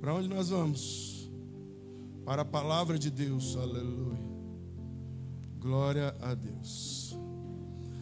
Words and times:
Para 0.00 0.14
onde 0.14 0.28
nós 0.28 0.48
vamos? 0.48 1.30
Para 2.24 2.40
a 2.40 2.44
palavra 2.44 2.98
de 2.98 3.10
Deus, 3.10 3.54
aleluia. 3.54 4.18
Glória 5.58 6.16
a 6.22 6.32
Deus. 6.32 7.14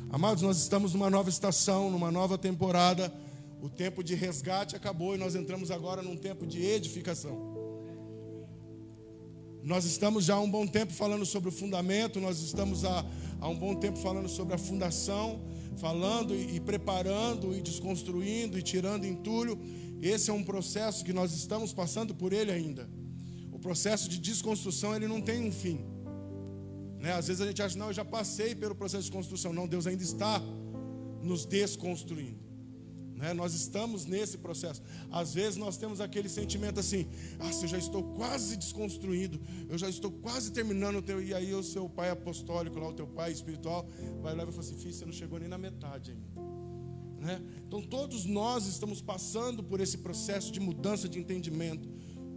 Amados, 0.08 0.42
nós 0.42 0.58
estamos 0.58 0.94
numa 0.94 1.10
nova 1.10 1.28
estação, 1.28 1.90
numa 1.90 2.10
nova 2.12 2.38
temporada. 2.38 3.12
O 3.60 3.68
tempo 3.68 4.04
de 4.04 4.14
resgate 4.14 4.76
acabou 4.76 5.16
e 5.16 5.18
nós 5.18 5.34
entramos 5.34 5.72
agora 5.72 6.00
num 6.00 6.16
tempo 6.16 6.46
de 6.46 6.64
edificação. 6.64 7.58
Nós 9.64 9.84
estamos 9.84 10.24
já 10.24 10.36
há 10.36 10.40
um 10.40 10.50
bom 10.50 10.68
tempo 10.68 10.92
falando 10.92 11.26
sobre 11.26 11.48
o 11.48 11.52
fundamento, 11.52 12.20
nós 12.20 12.40
estamos 12.40 12.84
há, 12.84 13.04
há 13.40 13.48
um 13.48 13.58
bom 13.58 13.74
tempo 13.74 13.98
falando 13.98 14.28
sobre 14.28 14.54
a 14.54 14.58
fundação, 14.58 15.40
falando 15.78 16.32
e, 16.32 16.56
e 16.56 16.60
preparando 16.60 17.52
e 17.54 17.60
desconstruindo 17.60 18.56
e 18.56 18.62
tirando 18.62 19.04
entulho. 19.04 19.58
Esse 20.00 20.30
é 20.30 20.32
um 20.32 20.44
processo 20.44 21.04
que 21.04 21.12
nós 21.12 21.32
estamos 21.32 21.72
passando 21.72 22.14
por 22.14 22.32
ele 22.32 22.50
ainda. 22.50 22.88
O 23.52 23.58
processo 23.58 24.08
de 24.08 24.18
desconstrução 24.18 24.94
ele 24.94 25.08
não 25.08 25.20
tem 25.20 25.42
um 25.42 25.52
fim. 25.52 25.80
Né? 26.98 27.12
Às 27.12 27.26
vezes 27.28 27.42
a 27.42 27.46
gente 27.46 27.62
acha, 27.62 27.78
não, 27.78 27.88
eu 27.88 27.92
já 27.92 28.04
passei 28.04 28.54
pelo 28.54 28.74
processo 28.74 29.04
de 29.04 29.12
construção. 29.12 29.52
Não, 29.52 29.66
Deus 29.66 29.86
ainda 29.86 30.02
está 30.02 30.40
nos 31.22 31.44
desconstruindo. 31.44 32.48
Né? 33.18 33.32
Nós 33.32 33.52
estamos 33.52 34.06
nesse 34.06 34.38
processo. 34.38 34.80
Às 35.10 35.34
vezes 35.34 35.56
nós 35.56 35.76
temos 35.76 36.00
aquele 36.00 36.28
sentimento 36.28 36.78
assim: 36.78 37.08
ah, 37.40 37.50
eu 37.50 37.68
já 37.68 37.76
estou 37.76 38.02
quase 38.14 38.56
desconstruído, 38.56 39.40
eu 39.68 39.76
já 39.76 39.88
estou 39.88 40.10
quase 40.10 40.52
terminando. 40.52 41.02
Teu... 41.02 41.20
E 41.20 41.34
aí 41.34 41.52
o 41.52 41.62
seu 41.62 41.88
pai 41.88 42.10
apostólico, 42.10 42.78
lá, 42.78 42.88
o 42.88 42.92
teu 42.92 43.08
pai 43.08 43.32
espiritual, 43.32 43.88
vai 44.22 44.36
lá 44.36 44.44
e 44.44 44.46
fala 44.46 44.60
assim: 44.60 44.76
filho, 44.76 44.94
você 44.94 45.04
não 45.04 45.12
chegou 45.12 45.40
nem 45.40 45.48
na 45.48 45.58
metade 45.58 46.12
ainda. 46.12 46.57
Né? 47.20 47.40
Então 47.66 47.82
todos 47.82 48.24
nós 48.24 48.66
estamos 48.66 49.00
passando 49.00 49.62
por 49.62 49.80
esse 49.80 49.98
processo 49.98 50.52
de 50.52 50.60
mudança 50.60 51.08
de 51.08 51.18
entendimento, 51.18 51.88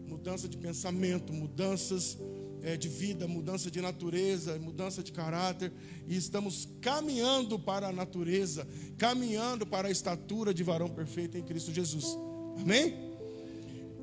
mudança 0.08 0.48
de 0.48 0.58
pensamento, 0.58 1.32
mudanças 1.32 2.18
é, 2.62 2.78
de 2.78 2.88
vida, 2.88 3.28
mudança 3.28 3.72
de 3.72 3.82
natureza, 3.82 4.58
mudança 4.60 5.02
de 5.02 5.12
caráter, 5.12 5.72
e 6.08 6.16
estamos 6.16 6.68
caminhando 6.80 7.58
para 7.58 7.88
a 7.88 7.92
natureza, 7.92 8.68
caminhando 8.98 9.66
para 9.66 9.88
a 9.88 9.92
estatura 9.92 10.54
de 10.54 10.64
varão 10.64 10.90
perfeito 10.90 11.38
em 11.38 11.44
Cristo 11.44 11.74
Jesus. 11.74 12.18
Amém? 12.60 13.12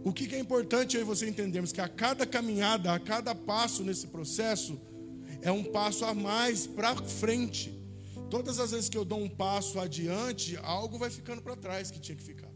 O 0.04 0.12
que 0.12 0.34
é 0.34 0.38
importante 0.38 0.96
aí 0.96 1.04
você 1.04 1.28
entendermos 1.28 1.72
que 1.72 1.80
a 1.80 1.88
cada 1.88 2.24
caminhada, 2.26 2.92
a 2.92 2.98
cada 2.98 3.34
passo 3.34 3.82
nesse 3.82 4.06
processo, 4.06 4.80
é 5.42 5.52
um 5.52 5.64
passo 5.64 6.04
a 6.04 6.14
mais 6.14 6.66
para 6.66 6.96
frente. 6.96 7.77
Todas 8.30 8.58
as 8.58 8.70
vezes 8.72 8.88
que 8.88 8.98
eu 8.98 9.04
dou 9.04 9.20
um 9.20 9.28
passo 9.28 9.78
adiante, 9.80 10.56
algo 10.58 10.98
vai 10.98 11.10
ficando 11.10 11.40
para 11.40 11.56
trás 11.56 11.90
que 11.90 12.00
tinha 12.00 12.16
que 12.16 12.22
ficar. 12.22 12.52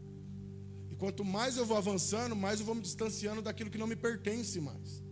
E 0.89 0.95
quanto 0.95 1.25
mais 1.25 1.57
eu 1.57 1.65
vou 1.65 1.77
avançando, 1.77 2.35
mais 2.35 2.59
eu 2.59 2.65
vou 2.65 2.75
me 2.75 2.81
distanciando 2.81 3.41
daquilo 3.41 3.69
que 3.69 3.77
não 3.77 3.87
me 3.87 3.95
pertence 3.95 4.59
mais 4.61 5.03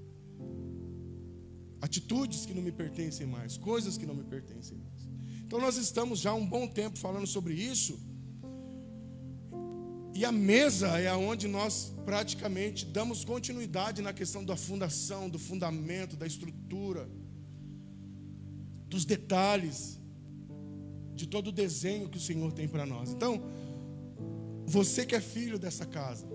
atitudes 1.82 2.46
que 2.46 2.54
não 2.54 2.62
me 2.62 2.72
pertencem 2.72 3.26
mais, 3.26 3.58
coisas 3.58 3.98
que 3.98 4.06
não 4.06 4.14
me 4.14 4.24
pertencem 4.24 4.78
mais. 4.78 5.10
Então 5.46 5.60
nós 5.60 5.76
estamos 5.76 6.20
já 6.20 6.30
há 6.30 6.36
um 6.36 6.46
bom 6.46 6.68
tempo 6.68 6.98
falando 6.98 7.26
sobre 7.26 7.54
isso. 7.54 8.00
E 10.14 10.24
a 10.24 10.32
mesa 10.32 11.00
é 11.00 11.12
onde 11.14 11.48
nós 11.48 11.94
praticamente 12.06 12.86
damos 12.86 13.26
continuidade 13.26 14.02
na 14.02 14.14
questão 14.14 14.46
da 14.46 14.56
fundação, 14.56 15.30
do 15.30 15.40
fundamento, 15.40 16.16
da 16.16 16.28
estrutura, 16.28 17.10
dos 18.88 19.04
detalhes, 19.06 20.00
de 21.22 21.28
todo 21.28 21.48
o 21.48 21.52
desenho 21.52 22.10
que 22.10 22.18
o 22.18 22.22
Senhor 22.22 22.52
tem 22.52 22.68
para 22.68 22.86
nós. 22.86 23.12
Então, 23.12 23.42
você 24.66 25.06
que 25.06 25.16
é 25.16 25.22
filho 25.22 25.58
dessa 25.60 25.86
casa, 25.86 26.28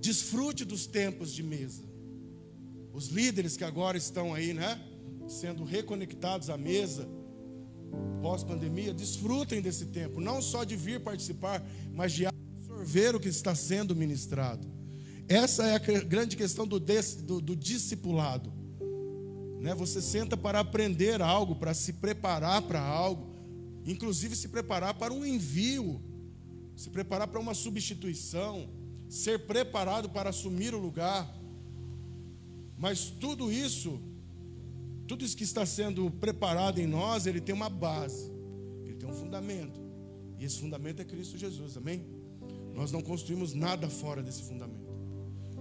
desfrute 0.00 0.64
dos 0.64 0.86
tempos 0.86 1.32
de 1.32 1.42
mesa 1.42 1.94
os 2.94 3.08
líderes 3.08 3.56
que 3.56 3.64
agora 3.64 3.98
estão 3.98 4.32
aí, 4.32 4.54
né, 4.54 4.80
sendo 5.26 5.64
reconectados 5.64 6.48
à 6.48 6.56
mesa 6.56 7.08
pós-pandemia, 8.22 8.94
desfrutem 8.94 9.60
desse 9.60 9.86
tempo, 9.86 10.20
não 10.20 10.40
só 10.40 10.62
de 10.64 10.76
vir 10.76 11.00
participar, 11.00 11.62
mas 11.92 12.12
de 12.12 12.26
absorver 12.26 13.16
o 13.16 13.20
que 13.20 13.28
está 13.28 13.54
sendo 13.54 13.96
ministrado. 13.96 14.66
Essa 15.28 15.66
é 15.66 15.74
a 15.74 15.78
grande 15.78 16.36
questão 16.36 16.66
do, 16.66 16.78
do, 16.78 17.40
do 17.40 17.56
discipulado. 17.56 18.52
Né? 19.64 19.74
Você 19.74 20.02
senta 20.02 20.36
para 20.36 20.60
aprender 20.60 21.22
algo, 21.22 21.54
para 21.54 21.72
se 21.72 21.94
preparar 21.94 22.60
para 22.60 22.82
algo, 22.82 23.34
inclusive 23.86 24.36
se 24.36 24.46
preparar 24.48 24.92
para 24.92 25.10
um 25.10 25.24
envio, 25.24 26.02
se 26.76 26.90
preparar 26.90 27.28
para 27.28 27.40
uma 27.40 27.54
substituição, 27.54 28.68
ser 29.08 29.46
preparado 29.46 30.10
para 30.10 30.28
assumir 30.28 30.74
o 30.74 30.78
lugar. 30.78 31.34
Mas 32.76 33.08
tudo 33.08 33.50
isso, 33.50 33.98
tudo 35.08 35.24
isso 35.24 35.34
que 35.34 35.44
está 35.44 35.64
sendo 35.64 36.10
preparado 36.10 36.78
em 36.78 36.86
nós, 36.86 37.26
ele 37.26 37.40
tem 37.40 37.54
uma 37.54 37.70
base, 37.70 38.30
ele 38.84 38.96
tem 38.96 39.08
um 39.08 39.14
fundamento. 39.14 39.80
E 40.38 40.44
esse 40.44 40.58
fundamento 40.58 41.00
é 41.00 41.06
Cristo 41.06 41.38
Jesus, 41.38 41.74
amém? 41.78 42.04
Nós 42.74 42.92
não 42.92 43.00
construímos 43.00 43.54
nada 43.54 43.88
fora 43.88 44.22
desse 44.22 44.42
fundamento. 44.42 44.92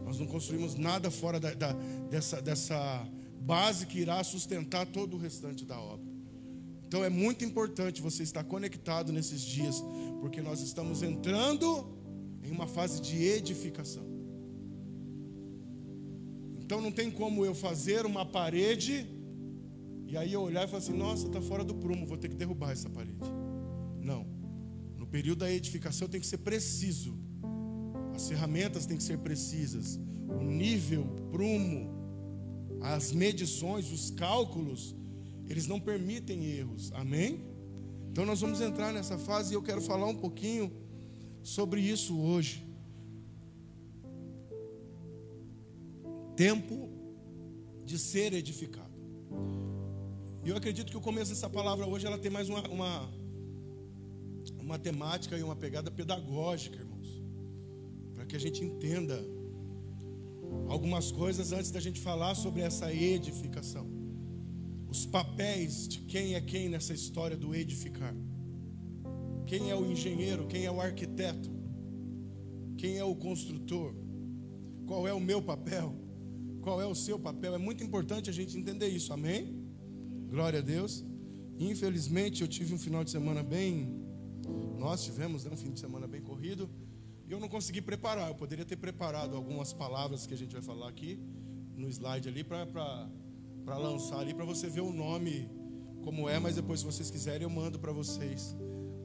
Nós 0.03 0.20
não 0.20 0.28
construímos 0.28 0.75
nada 0.75 1.09
fora 1.09 1.40
da, 1.40 1.53
da, 1.53 1.72
dessa, 2.09 2.41
dessa 2.41 3.08
base 3.44 3.86
que 3.86 4.00
irá 4.00 4.24
sustentar 4.24 4.86
todo 4.86 5.16
o 5.16 5.20
restante 5.20 5.66
da 5.66 5.80
obra. 5.80 6.12
Então 6.86 7.04
é 7.04 7.09
muito 7.09 7.44
importante 7.44 8.02
você 8.02 8.24
estar 8.24 8.44
conectado 8.44 9.12
nesses 9.12 9.42
dias, 9.42 9.84
porque 10.22 10.42
nós 10.42 10.62
estamos 10.62 11.04
entrando 11.04 11.88
em 12.44 12.52
uma 12.52 12.68
fase 12.68 13.02
de 13.02 13.24
edificação. 13.24 14.06
Então 16.59 16.80
não 16.80 16.92
tem 16.92 17.12
como 17.12 17.46
eu 17.46 17.53
fazer 17.53 18.06
uma 18.06 18.26
parede 18.26 19.08
e 20.08 20.16
aí 20.16 20.32
eu 20.32 20.42
olhar 20.42 20.64
e 20.64 20.68
falar 20.68 20.78
assim: 20.78 20.96
nossa, 20.96 21.28
está 21.28 21.42
fora 21.42 21.64
do 21.64 21.74
prumo, 21.74 22.06
vou 22.06 22.18
ter 22.18 22.30
que 22.30 22.36
derrubar 22.36 22.72
essa 22.72 22.90
parede. 22.90 23.18
Não. 24.00 24.26
No 24.96 25.08
período 25.08 25.40
da 25.40 25.52
edificação 25.52 26.08
tem 26.08 26.22
que 26.22 26.28
ser 26.28 26.38
preciso. 26.38 27.18
As 28.14 28.28
ferramentas 28.28 28.86
têm 28.86 28.96
que 28.96 29.03
ser 29.03 29.18
precisas. 29.18 30.00
O 30.30 30.44
nível, 30.44 31.03
prumo, 31.32 32.03
as 32.84 33.12
medições, 33.12 33.92
os 33.92 34.12
cálculos, 34.12 34.96
eles 35.48 35.66
não 35.66 35.80
permitem 35.80 36.46
erros. 36.46 36.92
Amém? 36.94 37.42
Então 38.12 38.26
nós 38.26 38.42
vamos 38.42 38.62
entrar 38.62 38.94
nessa 38.94 39.18
fase 39.18 39.54
e 39.54 39.56
eu 39.56 39.64
quero 39.64 39.82
falar 39.82 40.06
um 40.06 40.16
pouquinho 40.16 40.72
sobre 41.42 41.82
isso 41.82 42.20
hoje. 42.20 42.64
tempo 46.36 46.90
de 47.86 47.98
ser 47.98 48.34
edificado. 48.34 48.92
E 50.44 50.50
eu 50.50 50.58
acredito 50.58 50.92
que 50.92 50.98
o 50.98 51.02
começo 51.02 51.32
dessa 51.32 51.50
palavra 51.50 51.88
hoje 51.88 52.06
ela 52.06 52.18
tem 52.18 52.32
mais 52.32 52.50
uma, 52.50 52.68
uma, 52.68 53.10
uma 54.60 54.80
temática 54.80 55.38
e 55.38 55.44
uma 55.44 55.56
pegada 55.56 55.90
pedagógica, 55.90 56.78
irmãos, 56.78 57.24
para 58.14 58.26
que 58.26 58.36
a 58.36 58.40
gente 58.40 58.64
entenda 58.64 59.24
algumas 60.68 61.12
coisas 61.12 61.52
antes 61.52 61.72
da 61.72 61.80
gente 61.80 62.00
falar 62.00 62.36
sobre 62.36 62.62
essa 62.62 62.94
edificação. 62.94 63.88
Os 64.90 65.06
papéis 65.06 65.88
de 65.88 66.00
quem 66.02 66.36
é 66.36 66.41
quem 66.41 66.69
nessa 66.69 66.94
história 66.94 67.36
do 67.36 67.53
edificar. 67.56 68.16
Quem 69.46 69.69
é 69.69 69.75
o 69.75 69.86
engenheiro, 69.86 70.47
quem 70.47 70.66
é 70.66 70.72
o 70.72 70.80
arquiteto, 70.80 71.52
quem 72.78 72.97
é 72.97 73.03
o 73.03 73.16
construtor, 73.16 73.94
qual 74.86 75.08
é 75.08 75.14
o 75.14 75.19
meu 75.19 75.41
papel 75.41 76.03
qual 76.64 76.81
é 76.81 76.88
o 76.88 76.96
seu 76.96 77.20
papel. 77.20 77.53
É 77.53 77.58
muito 77.58 77.84
importante 77.84 78.30
a 78.30 78.34
gente 78.34 78.58
entender 78.58 78.88
isso, 78.88 79.12
amém? 79.14 79.41
Glória 80.30 80.59
a 80.59 80.62
Deus. 80.62 81.06
Infelizmente, 81.59 82.41
eu 82.41 82.47
tive 82.47 82.74
um 82.74 82.80
final 82.80 83.03
de 83.03 83.12
semana 83.12 83.44
bem. 83.44 84.02
Nós 84.80 85.03
tivemos 85.03 85.44
né, 85.44 85.52
um 85.53 85.58
fim 85.58 85.72
de 85.72 85.80
semana 85.80 86.08
bem 86.08 86.22
corrido. 86.22 86.70
E 87.28 87.31
eu 87.31 87.39
não 87.39 87.47
consegui 87.47 87.81
preparar. 87.81 88.28
Eu 88.29 88.35
poderia 88.35 88.66
ter 88.66 88.75
preparado 88.75 89.35
algumas 89.35 89.73
palavras 89.73 90.25
que 90.28 90.34
a 90.34 90.37
gente 90.37 90.52
vai 90.53 90.61
falar 90.61 90.90
aqui 90.90 91.20
no 91.75 91.90
slide 91.90 92.28
ali 92.28 92.43
para 92.43 93.78
lançar 93.78 94.20
ali, 94.20 94.34
para 94.34 94.46
você 94.46 94.70
ver 94.70 94.81
o 94.81 94.91
nome 94.91 95.49
como 96.03 96.28
é. 96.29 96.40
Mas 96.40 96.55
depois, 96.55 96.81
se 96.81 96.85
vocês 96.85 97.09
quiserem, 97.09 97.43
eu 97.43 97.49
mando 97.49 97.79
para 97.79 97.91
vocês 97.91 98.55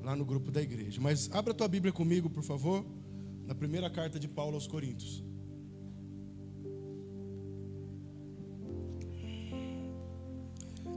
lá 0.03 0.17
no 0.17 0.25
grupo 0.25 0.51
da 0.51 0.61
igreja. 0.63 1.01
Mas 1.01 1.31
abra 1.33 1.55
tua 1.55 1.69
Bíblia 1.69 1.93
comigo, 1.93 2.29
por 2.29 2.43
favor, 2.43 2.85
na 3.47 3.55
primeira 3.55 3.89
carta 3.89 4.19
de 4.19 4.27
Paulo 4.27 4.55
aos 4.55 4.67
Coríntios. 4.67 5.25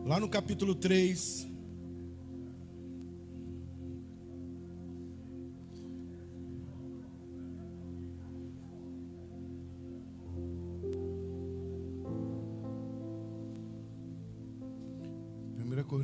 Lá 0.05 0.19
no 0.19 0.27
capítulo 0.27 0.73
3. 0.73 1.50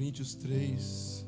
Coríntios 0.08 0.36
3. 0.36 1.26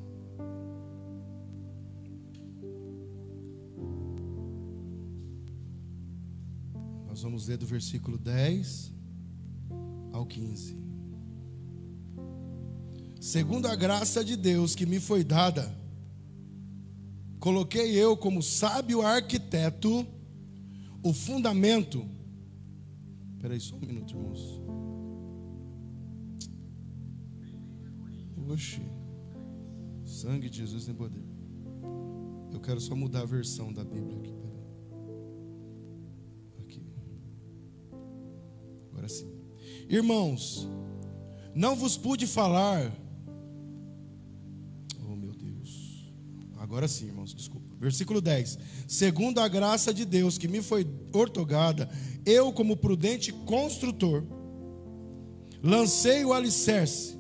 Nós 7.06 7.22
vamos 7.22 7.50
ler 7.50 7.58
do 7.58 7.66
versículo 7.66 8.18
10 8.18 8.94
ao 10.14 10.26
15. 10.26 10.78
Segundo 13.20 13.66
a 13.66 13.76
graça 13.76 14.24
de 14.24 14.38
Deus 14.38 14.76
que 14.76 14.86
me 14.86 15.02
foi 15.02 15.26
dada, 15.26 15.70
coloquei 17.38 17.92
eu 17.98 18.16
como 18.16 18.42
sábio 18.42 19.02
arquiteto 19.02 20.08
o 21.04 21.12
fundamento. 21.12 22.08
Espera 23.36 23.56
aí 23.56 23.60
só 23.60 23.76
um 23.76 23.80
minuto, 23.80 24.16
irmãos. 24.16 24.59
Oxi. 28.50 28.82
Sangue 30.04 30.50
de 30.50 30.58
Jesus 30.58 30.86
tem 30.86 30.96
poder. 30.96 31.24
Eu 32.52 32.60
quero 32.60 32.82
só 32.82 32.96
mudar 32.96 33.22
a 33.22 33.26
versão 33.26 33.72
da 33.72 33.84
Bíblia 33.84 34.18
aqui. 34.18 34.34
Aqui. 36.60 36.84
Agora 38.92 39.08
sim. 39.08 39.32
Irmãos, 39.88 40.68
não 41.54 41.76
vos 41.76 41.96
pude 41.96 42.26
falar. 42.26 42.92
Oh, 45.08 45.16
meu 45.16 45.32
Deus. 45.32 46.12
Agora 46.58 46.88
sim, 46.88 47.06
irmãos, 47.06 47.34
desculpa. 47.34 47.76
Versículo 47.80 48.20
10. 48.20 48.58
Segundo 48.88 49.40
a 49.40 49.48
graça 49.48 49.94
de 49.94 50.06
Deus 50.06 50.38
que 50.38 50.48
me 50.48 50.62
foi 50.62 50.88
ortogada, 51.14 51.88
eu, 52.26 52.52
como 52.52 52.76
prudente 52.76 53.32
construtor, 53.32 54.24
lancei 55.62 56.26
o 56.26 56.34
alicerce, 56.34 57.19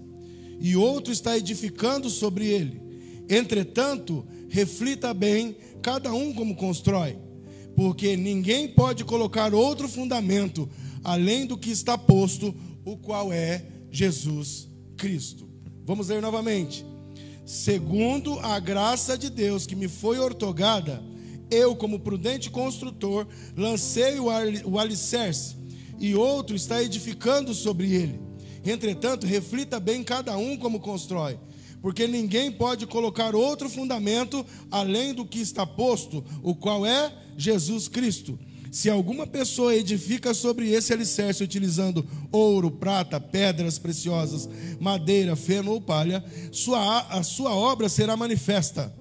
e 0.60 0.76
outro 0.76 1.12
está 1.14 1.38
edificando 1.38 2.10
sobre 2.10 2.48
ele. 2.48 2.82
Entretanto, 3.30 4.26
reflita 4.50 5.14
bem, 5.14 5.56
cada 5.82 6.14
um 6.14 6.34
como 6.34 6.56
constrói, 6.56 7.18
porque 7.76 8.18
ninguém 8.18 8.68
pode 8.68 9.06
colocar 9.06 9.54
outro 9.54 9.88
fundamento 9.88 10.70
além 11.04 11.46
do 11.46 11.58
que 11.58 11.72
está 11.72 11.98
posto, 11.98 12.54
o 12.84 12.98
qual 12.98 13.32
é 13.32 13.66
Jesus 13.92 14.68
Cristo. 14.98 15.48
Vamos 15.86 16.10
ler 16.10 16.22
novamente. 16.22 16.86
Segundo 17.46 18.38
a 18.40 18.60
graça 18.60 19.18
de 19.18 19.30
Deus 19.30 19.66
que 19.66 19.76
me 19.76 19.88
foi 19.88 20.20
ortogada, 20.20 21.02
eu, 21.50 21.76
como 21.76 22.00
prudente 22.00 22.52
construtor, 22.52 23.26
lancei 23.56 24.20
o 24.20 24.78
alicerce, 24.78 25.56
e 25.98 26.14
outro 26.14 26.56
está 26.56 26.84
edificando 26.84 27.54
sobre 27.54 27.92
ele. 27.92 28.20
Entretanto, 28.66 29.26
reflita 29.26 29.80
bem 29.80 30.04
cada 30.04 30.38
um 30.38 30.58
como 30.58 30.80
constrói, 30.80 31.40
porque 31.82 32.08
ninguém 32.08 32.52
pode 32.52 32.86
colocar 32.86 33.36
outro 33.36 33.70
fundamento 33.70 34.46
além 34.70 35.14
do 35.14 35.26
que 35.26 35.40
está 35.40 35.66
posto, 35.66 36.24
o 36.44 36.54
qual 36.54 36.86
é 36.86 37.12
Jesus 37.38 37.88
Cristo. 37.88 38.38
Se 38.72 38.90
alguma 38.90 39.26
pessoa 39.26 39.76
edifica 39.76 40.34
sobre 40.34 40.70
esse 40.70 40.94
alicerce 40.94 41.44
utilizando 41.44 42.06
ouro, 42.32 42.70
prata, 42.70 43.20
pedras 43.20 43.80
preciosas, 43.80 44.48
madeira, 44.80 45.36
feno 45.36 45.72
ou 45.72 45.82
palha, 45.82 46.24
sua, 46.52 47.00
a 47.10 47.24
sua 47.24 47.56
obra 47.56 47.90
será 47.90 48.16
manifesta. 48.16 48.94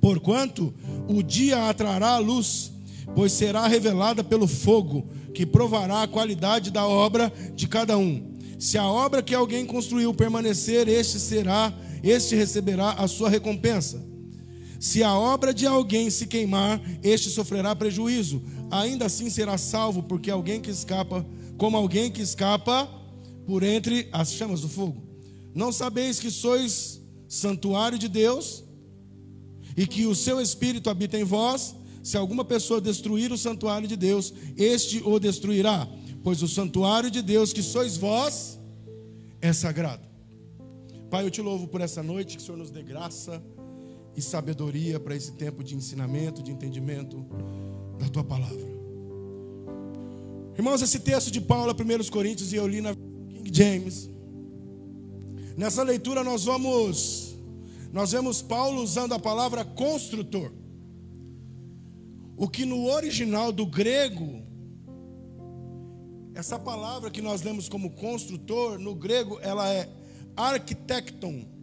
Porquanto 0.00 0.72
o 1.08 1.22
dia 1.22 1.68
atrará 1.68 2.10
a 2.10 2.18
luz, 2.18 2.72
pois 3.14 3.32
será 3.32 3.66
revelada 3.66 4.22
pelo 4.22 4.46
fogo, 4.46 5.08
que 5.34 5.44
provará 5.44 6.02
a 6.02 6.08
qualidade 6.08 6.70
da 6.70 6.86
obra 6.86 7.32
de 7.54 7.66
cada 7.66 7.98
um. 7.98 8.33
Se 8.58 8.78
a 8.78 8.86
obra 8.86 9.22
que 9.22 9.34
alguém 9.34 9.66
construiu 9.66 10.12
permanecer, 10.14 10.88
este 10.88 11.18
será, 11.18 11.72
este 12.02 12.34
receberá 12.34 12.92
a 12.92 13.08
sua 13.08 13.28
recompensa. 13.28 14.04
Se 14.78 15.02
a 15.02 15.14
obra 15.14 15.54
de 15.54 15.66
alguém 15.66 16.10
se 16.10 16.26
queimar, 16.26 16.80
este 17.02 17.30
sofrerá 17.30 17.74
prejuízo. 17.74 18.42
Ainda 18.70 19.06
assim 19.06 19.30
será 19.30 19.56
salvo, 19.56 20.02
porque 20.02 20.30
alguém 20.30 20.60
que 20.60 20.70
escapa, 20.70 21.24
como 21.56 21.76
alguém 21.76 22.10
que 22.10 22.20
escapa 22.20 22.88
por 23.46 23.62
entre 23.62 24.08
as 24.12 24.32
chamas 24.32 24.60
do 24.60 24.68
fogo. 24.68 25.02
Não 25.54 25.72
sabeis 25.72 26.18
que 26.18 26.30
sois 26.30 27.00
santuário 27.28 27.98
de 27.98 28.08
Deus 28.08 28.64
e 29.76 29.86
que 29.86 30.06
o 30.06 30.14
seu 30.14 30.40
espírito 30.40 30.90
habita 30.90 31.18
em 31.18 31.24
vós? 31.24 31.74
Se 32.02 32.18
alguma 32.18 32.44
pessoa 32.44 32.80
destruir 32.80 33.32
o 33.32 33.38
santuário 33.38 33.88
de 33.88 33.96
Deus, 33.96 34.34
este 34.56 35.02
o 35.02 35.18
destruirá, 35.18 35.88
pois 36.24 36.42
o 36.42 36.48
santuário 36.48 37.10
de 37.10 37.20
Deus 37.20 37.52
que 37.52 37.62
sois 37.62 37.98
vós 37.98 38.58
é 39.42 39.52
sagrado. 39.52 40.02
Pai, 41.10 41.26
eu 41.26 41.30
te 41.30 41.42
louvo 41.42 41.68
por 41.68 41.82
essa 41.82 42.02
noite, 42.02 42.38
que 42.38 42.42
o 42.42 42.46
Senhor 42.46 42.56
nos 42.56 42.70
dê 42.70 42.82
graça 42.82 43.42
e 44.16 44.22
sabedoria 44.22 44.98
para 44.98 45.14
esse 45.14 45.32
tempo 45.32 45.62
de 45.62 45.76
ensinamento, 45.76 46.42
de 46.42 46.50
entendimento 46.50 47.24
da 47.98 48.08
tua 48.08 48.24
palavra. 48.24 48.74
Irmãos, 50.56 50.80
esse 50.80 51.00
texto 51.00 51.30
de 51.30 51.42
Paulo, 51.42 51.72
1 51.72 52.10
Coríntios, 52.10 52.52
e 52.54 52.56
eu 52.56 52.66
li 52.66 52.80
na 52.80 52.94
King 52.94 53.50
James. 53.52 54.08
Nessa 55.58 55.82
leitura 55.82 56.24
nós 56.24 56.44
vamos 56.44 57.36
nós 57.92 58.10
vemos 58.12 58.40
Paulo 58.42 58.82
usando 58.82 59.12
a 59.12 59.20
palavra 59.20 59.64
construtor. 59.64 60.50
O 62.36 62.48
que 62.48 62.64
no 62.64 62.86
original 62.86 63.52
do 63.52 63.64
grego 63.64 64.43
essa 66.34 66.58
palavra 66.58 67.10
que 67.10 67.22
nós 67.22 67.42
lemos 67.42 67.68
como 67.68 67.90
construtor, 67.90 68.78
no 68.78 68.94
grego 68.94 69.38
ela 69.40 69.72
é 69.72 69.88
arquitecton 70.36 71.54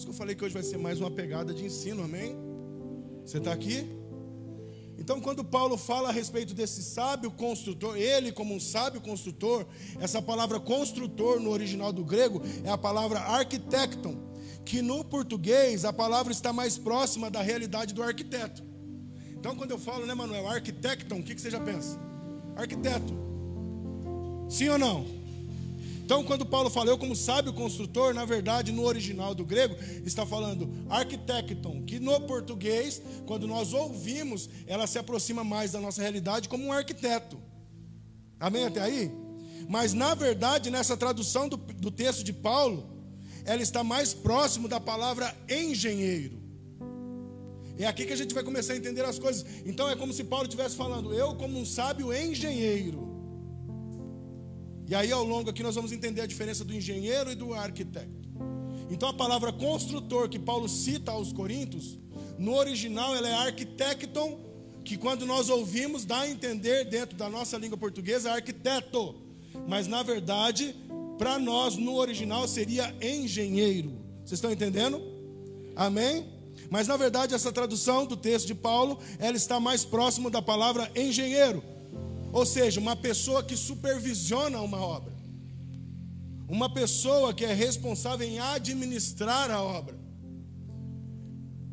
isso 0.00 0.06
que 0.06 0.12
eu 0.14 0.16
falei 0.16 0.34
que 0.34 0.42
hoje 0.42 0.54
vai 0.54 0.62
ser 0.62 0.78
mais 0.78 0.98
uma 0.98 1.10
pegada 1.10 1.52
de 1.52 1.62
ensino, 1.62 2.02
amém? 2.02 2.34
Você 3.22 3.36
está 3.36 3.52
aqui? 3.52 3.86
Então, 4.96 5.20
quando 5.20 5.44
Paulo 5.44 5.76
fala 5.76 6.08
a 6.08 6.10
respeito 6.10 6.54
desse 6.54 6.82
sábio 6.82 7.30
construtor, 7.30 7.98
ele 7.98 8.32
como 8.32 8.54
um 8.54 8.58
sábio 8.58 9.02
construtor, 9.02 9.66
essa 9.98 10.22
palavra 10.22 10.58
construtor 10.58 11.38
no 11.38 11.50
original 11.50 11.92
do 11.92 12.02
grego 12.02 12.40
é 12.64 12.70
a 12.70 12.78
palavra 12.78 13.18
arquitecton, 13.18 14.16
que 14.64 14.80
no 14.80 15.04
português 15.04 15.84
a 15.84 15.92
palavra 15.92 16.32
está 16.32 16.50
mais 16.50 16.78
próxima 16.78 17.30
da 17.30 17.42
realidade 17.42 17.92
do 17.92 18.02
arquiteto. 18.02 18.64
Então, 19.38 19.54
quando 19.54 19.72
eu 19.72 19.78
falo, 19.78 20.06
né, 20.06 20.14
Manuel, 20.14 20.48
arquitecton, 20.48 21.18
o 21.18 21.22
que, 21.22 21.34
que 21.34 21.40
você 21.42 21.50
já 21.50 21.60
pensa? 21.60 22.00
Arquiteto. 22.56 23.29
Sim 24.50 24.68
ou 24.68 24.78
não? 24.78 25.20
Então, 26.04 26.24
quando 26.24 26.44
Paulo 26.44 26.68
fala, 26.68 26.90
eu 26.90 26.98
como 26.98 27.14
sábio 27.14 27.52
construtor, 27.52 28.12
na 28.12 28.24
verdade, 28.24 28.72
no 28.72 28.82
original 28.82 29.32
do 29.32 29.44
grego, 29.44 29.76
está 30.04 30.26
falando 30.26 30.68
arquitecton, 30.88 31.84
que 31.84 32.00
no 32.00 32.20
português, 32.22 33.00
quando 33.26 33.46
nós 33.46 33.72
ouvimos, 33.72 34.50
ela 34.66 34.88
se 34.88 34.98
aproxima 34.98 35.44
mais 35.44 35.70
da 35.70 35.80
nossa 35.80 36.02
realidade 36.02 36.48
como 36.48 36.64
um 36.64 36.72
arquiteto. 36.72 37.40
Amém 38.40 38.64
até 38.64 38.80
aí? 38.80 39.12
Mas, 39.68 39.92
na 39.92 40.12
verdade, 40.14 40.68
nessa 40.68 40.96
tradução 40.96 41.48
do, 41.48 41.56
do 41.56 41.92
texto 41.92 42.24
de 42.24 42.32
Paulo, 42.32 42.90
ela 43.44 43.62
está 43.62 43.84
mais 43.84 44.12
próximo 44.12 44.66
da 44.66 44.80
palavra 44.80 45.32
engenheiro. 45.48 46.40
É 47.78 47.86
aqui 47.86 48.04
que 48.04 48.12
a 48.12 48.16
gente 48.16 48.34
vai 48.34 48.42
começar 48.42 48.72
a 48.72 48.76
entender 48.76 49.04
as 49.04 49.18
coisas. 49.18 49.46
Então 49.64 49.88
é 49.88 49.94
como 49.94 50.12
se 50.12 50.24
Paulo 50.24 50.46
estivesse 50.46 50.74
falando, 50.74 51.14
eu 51.14 51.36
como 51.36 51.56
um 51.56 51.64
sábio 51.64 52.12
engenheiro. 52.12 53.09
E 54.90 54.94
aí, 54.96 55.12
ao 55.12 55.22
longo 55.22 55.48
aqui, 55.48 55.62
nós 55.62 55.76
vamos 55.76 55.92
entender 55.92 56.20
a 56.20 56.26
diferença 56.26 56.64
do 56.64 56.74
engenheiro 56.74 57.30
e 57.30 57.36
do 57.36 57.54
arquiteto. 57.54 58.10
Então, 58.90 59.08
a 59.08 59.14
palavra 59.14 59.52
construtor 59.52 60.28
que 60.28 60.36
Paulo 60.36 60.68
cita 60.68 61.12
aos 61.12 61.32
Coríntios, 61.32 61.96
no 62.36 62.56
original 62.56 63.14
ela 63.14 63.28
é 63.28 63.34
arquitecton, 63.34 64.40
que 64.84 64.96
quando 64.96 65.24
nós 65.24 65.48
ouvimos 65.48 66.04
dá 66.04 66.22
a 66.22 66.28
entender 66.28 66.86
dentro 66.86 67.16
da 67.16 67.28
nossa 67.28 67.56
língua 67.56 67.78
portuguesa 67.78 68.32
arquiteto. 68.32 69.14
Mas 69.68 69.86
na 69.86 70.02
verdade, 70.02 70.74
para 71.16 71.38
nós 71.38 71.76
no 71.76 71.94
original 71.94 72.48
seria 72.48 72.92
engenheiro. 73.00 73.92
Vocês 74.24 74.38
estão 74.38 74.50
entendendo? 74.50 75.00
Amém? 75.76 76.26
Mas 76.68 76.88
na 76.88 76.96
verdade 76.96 77.32
essa 77.32 77.52
tradução 77.52 78.06
do 78.06 78.16
texto 78.16 78.48
de 78.48 78.56
Paulo, 78.56 78.98
ela 79.20 79.36
está 79.36 79.60
mais 79.60 79.84
próximo 79.84 80.30
da 80.30 80.42
palavra 80.42 80.90
engenheiro. 80.96 81.62
Ou 82.32 82.46
seja, 82.46 82.80
uma 82.80 82.96
pessoa 82.96 83.42
que 83.42 83.56
supervisiona 83.56 84.60
uma 84.60 84.78
obra. 84.78 85.12
Uma 86.48 86.72
pessoa 86.72 87.32
que 87.32 87.44
é 87.44 87.52
responsável 87.52 88.26
em 88.26 88.38
administrar 88.38 89.50
a 89.50 89.62
obra. 89.62 89.98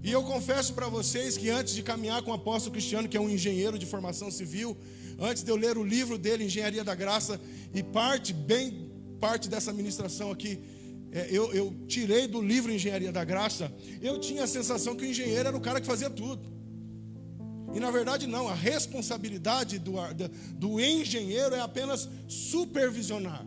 E 0.04 0.12
eu 0.12 0.24
confesso 0.24 0.74
para 0.74 0.88
vocês 0.88 1.38
que 1.38 1.50
antes 1.50 1.74
de 1.74 1.84
caminhar 1.84 2.22
com 2.22 2.32
o 2.32 2.34
apóstolo 2.34 2.74
Cristiano, 2.74 3.10
que 3.10 3.18
é 3.18 3.22
um 3.22 3.30
engenheiro 3.30 3.78
de 3.78 3.86
formação 3.86 4.32
civil, 4.32 4.78
antes 5.20 5.44
de 5.44 5.52
eu 5.52 5.56
ler 5.56 5.78
o 5.78 5.84
livro 5.84 6.18
dele, 6.18 6.46
Engenharia 6.46 6.84
da 6.84 6.96
Graça, 6.96 7.40
e 7.74 7.82
parte, 7.82 8.34
bem 8.34 8.92
parte 9.20 9.50
dessa 9.50 9.74
ministração 9.74 10.32
aqui, 10.32 10.60
é, 11.12 11.28
eu, 11.32 11.52
eu 11.54 11.74
tirei 11.88 12.28
do 12.28 12.42
livro 12.42 12.72
Engenharia 12.72 13.12
da 13.12 13.24
Graça, 13.24 13.74
eu 14.02 14.20
tinha 14.20 14.44
a 14.44 14.48
sensação 14.48 14.96
que 14.96 15.04
o 15.04 15.08
engenheiro 15.08 15.48
era 15.48 15.58
o 15.58 15.62
cara 15.62 15.82
que 15.82 15.88
fazia 15.88 16.10
tudo. 16.10 16.57
E 17.74 17.80
na 17.80 17.92
verdade, 17.92 18.28
não, 18.28 18.48
a 18.48 18.54
responsabilidade 18.54 19.78
do, 19.78 19.94
do 20.54 20.80
engenheiro 20.80 21.54
é 21.54 21.60
apenas 21.60 22.10
supervisionar, 22.28 23.46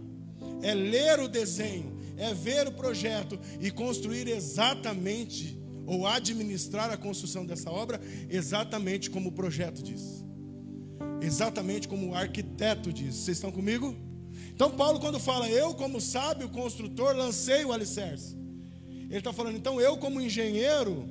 é 0.63 0.75
ler 0.75 1.21
o 1.21 1.29
desenho, 1.29 1.99
é 2.17 2.35
ver 2.35 2.69
o 2.69 2.73
projeto 2.73 3.39
e 3.61 3.71
construir 3.71 4.29
exatamente, 4.29 5.59
ou 5.87 6.07
administrar 6.07 6.91
a 6.91 6.97
construção 6.97 7.47
dessa 7.47 7.71
obra 7.71 8.01
exatamente 8.29 9.11
como 9.11 9.31
o 9.31 9.33
projeto 9.33 9.83
diz. 9.83 10.25
Exatamente 11.23 11.89
como 11.89 12.11
o 12.11 12.15
arquiteto 12.15 12.93
diz. 12.93 13.15
Vocês 13.15 13.39
estão 13.39 13.51
comigo? 13.51 13.97
Então, 14.55 14.71
Paulo, 14.71 15.01
quando 15.01 15.19
fala, 15.19 15.49
eu, 15.49 15.75
como 15.75 16.01
sábio 16.01 16.49
construtor, 16.51 17.17
lancei 17.17 17.65
o 17.65 17.73
alicerce. 17.73 18.37
Ele 18.87 19.19
está 19.19 19.33
falando, 19.33 19.57
então, 19.57 19.81
eu, 19.81 19.97
como 19.97 20.21
engenheiro, 20.21 21.09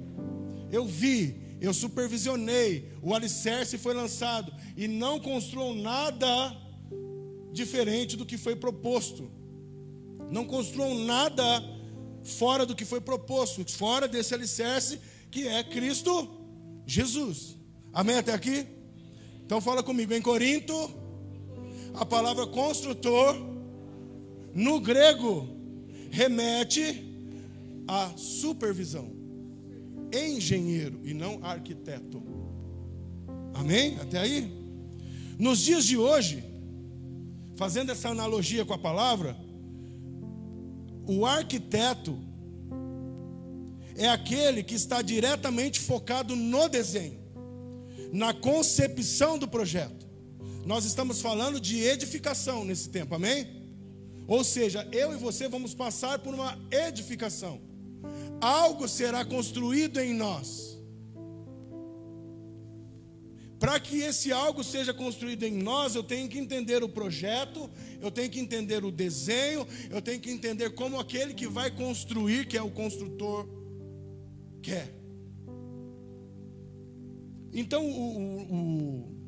eu 0.72 0.86
vi, 0.86 1.36
eu 1.62 1.74
supervisionei, 1.74 2.92
o 3.02 3.14
alicerce 3.14 3.78
foi 3.78 3.94
lançado, 3.94 4.54
e 4.78 4.88
não 4.88 5.20
construam 5.20 5.76
nada 5.76 6.56
diferente 7.52 8.16
do 8.16 8.26
que 8.26 8.38
foi 8.38 8.56
proposto. 8.56 9.30
Não 10.32 10.46
construam 10.46 10.98
nada 11.00 11.44
fora 12.24 12.66
do 12.66 12.76
que 12.76 12.86
foi 12.86 13.02
proposto, 13.02 13.66
fora 13.72 14.08
desse 14.08 14.34
alicerce 14.34 15.00
que 15.32 15.48
é 15.48 15.64
Cristo 15.64 16.30
Jesus. 16.86 17.58
Amém 17.92 18.18
até 18.18 18.34
aqui? 18.34 18.66
Então 19.46 19.60
fala 19.60 19.82
comigo, 19.82 20.14
em 20.14 20.22
Corinto, 20.22 20.74
a 21.94 22.06
palavra 22.06 22.46
construtor, 22.48 23.36
no 24.54 24.80
grego, 24.80 25.48
remete 26.12 27.06
à 27.88 28.14
supervisão. 28.16 29.19
Engenheiro 30.12 31.02
e 31.04 31.14
não 31.14 31.44
arquiteto. 31.44 32.22
Amém? 33.54 33.98
Até 34.00 34.20
aí? 34.20 34.52
Nos 35.38 35.60
dias 35.60 35.86
de 35.86 35.98
hoje, 35.98 36.44
fazendo 37.56 37.92
essa 37.92 38.10
analogia 38.10 38.66
com 38.66 38.74
a 38.74 38.78
palavra, 38.78 39.38
o 41.08 41.26
arquiteto 41.26 42.18
é 43.96 44.08
aquele 44.08 44.64
que 44.64 44.76
está 44.76 45.02
diretamente 45.02 45.80
focado 45.80 46.36
no 46.36 46.70
desenho, 46.70 47.20
na 48.14 48.34
concepção 48.34 49.38
do 49.38 49.48
projeto. 49.48 50.08
Nós 50.66 50.86
estamos 50.86 51.22
falando 51.22 51.60
de 51.60 51.82
edificação 51.84 52.64
nesse 52.64 52.90
tempo, 52.90 53.16
amém? 53.16 53.48
Ou 54.28 54.44
seja, 54.44 54.88
eu 54.92 55.14
e 55.14 55.18
você 55.18 55.48
vamos 55.48 55.74
passar 55.74 56.20
por 56.20 56.34
uma 56.34 56.58
edificação. 56.72 57.69
Algo 58.42 58.88
será 58.88 59.26
construído 59.26 60.00
em 60.00 60.14
nós 60.14 60.70
para 63.60 63.78
que 63.78 63.98
esse 63.98 64.32
algo 64.32 64.64
seja 64.64 64.94
construído 64.94 65.44
em 65.44 65.52
nós, 65.52 65.94
eu 65.94 66.02
tenho 66.02 66.30
que 66.30 66.40
entender 66.40 66.82
o 66.82 66.88
projeto, 66.88 67.70
eu 68.02 68.10
tenho 68.10 68.30
que 68.30 68.40
entender 68.40 68.86
o 68.86 68.92
desenho, 68.92 69.68
eu 69.90 70.02
tenho 70.02 70.20
que 70.22 70.32
entender 70.32 70.70
como 70.70 70.98
aquele 70.98 71.34
que 71.34 71.46
vai 71.46 71.70
construir, 71.70 72.48
que 72.48 72.58
é 72.58 72.62
o 72.62 72.72
construtor, 72.72 73.46
quer. 74.62 74.96
Então, 77.52 77.86
o, 77.86 78.42
o, 78.44 79.19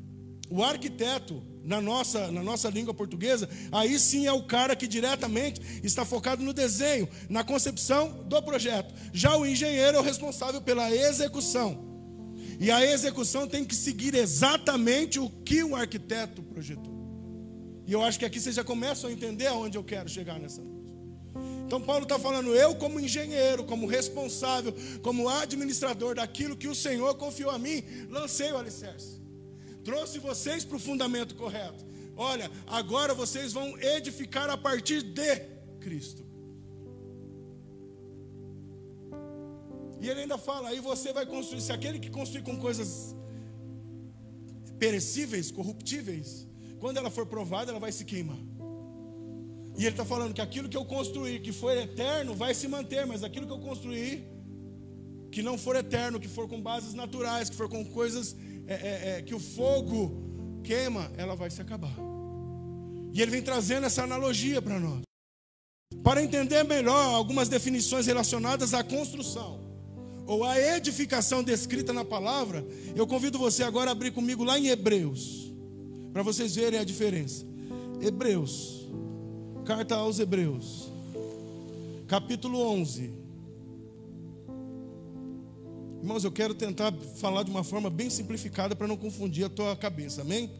arquiteto, 0.62 1.42
na 1.64 1.80
nossa, 1.80 2.30
na 2.30 2.42
nossa 2.42 2.68
língua 2.68 2.92
portuguesa, 2.92 3.48
aí 3.70 3.98
sim 3.98 4.26
é 4.26 4.32
o 4.32 4.42
cara 4.42 4.74
que 4.74 4.86
diretamente 4.86 5.60
está 5.82 6.04
focado 6.04 6.42
no 6.42 6.52
desenho, 6.52 7.08
na 7.28 7.44
concepção 7.44 8.24
do 8.24 8.42
projeto. 8.42 8.92
Já 9.12 9.36
o 9.36 9.46
engenheiro 9.46 9.96
é 9.96 10.00
o 10.00 10.02
responsável 10.02 10.60
pela 10.60 10.90
execução. 10.94 11.92
E 12.58 12.70
a 12.70 12.84
execução 12.84 13.48
tem 13.48 13.64
que 13.64 13.74
seguir 13.74 14.14
exatamente 14.14 15.18
o 15.18 15.28
que 15.28 15.64
o 15.64 15.74
arquiteto 15.74 16.42
projetou. 16.42 16.92
E 17.86 17.92
eu 17.92 18.02
acho 18.02 18.18
que 18.18 18.24
aqui 18.24 18.38
vocês 18.38 18.54
já 18.54 18.64
começam 18.64 19.08
a 19.08 19.12
entender 19.12 19.46
aonde 19.46 19.76
eu 19.76 19.84
quero 19.84 20.08
chegar 20.08 20.38
nessa 20.38 20.60
noite. 20.60 20.92
Então 21.66 21.80
Paulo 21.80 22.02
está 22.02 22.18
falando, 22.18 22.54
eu 22.54 22.74
como 22.74 23.00
engenheiro, 23.00 23.64
como 23.64 23.86
responsável, 23.86 24.74
como 25.02 25.28
administrador 25.28 26.16
daquilo 26.16 26.56
que 26.56 26.68
o 26.68 26.74
Senhor 26.74 27.14
confiou 27.14 27.50
a 27.50 27.58
mim, 27.58 27.82
lancei 28.10 28.52
o 28.52 28.58
alicerce. 28.58 29.21
Trouxe 29.84 30.18
vocês 30.18 30.64
para 30.64 30.76
o 30.76 30.80
fundamento 30.80 31.34
correto. 31.34 31.84
Olha, 32.16 32.50
agora 32.66 33.14
vocês 33.14 33.52
vão 33.52 33.78
edificar 33.78 34.48
a 34.50 34.56
partir 34.56 35.02
de 35.02 35.40
Cristo. 35.80 36.22
E 40.00 40.08
ele 40.08 40.22
ainda 40.22 40.36
fala: 40.36 40.68
aí 40.68 40.80
você 40.80 41.12
vai 41.12 41.24
construir. 41.24 41.60
Se 41.60 41.72
aquele 41.72 41.98
que 41.98 42.10
construir 42.10 42.42
com 42.42 42.56
coisas 42.58 43.14
perecíveis, 44.78 45.50
corruptíveis, 45.50 46.46
quando 46.80 46.96
ela 46.96 47.10
for 47.10 47.24
provada, 47.24 47.70
ela 47.70 47.78
vai 47.78 47.92
se 47.92 48.04
queimar. 48.04 48.38
E 49.78 49.82
ele 49.82 49.90
está 49.90 50.04
falando 50.04 50.34
que 50.34 50.40
aquilo 50.40 50.68
que 50.68 50.76
eu 50.76 50.84
construir, 50.84 51.40
que 51.40 51.52
for 51.52 51.76
eterno, 51.76 52.34
vai 52.34 52.52
se 52.52 52.68
manter, 52.68 53.06
mas 53.06 53.22
aquilo 53.22 53.46
que 53.46 53.52
eu 53.52 53.60
construir, 53.60 54.24
que 55.30 55.42
não 55.42 55.56
for 55.56 55.76
eterno, 55.76 56.20
que 56.20 56.28
for 56.28 56.46
com 56.48 56.60
bases 56.60 56.94
naturais, 56.94 57.48
que 57.48 57.56
for 57.56 57.68
com 57.68 57.84
coisas 57.84 58.36
é, 58.66 58.74
é, 58.74 59.18
é, 59.18 59.22
que 59.22 59.34
o 59.34 59.40
fogo 59.40 60.60
queima, 60.62 61.10
ela 61.16 61.34
vai 61.34 61.50
se 61.50 61.60
acabar. 61.60 61.94
E 63.12 63.20
ele 63.20 63.30
vem 63.30 63.42
trazendo 63.42 63.86
essa 63.86 64.02
analogia 64.02 64.62
para 64.62 64.78
nós. 64.78 65.02
Para 66.02 66.22
entender 66.22 66.62
melhor 66.64 67.14
algumas 67.14 67.48
definições 67.48 68.06
relacionadas 68.06 68.74
à 68.74 68.82
construção 68.82 69.60
ou 70.26 70.44
a 70.44 70.58
edificação 70.58 71.42
descrita 71.42 71.92
na 71.92 72.04
palavra, 72.04 72.64
eu 72.94 73.06
convido 73.06 73.38
você 73.38 73.62
agora 73.62 73.90
a 73.90 73.92
abrir 73.92 74.12
comigo 74.12 74.44
lá 74.44 74.58
em 74.58 74.68
Hebreus, 74.68 75.52
para 76.12 76.22
vocês 76.22 76.54
verem 76.54 76.78
a 76.78 76.84
diferença. 76.84 77.44
Hebreus, 78.00 78.88
carta 79.64 79.96
aos 79.96 80.18
Hebreus, 80.18 80.90
capítulo 82.06 82.60
11. 82.60 83.21
Irmãos, 86.02 86.24
eu 86.24 86.32
quero 86.32 86.52
tentar 86.52 86.92
falar 87.20 87.44
de 87.44 87.50
uma 87.52 87.62
forma 87.62 87.88
bem 87.88 88.10
simplificada 88.10 88.74
para 88.74 88.88
não 88.88 88.96
confundir 88.96 89.44
a 89.44 89.48
tua 89.48 89.76
cabeça, 89.76 90.22
amém? 90.22 90.50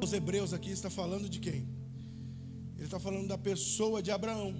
Os 0.00 0.12
Hebreus 0.12 0.52
aqui 0.52 0.70
está 0.70 0.88
falando 0.88 1.28
de 1.28 1.40
quem? 1.40 1.66
Ele 2.76 2.84
está 2.84 3.00
falando 3.00 3.26
da 3.26 3.36
pessoa 3.36 4.00
de 4.00 4.12
Abraão. 4.12 4.54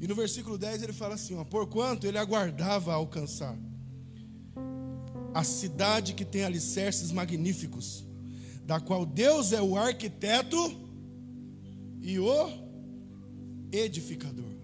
E 0.00 0.06
no 0.06 0.14
versículo 0.14 0.56
10 0.56 0.84
ele 0.84 0.92
fala 0.92 1.16
assim: 1.16 1.34
ó, 1.34 1.42
Porquanto 1.42 2.06
ele 2.06 2.16
aguardava 2.16 2.94
alcançar 2.94 3.58
a 5.34 5.42
cidade 5.42 6.14
que 6.14 6.24
tem 6.24 6.44
alicerces 6.44 7.10
magníficos, 7.10 8.04
da 8.64 8.78
qual 8.78 9.04
Deus 9.04 9.52
é 9.52 9.60
o 9.60 9.76
arquiteto 9.76 10.56
e 12.00 12.16
o 12.20 12.48
edificador. 13.72 14.59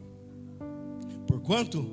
Porquanto 1.46 1.86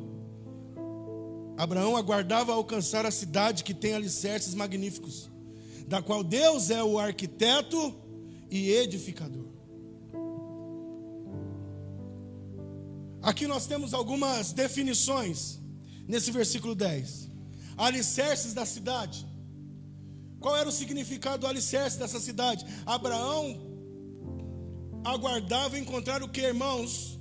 Abraão 1.55 1.95
aguardava 1.95 2.51
alcançar 2.51 3.05
a 3.05 3.11
cidade 3.11 3.63
que 3.63 3.71
tem 3.71 3.93
alicerces 3.93 4.55
magníficos, 4.55 5.29
da 5.87 6.01
qual 6.01 6.23
Deus 6.23 6.71
é 6.71 6.83
o 6.83 6.97
arquiteto 6.97 7.93
e 8.49 8.71
edificador. 8.71 9.45
Aqui 13.21 13.45
nós 13.45 13.67
temos 13.67 13.93
algumas 13.93 14.51
definições 14.53 15.59
nesse 16.07 16.31
versículo 16.31 16.73
10. 16.73 17.29
Alicerces 17.77 18.55
da 18.55 18.65
cidade. 18.65 19.23
Qual 20.39 20.57
era 20.57 20.67
o 20.67 20.71
significado 20.71 21.41
do 21.41 21.47
alicerce 21.47 21.99
dessa 21.99 22.19
cidade? 22.19 22.65
Abraão 22.87 23.61
aguardava 25.05 25.77
encontrar 25.77 26.23
o 26.23 26.27
que, 26.27 26.41
irmãos? 26.41 27.19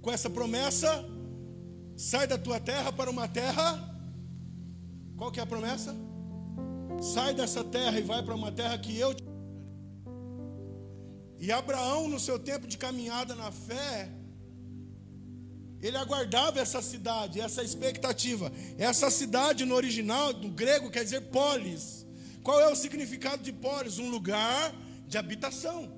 Com 0.00 0.12
essa 0.12 0.30
promessa, 0.30 1.11
sai 1.96 2.26
da 2.26 2.38
tua 2.38 2.60
terra 2.60 2.92
para 2.92 3.10
uma 3.10 3.28
terra. 3.28 3.90
Qual 5.16 5.30
que 5.30 5.40
é 5.40 5.42
a 5.42 5.46
promessa? 5.46 5.94
Sai 7.00 7.34
dessa 7.34 7.62
terra 7.64 7.98
e 7.98 8.02
vai 8.02 8.22
para 8.22 8.34
uma 8.34 8.52
terra 8.52 8.78
que 8.78 8.98
eu 8.98 9.14
te 9.14 9.22
e 11.42 11.50
Abraão, 11.50 12.06
no 12.06 12.20
seu 12.20 12.38
tempo 12.38 12.68
de 12.68 12.78
caminhada 12.78 13.34
na 13.34 13.50
fé, 13.50 14.08
ele 15.80 15.96
aguardava 15.96 16.60
essa 16.60 16.80
cidade, 16.80 17.40
essa 17.40 17.64
expectativa. 17.64 18.52
Essa 18.78 19.10
cidade 19.10 19.64
no 19.64 19.74
original 19.74 20.32
do 20.32 20.48
grego 20.48 20.88
quer 20.88 21.02
dizer 21.02 21.22
polis. 21.22 22.06
Qual 22.44 22.60
é 22.60 22.68
o 22.68 22.76
significado 22.76 23.42
de 23.42 23.52
polis? 23.52 23.98
Um 23.98 24.08
lugar 24.08 24.72
de 25.08 25.18
habitação. 25.18 25.92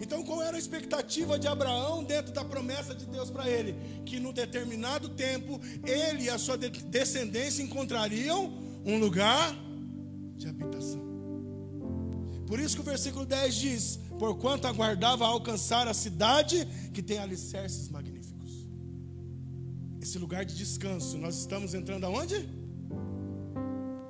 Então, 0.00 0.22
qual 0.24 0.42
era 0.42 0.56
a 0.56 0.58
expectativa 0.58 1.38
de 1.38 1.46
Abraão 1.46 2.02
dentro 2.02 2.32
da 2.32 2.44
promessa 2.44 2.94
de 2.94 3.06
Deus 3.06 3.30
para 3.30 3.48
ele? 3.48 3.76
Que 4.04 4.18
no 4.18 4.32
determinado 4.32 5.08
tempo 5.10 5.60
ele 5.84 6.24
e 6.24 6.30
a 6.30 6.38
sua 6.38 6.56
descendência 6.56 7.62
encontrariam 7.62 8.52
um 8.84 8.98
lugar 8.98 9.54
de 10.36 10.48
habitação. 10.48 11.02
Por 12.46 12.60
isso 12.60 12.74
que 12.74 12.82
o 12.82 12.84
versículo 12.84 13.24
10 13.24 13.54
diz: 13.54 14.00
porquanto 14.18 14.66
aguardava 14.66 15.24
alcançar 15.26 15.88
a 15.88 15.94
cidade 15.94 16.66
que 16.92 17.02
tem 17.02 17.18
alicerces 17.18 17.88
magníficos. 17.88 18.68
Esse 20.00 20.18
lugar 20.18 20.44
de 20.44 20.54
descanso, 20.54 21.16
nós 21.16 21.38
estamos 21.38 21.72
entrando 21.72 22.04
aonde? 22.04 22.48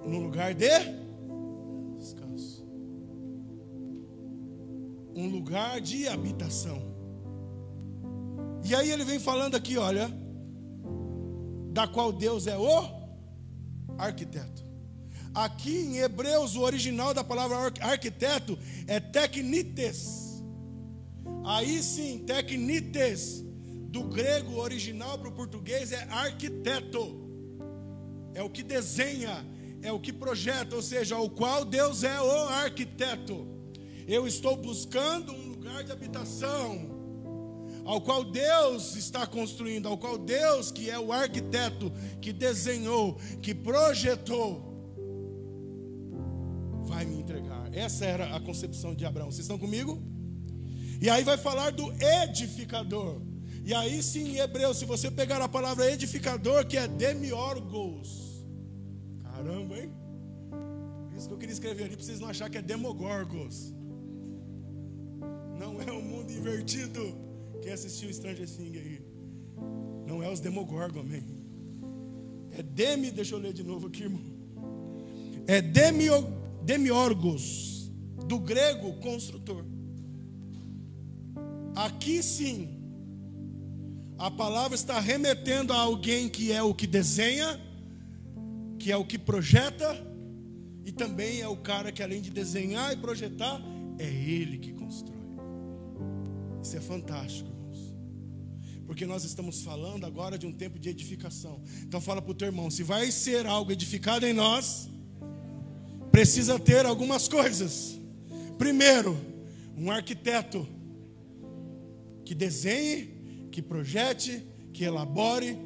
No 0.05 0.19
lugar 0.19 0.55
de 0.55 1.04
Um 5.15 5.29
lugar 5.29 5.81
de 5.81 6.09
habitação. 6.09 6.95
E 8.65 8.75
aí 8.75 8.91
ele 8.91 9.05
vem 9.05 9.19
falando 9.19 9.55
aqui, 9.55 9.77
olha, 9.77 10.11
da 11.73 11.87
qual 11.87 12.13
Deus 12.13 12.47
é 12.47 12.57
o 12.57 12.89
arquiteto. 13.99 14.65
Aqui 15.35 15.77
em 15.77 15.99
Hebreus, 15.99 16.55
o 16.55 16.63
original 16.63 17.13
da 17.13 17.25
palavra 17.25 17.57
arquiteto 17.81 18.59
é 18.87 19.01
technites. 19.01 20.43
Aí 21.45 21.83
sim, 21.83 22.25
technites, 22.25 23.45
do 23.89 24.05
grego 24.05 24.57
original 24.57 25.19
para 25.19 25.29
o 25.29 25.33
português 25.33 25.93
é 25.93 26.05
arquiteto. 26.11 27.23
É 28.33 28.43
o 28.43 28.51
que 28.51 28.63
desenha, 28.63 29.45
é 29.83 29.93
o 29.93 30.01
que 30.01 30.13
projeta, 30.13 30.75
ou 30.75 30.83
seja, 30.83 31.19
o 31.19 31.29
qual 31.29 31.65
Deus 31.65 32.03
é 32.03 32.21
o 32.21 32.49
arquiteto. 32.49 33.54
Eu 34.07 34.27
estou 34.27 34.57
buscando 34.57 35.33
um 35.33 35.49
lugar 35.49 35.83
de 35.83 35.93
habitação, 35.93 36.91
ao 37.85 38.01
qual 38.01 38.25
Deus 38.25 38.97
está 38.97 39.27
construindo, 39.27 39.89
ao 39.89 39.97
qual 39.99 40.19
Deus, 40.19 40.71
que 40.71 40.91
é 40.91 40.99
o 40.99 41.13
arquiteto, 41.13 41.93
que 42.21 42.33
desenhou, 42.33 43.15
que 43.43 43.55
projetou, 43.55 44.73
vai 46.85 47.05
me 47.05 47.21
entregar. 47.21 47.73
Essa 47.75 48.05
era 48.05 48.37
a 48.37 48.41
concepção 48.41 48.95
de 48.95 49.05
Abraão. 49.05 49.31
Vocês 49.31 49.45
estão 49.45 49.59
comigo? 49.59 50.03
E 51.01 51.11
aí 51.11 51.25
vai 51.25 51.37
falar 51.37 51.71
do 51.71 51.93
edificador. 52.03 53.21
E 53.65 53.73
aí 53.75 54.03
sim, 54.03 54.35
em 54.35 54.39
hebreu, 54.39 54.75
se 54.75 54.85
você 54.85 55.11
pegar 55.11 55.41
a 55.41 55.49
palavra 55.49 55.91
edificador, 55.91 56.67
que 56.67 56.77
é 56.77 56.87
demiorgos. 56.87 58.45
Caramba, 59.23 59.79
hein? 59.79 59.91
Isso 61.17 61.29
que 61.29 61.35
eu 61.35 61.39
queria 61.39 61.53
escrever 61.53 61.85
ali, 61.85 61.97
para 61.97 62.05
vocês 62.05 62.21
não 62.21 62.29
acharem 62.29 62.53
que 62.53 62.59
é 62.59 62.63
demogorgos. 62.63 63.75
Não 65.59 65.81
é 65.81 65.91
o 65.93 66.03
mundo 66.03 66.33
invertido. 66.33 67.17
Quem 67.63 67.73
assistiu 67.73 68.13
Stranger 68.13 68.49
Things 68.49 68.77
aí? 68.77 69.01
Não 70.07 70.23
é 70.23 70.31
os 70.31 70.41
Demogorgon, 70.41 71.01
amém? 71.01 71.25
É 72.57 72.63
demi, 72.63 73.11
deixa 73.11 73.35
eu 73.35 73.39
ler 73.39 73.53
de 73.53 73.65
novo 73.65 73.89
aqui, 73.89 74.05
irmão. 74.05 74.23
É 75.47 75.61
demio, 75.61 76.27
demiorgos, 76.63 77.91
do 78.27 78.39
grego 78.39 78.95
construtor. 79.01 79.65
Aqui 81.75 82.23
sim, 82.23 82.69
a 84.17 84.31
palavra 84.31 84.75
está 84.75 85.01
remetendo 85.01 85.73
a 85.73 85.81
alguém 85.81 86.29
que 86.29 86.53
é 86.53 86.63
o 86.63 86.73
que 86.73 86.87
desenha, 86.87 87.61
que 88.79 88.93
é 88.93 88.97
o 88.97 89.05
que 89.05 89.19
projeta, 89.19 90.01
e 90.85 90.93
também 90.93 91.41
é 91.41 91.49
o 91.49 91.57
cara 91.57 91.91
que 91.91 92.03
além 92.03 92.21
de 92.21 92.31
desenhar 92.31 92.93
e 92.93 92.97
projetar, 92.97 93.61
é 93.99 94.07
ele 94.07 94.59
que 94.59 94.73
constrói. 94.73 95.14
Isso 96.65 96.77
é 96.77 96.81
fantástico 96.81 97.55
porque 98.87 99.07
nós 99.07 99.25
estamos 99.25 99.63
falando 99.63 100.05
agora 100.05 100.39
de 100.39 100.47
um 100.47 100.53
tempo 100.53 100.79
de 100.79 100.89
edificação. 100.89 101.61
Então 101.83 102.01
fala 102.01 102.21
para 102.21 102.31
o 102.31 102.35
teu 102.35 102.47
irmão, 102.47 102.71
se 102.71 102.83
vai 102.83 103.11
ser 103.11 103.47
algo 103.47 103.73
edificado 103.73 104.27
em 104.27 104.33
nós, 104.33 104.89
precisa 106.13 106.59
ter 106.59 106.87
algumas 106.87 107.27
coisas. 107.27 107.99
Primeiro, 108.59 109.19
um 109.77 109.91
arquiteto 109.91 110.67
que 112.25 112.35
desenhe, 112.35 113.49
que 113.51 113.61
projete, 113.61 114.47
que 114.73 114.85
elabore 114.85 115.59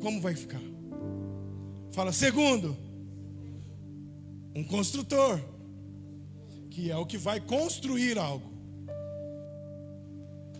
como 0.00 0.20
vai 0.20 0.34
ficar. 0.34 0.62
Fala 1.92 2.12
segundo, 2.12 2.76
um 4.54 4.62
construtor, 4.62 5.40
que 6.70 6.90
é 6.90 6.96
o 6.96 7.06
que 7.06 7.18
vai 7.18 7.40
construir 7.40 8.18
algo. 8.18 8.53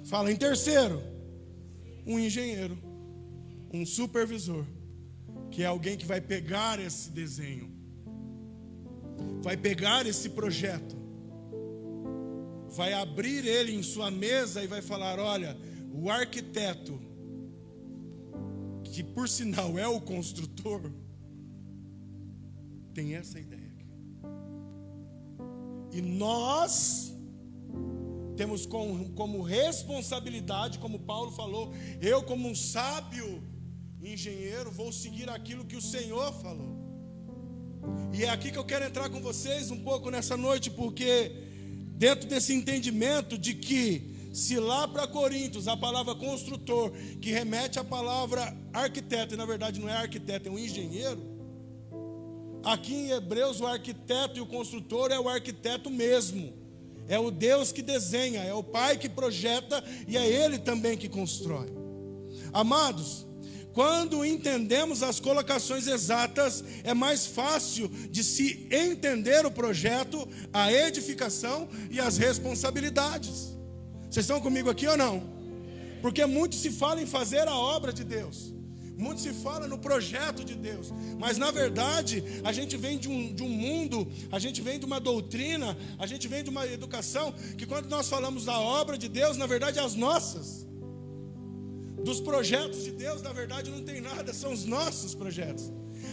Fala 0.05 0.31
em 0.31 0.37
terceiro, 0.37 1.03
um 2.07 2.19
engenheiro, 2.19 2.77
um 3.73 3.87
supervisor, 3.87 4.67
que 5.51 5.63
é 5.63 5.67
alguém 5.67 5.97
que 5.97 6.05
vai 6.05 6.21
pegar 6.21 6.79
esse 6.79 7.11
desenho, 7.11 7.73
vai 9.43 9.57
pegar 9.57 10.07
esse 10.07 10.29
projeto, 10.29 10.95
vai 12.69 12.93
abrir 12.93 13.47
ele 13.47 13.73
em 13.73 13.83
sua 13.83 14.11
mesa 14.11 14.63
e 14.63 14.67
vai 14.67 14.83
falar: 14.83 15.19
olha, 15.19 15.57
o 15.91 16.11
arquiteto, 16.11 17.01
que 18.83 19.03
por 19.03 19.27
sinal 19.27 19.79
é 19.79 19.89
o 19.89 20.01
construtor, 20.01 20.93
tem 22.93 23.15
essa 23.15 23.41
ideia. 23.41 23.65
E 25.91 26.03
nós 26.03 27.14
temos 28.37 28.67
como, 28.67 29.11
como 29.11 29.43
responsabilidade, 29.43 30.79
como 30.79 30.99
Paulo 30.99 31.31
falou, 31.33 31.73
eu, 32.01 32.23
como 32.23 32.49
um 32.49 32.55
sábio 32.55 33.43
engenheiro, 34.03 34.71
vou 34.71 34.93
seguir 34.93 35.29
aquilo 35.31 35.65
que 35.65 35.77
o 35.77 35.83
Senhor 35.83 36.33
falou. 36.35 36.85
E 38.13 38.25
é 38.25 38.31
aqui 38.31 38.51
que 38.51 38.59
eu 38.59 38.65
quero 38.65 38.85
entrar 38.85 39.09
com 39.11 39.21
vocês 39.21 39.71
um 39.71 39.83
pouco 39.83 40.11
nessa 40.11 40.37
noite, 40.37 40.71
porque 40.71 41.33
dentro 41.97 42.29
desse 42.29 42.53
entendimento 42.53 43.39
de 43.39 43.55
que 43.55 44.15
se 44.33 44.59
lá 44.59 44.89
para 44.89 45.07
Coríntios 45.07 45.69
a 45.69 45.77
palavra 45.77 46.15
construtor, 46.15 46.91
que 47.21 47.31
remete 47.31 47.79
à 47.79 47.85
palavra 47.85 48.57
arquiteto, 48.73 49.35
e 49.35 49.37
na 49.37 49.47
verdade 49.47 49.81
não 49.81 49.89
é 49.89 49.97
arquiteto, 49.97 50.49
é 50.49 50.53
um 50.53 50.59
engenheiro, 50.59 51.23
aqui 52.65 52.95
em 52.95 53.11
Hebreus 53.11 53.61
o 53.61 53.67
arquiteto 53.67 54.39
e 54.39 54.41
o 54.41 54.47
construtor 54.47 55.13
é 55.13 55.21
o 55.21 55.29
arquiteto 55.29 55.89
mesmo. 55.89 56.64
É 57.09 57.19
o 57.19 57.31
Deus 57.31 57.73
que 57.73 57.83
desenha, 57.83 58.43
é 58.43 58.55
o 58.55 58.63
Pai 58.63 58.97
que 58.97 59.09
projeta 59.09 59.83
e 60.09 60.17
é 60.17 60.27
Ele 60.27 60.59
também 60.59 60.97
que 60.97 61.09
constrói. 61.09 61.69
Amados, 62.53 63.27
quando 63.75 64.25
entendemos 64.25 65.03
as 65.03 65.19
colocações 65.19 65.89
exatas, 65.89 66.63
é 66.85 66.95
mais 66.95 67.27
fácil 67.27 67.89
de 67.89 68.23
se 68.23 68.69
entender 68.71 69.45
o 69.45 69.51
projeto, 69.51 70.29
a 70.53 70.73
edificação 70.73 71.69
e 71.91 71.99
as 71.99 72.17
responsabilidades. 72.17 73.55
Vocês 74.09 74.25
estão 74.25 74.41
comigo 74.41 74.71
aqui 74.71 74.87
ou 74.87 74.97
não? 74.97 75.35
Porque 76.01 76.25
muito 76.25 76.55
se 76.55 76.71
fala 76.71 77.03
em 77.03 77.07
fazer 77.07 77.49
a 77.49 77.59
obra 77.59 77.93
de 77.93 78.05
Deus. 78.05 78.55
Muito 78.97 79.21
se 79.21 79.33
fala 79.33 79.67
no 79.67 79.77
projeto 79.77 80.45
de 80.45 80.55
Deus, 80.55 80.93
mas 81.19 81.37
na 81.37 81.51
verdade 81.51 82.23
a 82.45 82.53
gente 82.53 82.77
vem 82.77 82.97
de 82.97 83.09
um, 83.09 83.35
de 83.35 83.43
um 83.43 83.49
mundo, 83.49 84.07
a 84.31 84.39
gente 84.39 84.63
vem 84.63 84.79
de 84.79 84.87
uma 84.87 85.01
doutrina, 85.01 85.77
a 85.99 86.07
gente 86.07 86.29
vem 86.29 86.45
de 86.45 86.51
uma 86.51 86.65
educação 86.67 87.33
que 87.59 87.67
quando 87.67 87.89
nós 87.89 88.09
falamos 88.09 88.45
da 88.45 88.59
obra 88.59 88.97
de 88.97 89.09
Deus, 89.09 89.37
na 89.37 89.47
verdade 89.47 89.79
é 89.79 89.83
as 89.83 89.97
nossas. 89.97 90.65
Dos 92.05 92.21
projetos 92.21 92.85
de 92.85 92.93
Deus, 92.93 93.23
na 93.23 93.33
verdade 93.33 93.71
não 93.71 93.83
tem 93.83 94.01
nada, 94.01 94.33
são 94.33 94.53
os 94.53 94.65
nossos 94.65 95.15
projetos. 95.15 95.73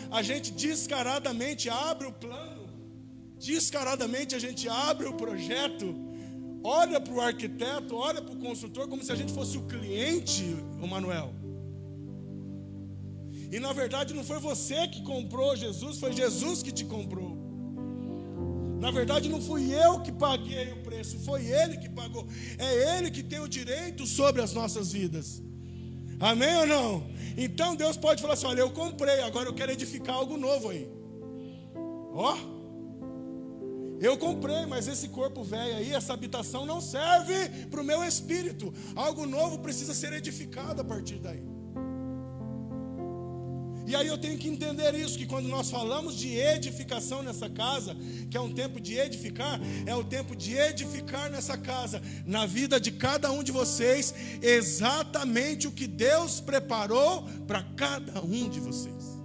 A 0.09 0.23
gente 0.23 0.51
descaradamente 0.51 1.69
abre 1.69 2.07
o 2.07 2.11
plano, 2.11 2.67
descaradamente 3.37 4.33
a 4.33 4.39
gente 4.39 4.67
abre 4.67 5.05
o 5.05 5.13
projeto, 5.13 5.93
olha 6.63 6.99
para 6.99 7.13
o 7.13 7.21
arquiteto, 7.21 7.95
olha 7.95 8.21
para 8.21 8.33
o 8.33 8.39
construtor 8.39 8.87
como 8.87 9.03
se 9.03 9.11
a 9.11 9.15
gente 9.15 9.33
fosse 9.33 9.57
o 9.57 9.63
cliente, 9.67 10.55
o 10.81 10.87
Manuel. 10.87 11.35
E 13.51 13.59
na 13.59 13.73
verdade 13.73 14.13
não 14.13 14.23
foi 14.23 14.39
você 14.39 14.87
que 14.87 15.03
comprou 15.03 15.55
Jesus, 15.55 15.99
foi 15.99 16.13
Jesus 16.13 16.63
que 16.63 16.71
te 16.71 16.85
comprou. 16.85 17.37
Na 18.79 18.89
verdade 18.89 19.29
não 19.29 19.41
fui 19.41 19.71
eu 19.73 19.99
que 19.99 20.11
paguei 20.11 20.71
o 20.71 20.81
preço, 20.81 21.19
foi 21.19 21.45
Ele 21.45 21.77
que 21.77 21.89
pagou. 21.89 22.25
É 22.57 22.97
Ele 22.97 23.11
que 23.11 23.21
tem 23.21 23.39
o 23.39 23.47
direito 23.47 24.07
sobre 24.07 24.41
as 24.41 24.53
nossas 24.53 24.91
vidas. 24.93 25.43
Amém 26.19 26.55
ou 26.55 26.65
não? 26.65 27.11
Então 27.35 27.75
Deus 27.75 27.97
pode 27.97 28.21
falar 28.21 28.35
assim: 28.35 28.45
olha, 28.45 28.61
eu 28.61 28.71
comprei, 28.71 29.19
agora 29.21 29.49
eu 29.49 29.53
quero 29.53 29.71
edificar 29.71 30.15
algo 30.15 30.37
novo 30.37 30.69
aí. 30.69 30.87
Ó. 32.13 32.37
Eu 33.99 34.17
comprei, 34.17 34.65
mas 34.65 34.87
esse 34.87 35.09
corpo 35.09 35.43
velho 35.43 35.75
aí, 35.75 35.93
essa 35.93 36.13
habitação 36.13 36.65
não 36.65 36.81
serve 36.81 37.67
para 37.69 37.81
o 37.81 37.83
meu 37.83 38.03
espírito. 38.03 38.73
Algo 38.95 39.27
novo 39.27 39.59
precisa 39.59 39.93
ser 39.93 40.11
edificado 40.13 40.81
a 40.81 40.83
partir 40.83 41.19
daí. 41.19 41.50
E 43.91 43.95
aí 43.95 44.07
eu 44.07 44.17
tenho 44.17 44.37
que 44.37 44.47
entender 44.47 44.95
isso, 44.95 45.17
que 45.17 45.25
quando 45.25 45.49
nós 45.49 45.69
falamos 45.69 46.15
de 46.15 46.37
edificação 46.37 47.21
nessa 47.21 47.49
casa, 47.49 47.93
que 48.29 48.37
é 48.37 48.39
um 48.39 48.53
tempo 48.53 48.79
de 48.79 48.97
edificar, 48.97 49.59
é 49.85 49.93
o 49.93 50.01
tempo 50.01 50.33
de 50.33 50.55
edificar 50.55 51.29
nessa 51.29 51.57
casa, 51.57 52.01
na 52.25 52.45
vida 52.45 52.79
de 52.79 52.89
cada 52.89 53.29
um 53.33 53.43
de 53.43 53.51
vocês, 53.51 54.13
exatamente 54.41 55.67
o 55.67 55.73
que 55.73 55.87
Deus 55.87 56.39
preparou 56.39 57.23
para 57.45 57.63
cada 57.75 58.21
um 58.21 58.47
de 58.47 58.61
vocês. 58.61 59.19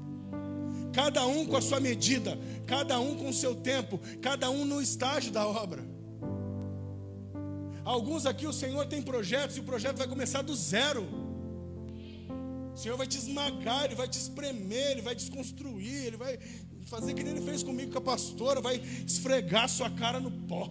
Cada 0.92 1.24
um 1.24 1.46
com 1.46 1.56
a 1.56 1.62
sua 1.62 1.78
medida, 1.78 2.36
cada 2.66 2.98
um 2.98 3.14
com 3.16 3.28
o 3.28 3.32
seu 3.32 3.54
tempo, 3.54 4.00
cada 4.20 4.50
um 4.50 4.64
no 4.64 4.82
estágio 4.82 5.30
da 5.30 5.46
obra. 5.46 5.84
Alguns 7.84 8.26
aqui 8.26 8.48
o 8.48 8.52
Senhor 8.52 8.84
tem 8.86 9.00
projetos 9.00 9.56
e 9.56 9.60
o 9.60 9.62
projeto 9.62 9.98
vai 9.98 10.08
começar 10.08 10.42
do 10.42 10.56
zero. 10.56 11.25
O 12.76 12.78
Senhor 12.78 12.96
vai 12.98 13.06
te 13.06 13.16
esmagar, 13.16 13.86
Ele 13.86 13.94
vai 13.94 14.06
te 14.06 14.18
espremer, 14.18 14.90
Ele 14.90 15.00
vai 15.00 15.14
desconstruir, 15.14 16.00
Ele 16.08 16.18
vai 16.18 16.38
fazer 16.84 17.14
que 17.14 17.22
nem 17.24 17.32
Ele 17.34 17.44
fez 17.50 17.62
comigo 17.62 17.90
com 17.90 17.98
a 17.98 18.02
pastora, 18.02 18.60
vai 18.60 18.76
esfregar 19.06 19.66
sua 19.66 19.88
cara 19.88 20.20
no 20.20 20.30
pó. 20.30 20.64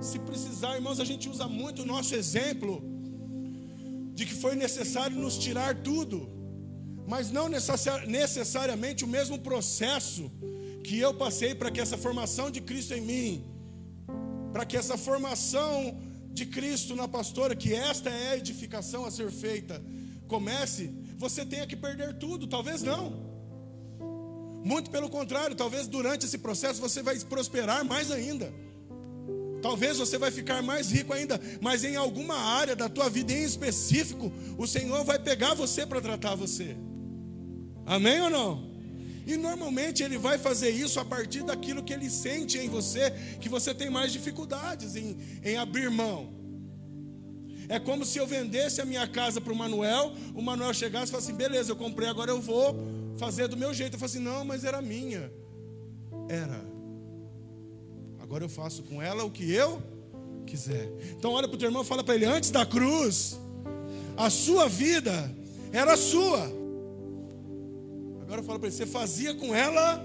Se 0.00 0.20
precisar, 0.20 0.76
irmãos, 0.76 1.00
a 1.00 1.04
gente 1.04 1.28
usa 1.28 1.48
muito 1.48 1.82
o 1.82 1.86
nosso 1.94 2.14
exemplo 2.14 2.80
de 4.14 4.24
que 4.24 4.34
foi 4.44 4.54
necessário 4.54 5.16
nos 5.24 5.36
tirar 5.36 5.74
tudo. 5.82 6.18
mas 7.12 7.28
não 7.32 7.46
necessariamente 7.48 9.04
o 9.04 9.08
mesmo 9.08 9.36
processo 9.36 10.30
que 10.84 10.96
eu 11.06 11.12
passei 11.12 11.56
para 11.56 11.70
que 11.72 11.80
essa 11.80 11.98
formação 11.98 12.46
de 12.52 12.60
Cristo 12.60 12.94
em 12.94 13.00
mim, 13.00 13.44
para 14.52 14.64
que 14.64 14.76
essa 14.76 14.96
formação 14.96 15.98
de 16.32 16.46
Cristo 16.46 16.94
na 16.94 17.08
pastora, 17.08 17.56
que 17.56 17.74
esta 17.74 18.08
é 18.08 18.28
a 18.30 18.36
edificação 18.36 19.04
a 19.04 19.10
ser 19.10 19.30
feita, 19.32 19.82
comece, 20.30 20.94
você 21.18 21.44
tenha 21.44 21.66
que 21.66 21.74
perder 21.74 22.14
tudo, 22.14 22.46
talvez 22.46 22.82
não. 22.82 23.28
Muito 24.64 24.90
pelo 24.90 25.10
contrário, 25.10 25.56
talvez 25.56 25.88
durante 25.88 26.24
esse 26.24 26.38
processo 26.38 26.80
você 26.80 27.02
vai 27.02 27.18
prosperar 27.18 27.84
mais 27.84 28.10
ainda. 28.12 28.52
Talvez 29.60 29.98
você 29.98 30.16
vai 30.16 30.30
ficar 30.30 30.62
mais 30.62 30.90
rico 30.90 31.12
ainda, 31.12 31.38
mas 31.60 31.82
em 31.84 31.96
alguma 31.96 32.36
área 32.36 32.76
da 32.76 32.88
tua 32.88 33.10
vida 33.10 33.32
em 33.32 33.42
específico, 33.42 34.32
o 34.56 34.66
Senhor 34.66 35.04
vai 35.04 35.18
pegar 35.18 35.54
você 35.54 35.84
para 35.84 36.00
tratar 36.00 36.36
você. 36.36 36.76
Amém 37.84 38.20
ou 38.22 38.30
não? 38.30 38.70
E 39.26 39.36
normalmente 39.36 40.02
ele 40.02 40.16
vai 40.16 40.38
fazer 40.38 40.70
isso 40.70 41.00
a 41.00 41.04
partir 41.04 41.42
daquilo 41.42 41.82
que 41.82 41.92
ele 41.92 42.08
sente 42.08 42.56
em 42.56 42.68
você, 42.68 43.10
que 43.40 43.48
você 43.48 43.74
tem 43.74 43.90
mais 43.90 44.12
dificuldades 44.12 44.94
em, 44.94 45.18
em 45.42 45.56
abrir 45.56 45.90
mão. 45.90 46.39
É 47.70 47.78
como 47.78 48.04
se 48.04 48.18
eu 48.18 48.26
vendesse 48.26 48.80
a 48.80 48.84
minha 48.84 49.06
casa 49.06 49.40
para 49.40 49.52
o 49.52 49.56
Manuel, 49.56 50.12
o 50.34 50.42
Manuel 50.42 50.74
chegasse 50.74 51.06
e 51.06 51.10
falasse 51.12 51.30
assim: 51.30 51.38
beleza, 51.38 51.70
eu 51.70 51.76
comprei, 51.76 52.08
agora 52.08 52.32
eu 52.32 52.40
vou 52.40 52.76
fazer 53.16 53.46
do 53.46 53.56
meu 53.56 53.72
jeito. 53.72 53.94
Eu 53.94 53.98
falei 54.00 54.12
assim: 54.12 54.24
não, 54.24 54.44
mas 54.44 54.64
era 54.64 54.82
minha. 54.82 55.32
Era. 56.28 56.60
Agora 58.20 58.42
eu 58.42 58.48
faço 58.48 58.82
com 58.82 59.00
ela 59.00 59.22
o 59.22 59.30
que 59.30 59.52
eu 59.52 59.80
quiser. 60.44 60.90
Então 61.16 61.30
olha 61.30 61.46
para 61.46 61.54
o 61.54 61.58
teu 61.58 61.68
irmão 61.68 61.82
e 61.82 61.84
fala 61.86 62.02
para 62.02 62.16
ele: 62.16 62.24
antes 62.24 62.50
da 62.50 62.66
cruz, 62.66 63.38
a 64.16 64.28
sua 64.28 64.68
vida 64.68 65.32
era 65.72 65.96
sua. 65.96 66.40
Agora 68.20 68.40
eu 68.40 68.44
falo 68.44 68.58
para 68.58 68.66
ele: 68.66 68.76
você 68.76 68.84
fazia 68.84 69.32
com 69.32 69.54
ela 69.54 70.04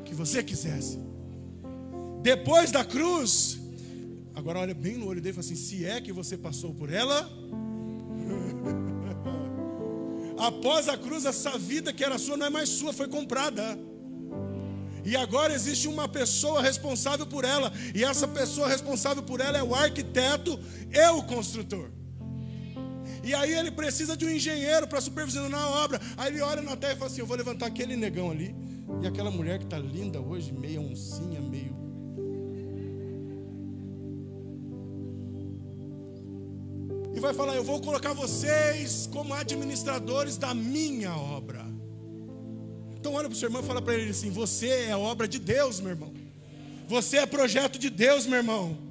o 0.00 0.02
que 0.02 0.14
você 0.16 0.42
quisesse. 0.42 0.98
Depois 2.22 2.72
da 2.72 2.84
cruz, 2.84 3.59
agora 4.34 4.58
olha 4.60 4.74
bem 4.74 4.96
no 4.96 5.06
olho 5.06 5.20
dele 5.20 5.30
e 5.30 5.42
fala 5.42 5.44
assim: 5.44 5.56
se 5.56 5.84
é 5.84 6.00
que 6.00 6.12
você 6.12 6.36
passou 6.36 6.74
por 6.74 6.92
ela. 6.92 7.28
Após 10.38 10.88
a 10.88 10.96
cruz, 10.96 11.26
essa 11.26 11.58
vida 11.58 11.92
que 11.92 12.02
era 12.02 12.16
sua 12.16 12.36
não 12.36 12.46
é 12.46 12.50
mais 12.50 12.68
sua, 12.68 12.92
foi 12.92 13.08
comprada. 13.08 13.78
E 15.04 15.16
agora 15.16 15.52
existe 15.52 15.88
uma 15.88 16.08
pessoa 16.08 16.62
responsável 16.62 17.26
por 17.26 17.44
ela, 17.44 17.72
e 17.94 18.04
essa 18.04 18.28
pessoa 18.28 18.68
responsável 18.68 19.22
por 19.22 19.40
ela 19.40 19.58
é 19.58 19.62
o 19.62 19.74
arquiteto 19.74 20.58
e 20.90 21.08
o 21.10 21.22
construtor. 21.22 21.90
E 23.22 23.34
aí 23.34 23.52
ele 23.52 23.70
precisa 23.70 24.16
de 24.16 24.24
um 24.24 24.30
engenheiro 24.30 24.86
para 24.88 25.00
supervisionar 25.00 25.60
a 25.60 25.84
obra. 25.84 26.00
Aí 26.16 26.32
ele 26.32 26.40
olha 26.40 26.62
na 26.62 26.76
terra 26.76 26.94
e 26.94 26.96
fala 26.96 27.10
assim: 27.10 27.20
Eu 27.20 27.26
vou 27.26 27.36
levantar 27.36 27.66
aquele 27.66 27.96
negão 27.96 28.30
ali. 28.30 28.54
E 29.02 29.06
aquela 29.06 29.30
mulher 29.30 29.58
que 29.58 29.64
está 29.64 29.78
linda 29.78 30.20
hoje, 30.20 30.52
meia 30.52 30.80
oncinha, 30.80 31.40
meio. 31.40 31.79
Vai 37.20 37.34
falar: 37.34 37.54
Eu 37.54 37.62
vou 37.62 37.80
colocar 37.80 38.14
vocês 38.14 39.06
como 39.12 39.34
administradores 39.34 40.38
da 40.38 40.54
minha 40.54 41.14
obra. 41.14 41.66
Então 42.96 43.12
olha 43.12 43.28
para 43.28 43.34
o 43.34 43.38
seu 43.38 43.48
irmão 43.48 43.62
e 43.62 43.66
fala 43.66 43.82
para 43.82 43.94
ele 43.94 44.10
assim: 44.10 44.30
Você 44.30 44.68
é 44.68 44.96
obra 44.96 45.28
de 45.28 45.38
Deus, 45.38 45.80
meu 45.80 45.90
irmão. 45.90 46.14
Você 46.88 47.18
é 47.18 47.26
projeto 47.26 47.78
de 47.78 47.90
Deus, 47.90 48.26
meu 48.26 48.38
irmão. 48.38 48.90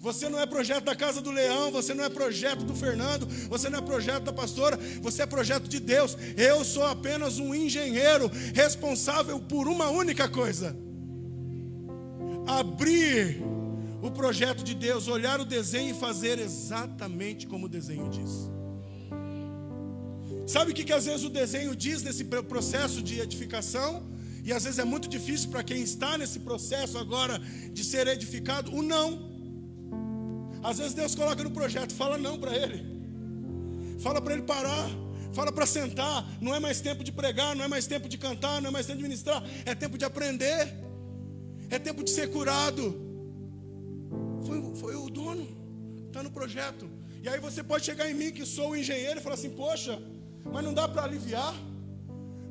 Você 0.00 0.28
não 0.28 0.40
é 0.40 0.46
projeto 0.46 0.84
da 0.84 0.96
Casa 0.96 1.20
do 1.20 1.30
Leão, 1.30 1.70
você 1.70 1.92
não 1.92 2.04
é 2.04 2.08
projeto 2.08 2.64
do 2.64 2.74
Fernando, 2.74 3.26
você 3.48 3.68
não 3.68 3.80
é 3.80 3.82
projeto 3.82 4.24
da 4.24 4.32
pastora, 4.32 4.78
você 5.02 5.22
é 5.22 5.26
projeto 5.26 5.68
de 5.68 5.80
Deus. 5.80 6.16
Eu 6.36 6.64
sou 6.64 6.86
apenas 6.86 7.38
um 7.38 7.54
engenheiro 7.54 8.30
responsável 8.54 9.38
por 9.40 9.68
uma 9.68 9.90
única 9.90 10.26
coisa: 10.26 10.74
abrir 12.46 13.42
o 14.00 14.10
projeto 14.10 14.62
de 14.62 14.74
Deus, 14.74 15.08
olhar 15.08 15.40
o 15.40 15.44
desenho 15.44 15.94
e 15.94 15.98
fazer 15.98 16.38
exatamente 16.38 17.46
como 17.46 17.66
o 17.66 17.68
desenho 17.68 18.08
diz. 18.08 18.50
Sabe 20.46 20.72
o 20.72 20.74
que, 20.74 20.84
que 20.84 20.92
às 20.92 21.04
vezes 21.06 21.24
o 21.24 21.28
desenho 21.28 21.74
diz 21.76 22.02
nesse 22.02 22.24
processo 22.24 23.02
de 23.02 23.20
edificação? 23.20 24.06
E 24.44 24.52
às 24.52 24.64
vezes 24.64 24.78
é 24.78 24.84
muito 24.84 25.08
difícil 25.08 25.50
para 25.50 25.62
quem 25.62 25.82
está 25.82 26.16
nesse 26.16 26.40
processo 26.40 26.96
agora 26.96 27.38
de 27.72 27.84
ser 27.84 28.06
edificado, 28.06 28.74
o 28.74 28.82
não. 28.82 29.28
Às 30.62 30.78
vezes 30.78 30.94
Deus 30.94 31.14
coloca 31.14 31.42
no 31.42 31.50
projeto, 31.50 31.92
fala 31.92 32.16
não 32.16 32.38
para 32.38 32.56
ele. 32.56 32.98
Fala 34.00 34.20
para 34.20 34.32
ele 34.34 34.42
parar. 34.42 34.88
Fala 35.34 35.52
para 35.52 35.66
sentar. 35.66 36.26
Não 36.40 36.54
é 36.54 36.60
mais 36.60 36.80
tempo 36.80 37.04
de 37.04 37.12
pregar, 37.12 37.54
não 37.54 37.64
é 37.64 37.68
mais 37.68 37.86
tempo 37.86 38.08
de 38.08 38.16
cantar, 38.16 38.62
não 38.62 38.68
é 38.68 38.72
mais 38.72 38.86
tempo 38.86 38.98
de 38.98 39.02
ministrar. 39.02 39.42
É 39.66 39.74
tempo 39.74 39.98
de 39.98 40.04
aprender. 40.04 40.74
É 41.68 41.78
tempo 41.78 42.02
de 42.02 42.10
ser 42.10 42.30
curado. 42.30 43.07
Foi, 44.80 44.94
o 44.94 45.08
dono. 45.10 45.46
Está 46.06 46.22
no 46.22 46.30
projeto. 46.30 46.88
E 47.22 47.28
aí 47.28 47.40
você 47.40 47.62
pode 47.62 47.84
chegar 47.84 48.10
em 48.10 48.14
mim, 48.14 48.30
que 48.30 48.44
sou 48.46 48.70
o 48.70 48.76
engenheiro, 48.76 49.18
e 49.18 49.22
falar 49.22 49.34
assim: 49.34 49.50
Poxa, 49.50 50.00
mas 50.52 50.64
não 50.64 50.72
dá 50.72 50.88
para 50.88 51.02
aliviar. 51.02 51.54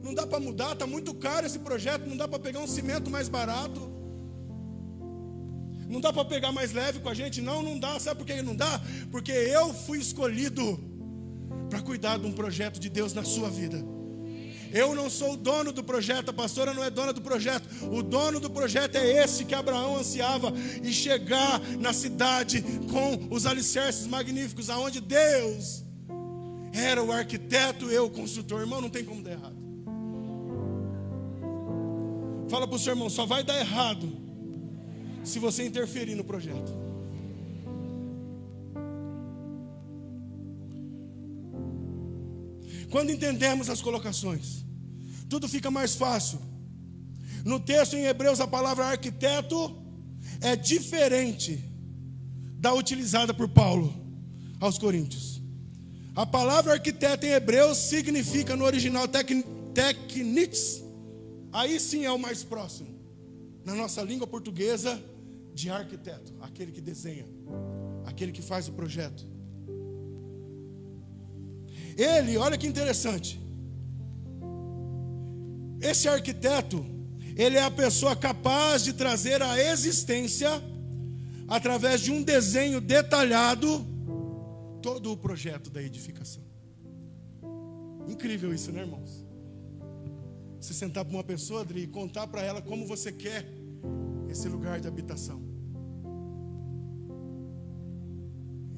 Não 0.04 0.14
dá 0.14 0.26
para 0.26 0.40
mudar, 0.40 0.74
está 0.74 0.86
muito 0.86 1.14
caro 1.14 1.46
esse 1.46 1.60
projeto, 1.60 2.06
não 2.08 2.16
dá 2.16 2.28
para 2.28 2.40
pegar 2.40 2.60
um 2.60 2.68
cimento 2.68 3.10
mais 3.10 3.28
barato. 3.28 3.92
Não 5.88 6.00
dá 6.02 6.12
para 6.14 6.26
pegar 6.26 6.52
mais 6.52 6.72
leve 6.72 7.00
com 7.00 7.10
a 7.10 7.14
gente? 7.14 7.42
Não, 7.42 7.64
não 7.64 7.80
dá. 7.80 8.00
Sabe 8.00 8.20
por 8.20 8.28
que 8.28 8.42
não 8.42 8.56
dá? 8.56 8.82
Porque 9.10 9.32
eu 9.32 9.74
fui 9.74 10.00
escolhido 10.00 10.80
para 11.70 11.82
cuidar 11.82 12.18
de 12.20 12.28
um 12.28 12.34
projeto 12.34 12.80
de 12.80 12.90
Deus 12.90 13.14
na 13.14 13.24
sua 13.24 13.50
vida. 13.50 13.84
Eu 14.78 14.94
não 14.94 15.10
sou 15.10 15.34
o 15.34 15.38
dono 15.38 15.74
do 15.74 15.84
projeto, 15.84 16.30
a 16.30 16.34
pastora 16.34 16.72
não 16.72 16.84
é 16.84 16.92
dona 16.92 17.12
do 17.12 17.20
projeto. 17.20 17.68
O 17.92 18.04
dono 18.04 18.40
do 18.40 18.48
projeto 18.48 18.96
é 18.96 19.24
esse 19.24 19.44
que 19.44 19.56
Abraão 19.56 19.98
ansiava 19.98 20.54
e 20.84 20.94
chegar 20.94 21.60
na 21.80 21.92
cidade 21.94 22.62
com 22.92 23.28
os 23.34 23.48
alicerces 23.48 24.06
magníficos, 24.06 24.70
aonde 24.70 25.02
Deus 25.02 25.84
era 26.72 27.04
o 27.04 27.12
arquiteto, 27.12 27.90
eu 27.90 28.06
o 28.06 28.12
construtor. 28.12 28.60
Irmão, 28.60 28.80
não 28.80 28.90
tem 28.90 29.04
como 29.04 29.24
dar 29.24 29.32
errado. 29.32 29.58
Fala 32.48 32.68
para 32.68 32.76
o 32.76 32.80
seu 32.80 32.94
irmão, 32.94 33.10
só 33.10 33.26
vai 33.26 33.44
dar 33.44 33.58
errado 33.60 34.16
se 35.24 35.40
você 35.40 35.66
interferir 35.66 36.14
no 36.14 36.24
projeto. 36.24 36.72
Quando 42.92 43.10
entendemos 43.12 43.72
as 43.72 43.82
colocações, 43.82 44.67
tudo 45.30 45.48
fica 45.48 45.70
mais 45.70 45.96
fácil. 45.96 46.40
No 47.44 47.60
texto 47.60 47.96
em 47.96 48.06
Hebreus, 48.06 48.40
a 48.40 48.48
palavra 48.48 48.86
arquiteto 48.86 49.76
é 50.42 50.56
diferente 50.56 51.64
da 52.60 52.74
utilizada 52.74 53.34
por 53.34 53.48
Paulo 53.48 53.94
aos 54.60 54.78
Coríntios. 54.78 55.42
A 56.16 56.26
palavra 56.26 56.74
arquiteto 56.74 57.26
em 57.26 57.30
Hebreus 57.30 57.78
significa 57.78 58.56
no 58.56 58.66
original 58.66 59.08
technics. 59.74 60.84
Aí 61.54 61.80
sim 61.80 62.06
é 62.06 62.12
o 62.12 62.18
mais 62.18 62.44
próximo. 62.44 62.90
Na 63.64 63.76
nossa 63.76 64.02
língua 64.02 64.26
portuguesa, 64.26 65.02
de 65.54 65.70
arquiteto, 65.70 66.34
aquele 66.42 66.72
que 66.72 66.82
desenha, 66.82 67.26
aquele 68.06 68.32
que 68.32 68.42
faz 68.42 68.68
o 68.68 68.72
projeto. 68.74 69.26
Ele, 71.98 72.38
olha 72.38 72.58
que 72.58 72.68
interessante. 72.68 73.40
Esse 75.82 76.08
arquiteto, 76.08 76.86
ele 77.36 77.58
é 77.58 77.64
a 77.64 77.72
pessoa 77.72 78.16
capaz 78.16 78.84
de 78.84 78.94
trazer 78.94 79.42
à 79.42 79.60
existência, 79.62 80.50
através 81.48 82.02
de 82.02 82.12
um 82.12 82.24
desenho 82.24 82.82
detalhado, 82.82 83.86
todo 84.82 85.12
o 85.12 85.18
projeto 85.18 85.70
da 85.70 85.82
edificação. 85.82 86.44
Incrível 88.08 88.54
isso, 88.54 88.72
né, 88.72 88.82
irmãos? 88.82 89.26
Você 90.60 90.74
sentar 90.74 91.06
para 91.06 91.14
uma 91.14 91.24
pessoa, 91.24 91.62
Adri, 91.62 91.84
e 91.84 91.88
contar 91.88 92.28
para 92.28 92.42
ela 92.42 92.62
como 92.62 92.86
você 92.86 93.12
quer 93.12 93.46
esse 94.30 94.50
lugar 94.50 94.80
de 94.80 94.88
habitação. 94.88 95.42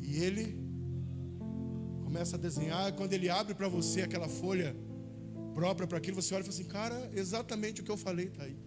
E 0.02 0.18
ele 0.18 0.60
começa 2.04 2.36
a 2.36 2.40
desenhar. 2.40 2.92
Quando 2.94 3.14
ele 3.14 3.30
abre 3.30 3.54
para 3.54 3.68
você 3.68 4.02
aquela 4.02 4.28
folha 4.28 4.76
própria 5.60 5.86
para 5.86 5.98
aquilo, 5.98 6.22
você 6.22 6.34
olha 6.34 6.42
e 6.42 6.46
fala 6.46 6.56
assim: 6.56 6.70
Cara, 6.78 7.12
exatamente 7.14 7.82
o 7.82 7.84
que 7.84 7.92
eu 7.92 7.98
falei 7.98 8.28
está 8.28 8.44
aí. 8.44 8.58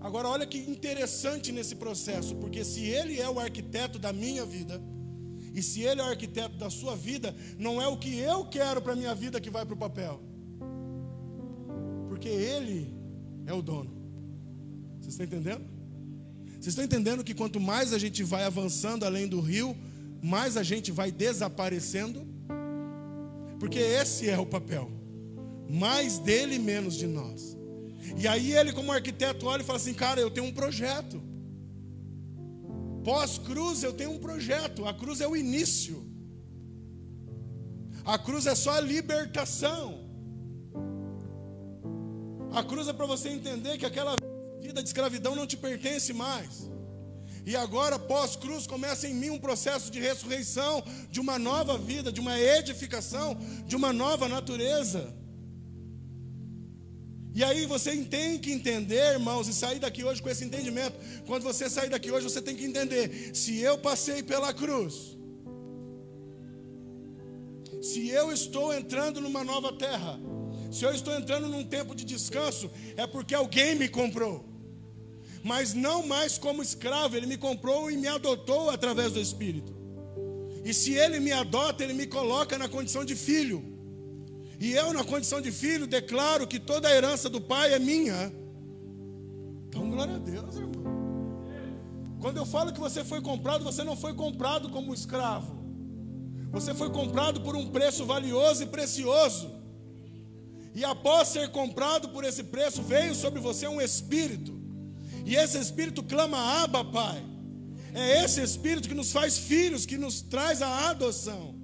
Agora, 0.00 0.28
olha 0.28 0.46
que 0.46 0.58
interessante 0.74 1.52
nesse 1.52 1.74
processo, 1.76 2.34
porque 2.36 2.62
se 2.64 2.82
ele 2.98 3.20
é 3.20 3.28
o 3.28 3.38
arquiteto 3.38 3.98
da 3.98 4.12
minha 4.12 4.44
vida, 4.46 4.80
e 5.54 5.62
se 5.62 5.82
ele 5.82 6.00
é 6.00 6.04
o 6.04 6.08
arquiteto 6.08 6.56
da 6.56 6.70
sua 6.70 6.94
vida, 6.96 7.34
não 7.58 7.80
é 7.80 7.86
o 7.86 7.96
que 7.96 8.18
eu 8.18 8.46
quero 8.46 8.80
para 8.82 8.94
a 8.94 8.96
minha 8.96 9.14
vida 9.14 9.40
que 9.40 9.50
vai 9.50 9.64
para 9.66 9.74
o 9.74 9.78
papel, 9.86 10.20
porque 12.08 12.28
ele 12.28 12.94
é 13.46 13.52
o 13.52 13.62
dono. 13.62 13.92
Vocês 15.00 15.14
estão 15.14 15.26
entendendo? 15.26 15.64
Vocês 16.52 16.68
estão 16.68 16.84
entendendo 16.84 17.22
que 17.22 17.34
quanto 17.34 17.60
mais 17.60 17.92
a 17.92 17.98
gente 17.98 18.22
vai 18.22 18.44
avançando 18.44 19.04
além 19.04 19.28
do 19.28 19.40
rio, 19.40 19.76
mais 20.22 20.56
a 20.56 20.62
gente 20.62 20.90
vai 20.90 21.10
desaparecendo? 21.12 22.33
Porque 23.64 23.78
esse 23.78 24.28
é 24.28 24.38
o 24.38 24.44
papel. 24.44 24.90
Mais 25.70 26.18
dele, 26.18 26.58
menos 26.58 26.96
de 26.96 27.06
nós. 27.06 27.56
E 28.14 28.28
aí 28.28 28.52
ele, 28.52 28.74
como 28.74 28.92
arquiteto, 28.92 29.46
olha 29.46 29.62
e 29.62 29.64
fala 29.64 29.78
assim: 29.78 29.94
Cara, 29.94 30.20
eu 30.20 30.30
tenho 30.30 30.46
um 30.46 30.52
projeto. 30.52 31.18
Pós-cruz, 33.02 33.82
eu 33.82 33.94
tenho 33.94 34.10
um 34.10 34.18
projeto. 34.18 34.84
A 34.84 34.92
cruz 34.92 35.22
é 35.22 35.26
o 35.26 35.34
início. 35.34 36.04
A 38.04 38.18
cruz 38.18 38.46
é 38.46 38.54
só 38.54 38.72
a 38.72 38.80
libertação. 38.82 39.86
A 42.52 42.62
cruz 42.62 42.86
é 42.86 42.92
para 42.92 43.06
você 43.06 43.30
entender 43.30 43.78
que 43.78 43.86
aquela 43.86 44.14
vida 44.60 44.82
de 44.82 44.88
escravidão 44.90 45.34
não 45.34 45.46
te 45.46 45.56
pertence 45.56 46.12
mais. 46.12 46.70
E 47.46 47.54
agora, 47.54 47.98
pós-cruz, 47.98 48.66
começa 48.66 49.06
em 49.06 49.14
mim 49.14 49.30
um 49.30 49.38
processo 49.38 49.90
de 49.90 50.00
ressurreição, 50.00 50.82
de 51.10 51.20
uma 51.20 51.38
nova 51.38 51.76
vida, 51.76 52.10
de 52.10 52.20
uma 52.20 52.38
edificação, 52.40 53.36
de 53.66 53.76
uma 53.76 53.92
nova 53.92 54.28
natureza. 54.28 55.14
E 57.34 57.44
aí 57.44 57.66
você 57.66 57.96
tem 58.04 58.38
que 58.38 58.50
entender, 58.50 59.14
irmãos, 59.14 59.46
e 59.46 59.52
sair 59.52 59.78
daqui 59.78 60.04
hoje 60.04 60.22
com 60.22 60.30
esse 60.30 60.44
entendimento. 60.44 60.96
Quando 61.26 61.42
você 61.42 61.68
sair 61.68 61.90
daqui 61.90 62.10
hoje, 62.10 62.24
você 62.30 62.40
tem 62.40 62.56
que 62.56 62.64
entender: 62.64 63.34
se 63.34 63.58
eu 63.58 63.76
passei 63.76 64.22
pela 64.22 64.54
cruz, 64.54 65.18
se 67.82 68.08
eu 68.08 68.32
estou 68.32 68.72
entrando 68.72 69.20
numa 69.20 69.44
nova 69.44 69.72
terra, 69.72 70.18
se 70.70 70.84
eu 70.84 70.94
estou 70.94 71.14
entrando 71.14 71.48
num 71.48 71.64
tempo 71.64 71.94
de 71.94 72.04
descanso, 72.04 72.70
é 72.96 73.06
porque 73.06 73.34
alguém 73.34 73.74
me 73.74 73.88
comprou 73.88 74.53
mas 75.44 75.74
não 75.74 76.06
mais 76.06 76.38
como 76.38 76.62
escravo, 76.62 77.14
ele 77.14 77.26
me 77.26 77.36
comprou 77.36 77.90
e 77.90 77.96
me 77.98 78.08
adotou 78.08 78.70
através 78.70 79.12
do 79.12 79.20
Espírito. 79.20 79.74
E 80.64 80.72
se 80.72 80.94
ele 80.94 81.20
me 81.20 81.32
adota, 81.32 81.84
ele 81.84 81.92
me 81.92 82.06
coloca 82.06 82.56
na 82.56 82.66
condição 82.66 83.04
de 83.04 83.14
filho. 83.14 83.62
E 84.58 84.72
eu, 84.72 84.94
na 84.94 85.04
condição 85.04 85.42
de 85.42 85.52
filho, 85.52 85.86
declaro 85.86 86.46
que 86.46 86.58
toda 86.58 86.88
a 86.88 86.94
herança 86.94 87.28
do 87.28 87.42
Pai 87.42 87.74
é 87.74 87.78
minha. 87.78 88.32
Então, 89.68 89.90
glória 89.90 90.14
a 90.14 90.18
Deus, 90.18 90.56
irmão. 90.56 90.82
Quando 92.18 92.38
eu 92.38 92.46
falo 92.46 92.72
que 92.72 92.80
você 92.80 93.04
foi 93.04 93.20
comprado, 93.20 93.62
você 93.62 93.84
não 93.84 93.94
foi 93.94 94.14
comprado 94.14 94.70
como 94.70 94.94
escravo. 94.94 95.62
Você 96.52 96.72
foi 96.72 96.88
comprado 96.88 97.42
por 97.42 97.54
um 97.54 97.68
preço 97.70 98.06
valioso 98.06 98.62
e 98.62 98.66
precioso. 98.66 99.52
E 100.74 100.82
após 100.82 101.28
ser 101.28 101.50
comprado 101.50 102.08
por 102.08 102.24
esse 102.24 102.44
preço, 102.44 102.82
veio 102.82 103.14
sobre 103.14 103.40
você 103.40 103.68
um 103.68 103.78
espírito 103.78 104.63
e 105.24 105.36
esse 105.36 105.58
Espírito 105.58 106.02
clama, 106.02 106.62
Abba, 106.62 106.84
Pai. 106.84 107.24
É 107.94 108.24
esse 108.24 108.42
Espírito 108.42 108.88
que 108.88 108.94
nos 108.94 109.12
faz 109.12 109.38
filhos, 109.38 109.86
que 109.86 109.96
nos 109.96 110.20
traz 110.20 110.60
a 110.60 110.90
adoção. 110.90 111.54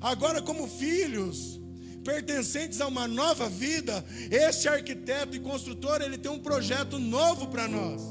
Agora, 0.00 0.40
como 0.40 0.68
filhos, 0.68 1.60
pertencentes 2.04 2.80
a 2.80 2.86
uma 2.86 3.08
nova 3.08 3.48
vida, 3.48 4.04
esse 4.30 4.68
arquiteto 4.68 5.34
e 5.36 5.40
construtor, 5.40 6.02
ele 6.02 6.18
tem 6.18 6.30
um 6.30 6.38
projeto 6.38 6.98
novo 6.98 7.48
para 7.48 7.66
nós. 7.66 8.02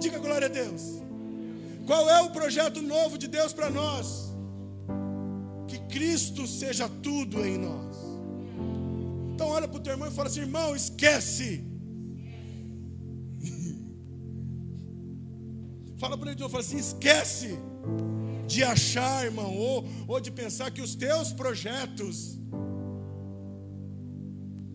Diga 0.00 0.18
glória 0.18 0.46
a 0.46 0.50
Deus. 0.50 0.82
Qual 1.86 2.10
é 2.10 2.20
o 2.20 2.30
projeto 2.30 2.82
novo 2.82 3.16
de 3.16 3.28
Deus 3.28 3.52
para 3.52 3.70
nós? 3.70 4.34
Que 5.68 5.78
Cristo 5.88 6.46
seja 6.46 6.88
tudo 6.88 7.44
em 7.46 7.56
nós. 7.56 7.96
Então 9.32 9.48
olha 9.48 9.68
para 9.68 9.78
o 9.78 9.82
teu 9.82 9.92
irmão 9.92 10.08
e 10.08 10.10
fala 10.10 10.28
assim: 10.28 10.40
irmão, 10.40 10.74
esquece 10.74 11.64
Fala 15.98 16.16
para 16.16 16.28
ele 16.28 16.36
de 16.36 16.42
novo, 16.42 16.52
fala 16.52 16.64
assim: 16.64 16.78
esquece 16.78 17.58
de 18.46 18.62
achar, 18.62 19.24
irmão, 19.24 19.56
ou, 19.56 19.84
ou 20.06 20.20
de 20.20 20.30
pensar 20.30 20.70
que 20.70 20.80
os 20.80 20.94
teus 20.94 21.32
projetos, 21.32 22.38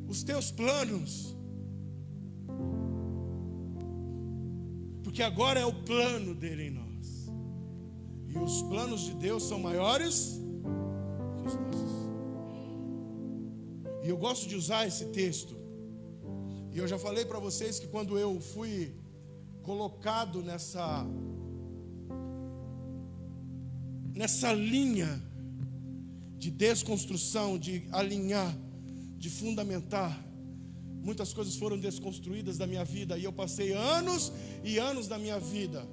os 0.08 0.24
teus 0.24 0.52
planos, 0.52 1.36
porque 5.04 5.24
agora 5.24 5.60
é 5.60 5.66
o 5.66 5.74
plano 5.74 6.34
dele 6.34 6.64
em 6.68 6.72
nós, 6.72 7.32
e 8.28 8.38
os 8.38 8.62
planos 8.64 9.02
de 9.02 9.14
Deus 9.14 9.44
são 9.44 9.60
maiores 9.60 10.40
que 11.38 11.48
os 11.48 11.56
nossos. 11.56 11.92
E 14.04 14.10
eu 14.10 14.18
gosto 14.18 14.50
de 14.50 14.56
usar 14.56 14.88
esse 14.88 15.06
texto, 15.06 15.56
e 16.74 16.78
eu 16.80 16.88
já 16.88 16.98
falei 16.98 17.26
para 17.26 17.40
vocês 17.40 17.80
que 17.80 17.88
quando 17.88 18.18
eu 18.18 18.42
fui 18.42 19.01
colocado 19.64 20.42
nessa 20.42 21.06
nessa 24.14 24.52
linha 24.54 25.22
de 26.38 26.52
desconstrução, 26.52 27.58
de 27.58 27.88
alinhar, 27.92 28.56
de 29.18 29.30
fundamentar. 29.30 30.24
Muitas 31.04 31.34
coisas 31.34 31.56
foram 31.56 31.80
desconstruídas 31.80 32.58
da 32.58 32.68
minha 32.68 32.84
vida 32.84 33.18
e 33.18 33.24
eu 33.24 33.32
passei 33.32 33.74
anos 33.74 34.32
e 34.64 34.78
anos 34.78 35.08
da 35.08 35.18
minha 35.18 35.40
vida. 35.40 35.88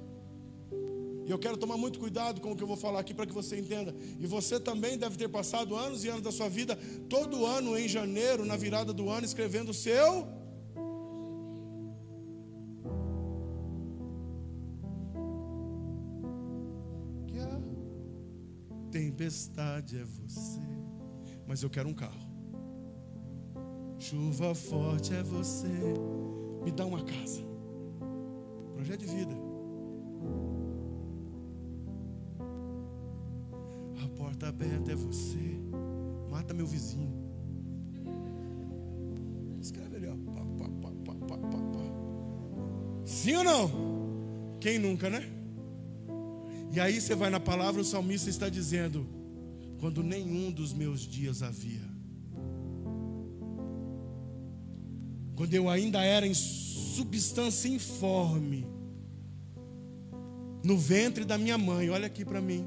E 1.27 1.31
eu 1.31 1.39
quero 1.39 1.59
tomar 1.59 1.77
muito 1.77 1.99
cuidado 1.99 2.41
com 2.41 2.53
o 2.53 2.57
que 2.57 2.63
eu 2.63 2.67
vou 2.67 2.77
falar 2.77 3.01
aqui 3.01 3.13
para 3.13 3.27
que 3.27 3.33
você 3.33 3.59
entenda. 3.59 3.95
E 4.19 4.27
você 4.27 4.59
também 4.59 4.97
deve 4.97 5.17
ter 5.17 5.29
passado 5.29 5.77
anos 5.77 6.03
e 6.03 6.09
anos 6.09 6.23
da 6.23 6.33
sua 6.33 6.49
vida, 6.49 6.75
todo 7.09 7.45
ano 7.45 7.79
em 7.79 7.87
janeiro, 7.87 8.47
na 8.47 8.57
virada 8.57 8.93
do 8.95 9.11
ano, 9.11 9.27
escrevendo 9.27 9.71
o 9.71 9.75
seu 9.75 10.27
tempestade 18.91 19.99
é 19.99 20.05
você. 20.05 20.61
Mas 21.47 21.63
eu 21.63 21.71
quero 21.71 21.89
um 21.89 21.95
carro. 21.95 22.29
Chuva 23.99 24.55
forte 24.55 25.15
é 25.15 25.23
você. 25.23 25.69
Me 26.65 26.71
dá 26.71 26.85
uma 26.85 27.03
casa. 27.03 27.43
Projeto 28.75 29.01
de 29.01 29.07
vida. 29.07 29.35
A 34.05 34.09
porta 34.17 34.49
aberta 34.49 34.93
é 34.93 34.95
você. 34.95 35.61
Mata 36.31 36.55
meu 36.55 36.67
vizinho. 36.67 37.13
Escreve 39.61 39.97
ali, 39.97 40.07
ó. 40.07 40.17
Pá, 40.33 40.45
pá, 40.59 40.69
pá, 41.07 41.39
Sim 43.05 43.37
ou 43.37 43.45
não? 43.45 43.71
Quem 44.61 44.79
nunca, 44.79 45.09
né? 45.09 45.38
E 46.73 46.81
aí 46.81 47.01
você 47.01 47.15
vai 47.15 47.31
na 47.31 47.41
palavra, 47.41 47.81
o 47.81 47.85
salmista 47.85 48.29
está 48.29 48.49
dizendo: 48.49 49.07
quando 49.81 50.03
nenhum 50.03 50.51
dos 50.51 50.73
meus 50.73 51.01
dias 51.01 51.43
havia, 51.43 51.89
quando 55.35 55.55
eu 55.55 55.69
ainda 55.69 56.03
era 56.03 56.27
em 56.27 56.35
substância 56.35 57.69
informe, 57.69 58.67
no 60.65 60.77
ventre 60.77 61.25
da 61.25 61.39
minha 61.39 61.57
mãe, 61.57 61.89
olha 61.89 62.07
aqui 62.07 62.25
para 62.25 62.41
mim. 62.41 62.67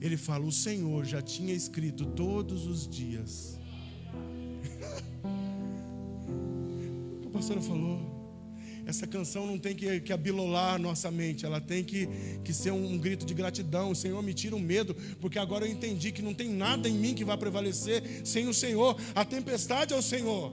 Ele 0.00 0.16
fala: 0.16 0.44
O 0.44 0.52
Senhor 0.52 1.04
já 1.04 1.22
tinha 1.22 1.54
escrito 1.54 2.04
todos 2.04 2.66
os 2.66 2.88
dias. 2.88 3.58
o 7.16 7.20
que 7.20 7.28
a 7.28 7.30
pastora 7.30 7.60
falou? 7.60 8.15
Essa 8.86 9.04
canção 9.04 9.44
não 9.44 9.58
tem 9.58 9.74
que, 9.74 10.00
que 10.00 10.12
abilolar 10.12 10.80
nossa 10.80 11.10
mente, 11.10 11.44
ela 11.44 11.60
tem 11.60 11.82
que, 11.82 12.08
que 12.44 12.54
ser 12.54 12.70
um, 12.70 12.92
um 12.92 12.96
grito 12.96 13.26
de 13.26 13.34
gratidão. 13.34 13.92
Senhor 13.96 14.22
me 14.22 14.32
tira 14.32 14.54
o 14.54 14.60
medo, 14.60 14.94
porque 15.20 15.40
agora 15.40 15.66
eu 15.66 15.72
entendi 15.72 16.12
que 16.12 16.22
não 16.22 16.32
tem 16.32 16.48
nada 16.48 16.88
em 16.88 16.92
mim 16.92 17.12
que 17.12 17.24
vai 17.24 17.36
prevalecer 17.36 18.22
sem 18.24 18.46
o 18.46 18.54
Senhor. 18.54 18.96
A 19.12 19.24
tempestade 19.24 19.92
é 19.92 19.96
o 19.96 20.02
Senhor. 20.02 20.52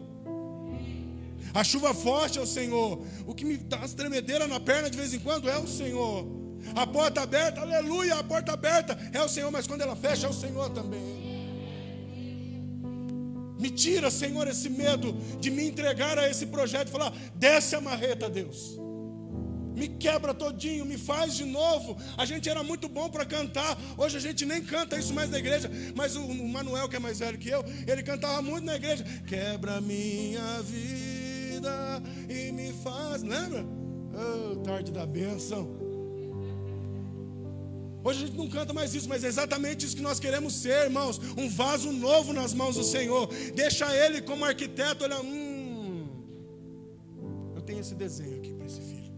A 1.53 1.63
chuva 1.63 1.93
forte 1.93 2.39
é 2.39 2.41
o 2.41 2.47
Senhor. 2.47 3.05
O 3.27 3.35
que 3.35 3.45
me 3.45 3.55
dá 3.55 3.77
as 3.77 3.93
tremedeiras 3.93 4.49
na 4.49 4.59
perna 4.59 4.89
de 4.89 4.97
vez 4.97 5.13
em 5.13 5.19
quando 5.19 5.47
é 5.47 5.59
o 5.59 5.67
Senhor. 5.67 6.25
A 6.75 6.87
porta 6.87 7.21
aberta, 7.21 7.61
aleluia, 7.61 8.15
a 8.15 8.23
porta 8.23 8.53
aberta 8.53 8.97
é 9.13 9.21
o 9.21 9.29
Senhor, 9.29 9.51
mas 9.51 9.67
quando 9.67 9.81
ela 9.81 9.95
fecha 9.95 10.25
é 10.25 10.29
o 10.29 10.33
Senhor 10.33 10.71
também. 10.71 11.32
Me 13.63 13.69
tira, 13.69 14.11
Senhor, 14.11 14.45
esse 14.45 14.69
medo 14.69 15.13
de 15.39 15.49
me 15.49 15.65
entregar 15.65 16.19
a 16.19 16.29
esse 16.29 16.47
projeto 16.47 16.89
e 16.89 16.91
falar: 16.91 17.13
desce 17.33 17.77
a 17.77 17.79
marreta, 17.79 18.29
Deus. 18.29 18.77
Me 19.73 19.87
quebra 19.87 20.33
todinho, 20.33 20.85
me 20.85 20.97
faz 20.97 21.33
de 21.33 21.45
novo. 21.45 21.97
A 22.17 22.25
gente 22.25 22.49
era 22.49 22.61
muito 22.61 22.89
bom 22.89 23.09
para 23.09 23.25
cantar. 23.25 23.79
Hoje 23.97 24.17
a 24.17 24.19
gente 24.19 24.45
nem 24.45 24.61
canta 24.61 24.99
isso 24.99 25.13
mais 25.13 25.29
na 25.29 25.39
igreja. 25.39 25.71
Mas 25.95 26.17
o 26.17 26.27
Manuel, 26.27 26.89
que 26.89 26.97
é 26.97 26.99
mais 26.99 27.19
velho 27.19 27.37
que 27.37 27.47
eu, 27.47 27.63
ele 27.87 28.03
cantava 28.03 28.41
muito 28.41 28.65
na 28.65 28.75
igreja. 28.75 29.05
Quebra 29.25 29.79
minha 29.79 30.61
vida 30.61 32.03
e 32.29 32.51
me 32.51 32.73
faz. 32.83 33.23
Lembra? 33.23 33.65
Oh, 34.13 34.57
tarde 34.57 34.91
da 34.91 35.05
bênção. 35.05 35.82
Hoje 38.03 38.23
a 38.23 38.27
gente 38.27 38.37
não 38.37 38.49
canta 38.49 38.73
mais 38.73 38.93
isso, 38.93 39.07
mas 39.07 39.23
é 39.23 39.27
exatamente 39.27 39.85
isso 39.85 39.95
que 39.95 40.01
nós 40.01 40.19
queremos 40.19 40.53
ser, 40.55 40.85
irmãos. 40.85 41.19
Um 41.37 41.49
vaso 41.49 41.91
novo 41.91 42.33
nas 42.33 42.53
mãos 42.53 42.75
do 42.75 42.83
Senhor. 42.83 43.29
Deixa 43.55 43.95
Ele 43.95 44.21
como 44.21 44.43
arquiteto 44.43 45.05
olhar. 45.05 45.21
Hum, 45.21 46.07
eu 47.55 47.61
tenho 47.61 47.79
esse 47.79 47.95
desenho 47.95 48.37
aqui 48.37 48.53
para 48.53 48.65
esse 48.65 48.81
filho. 48.81 49.13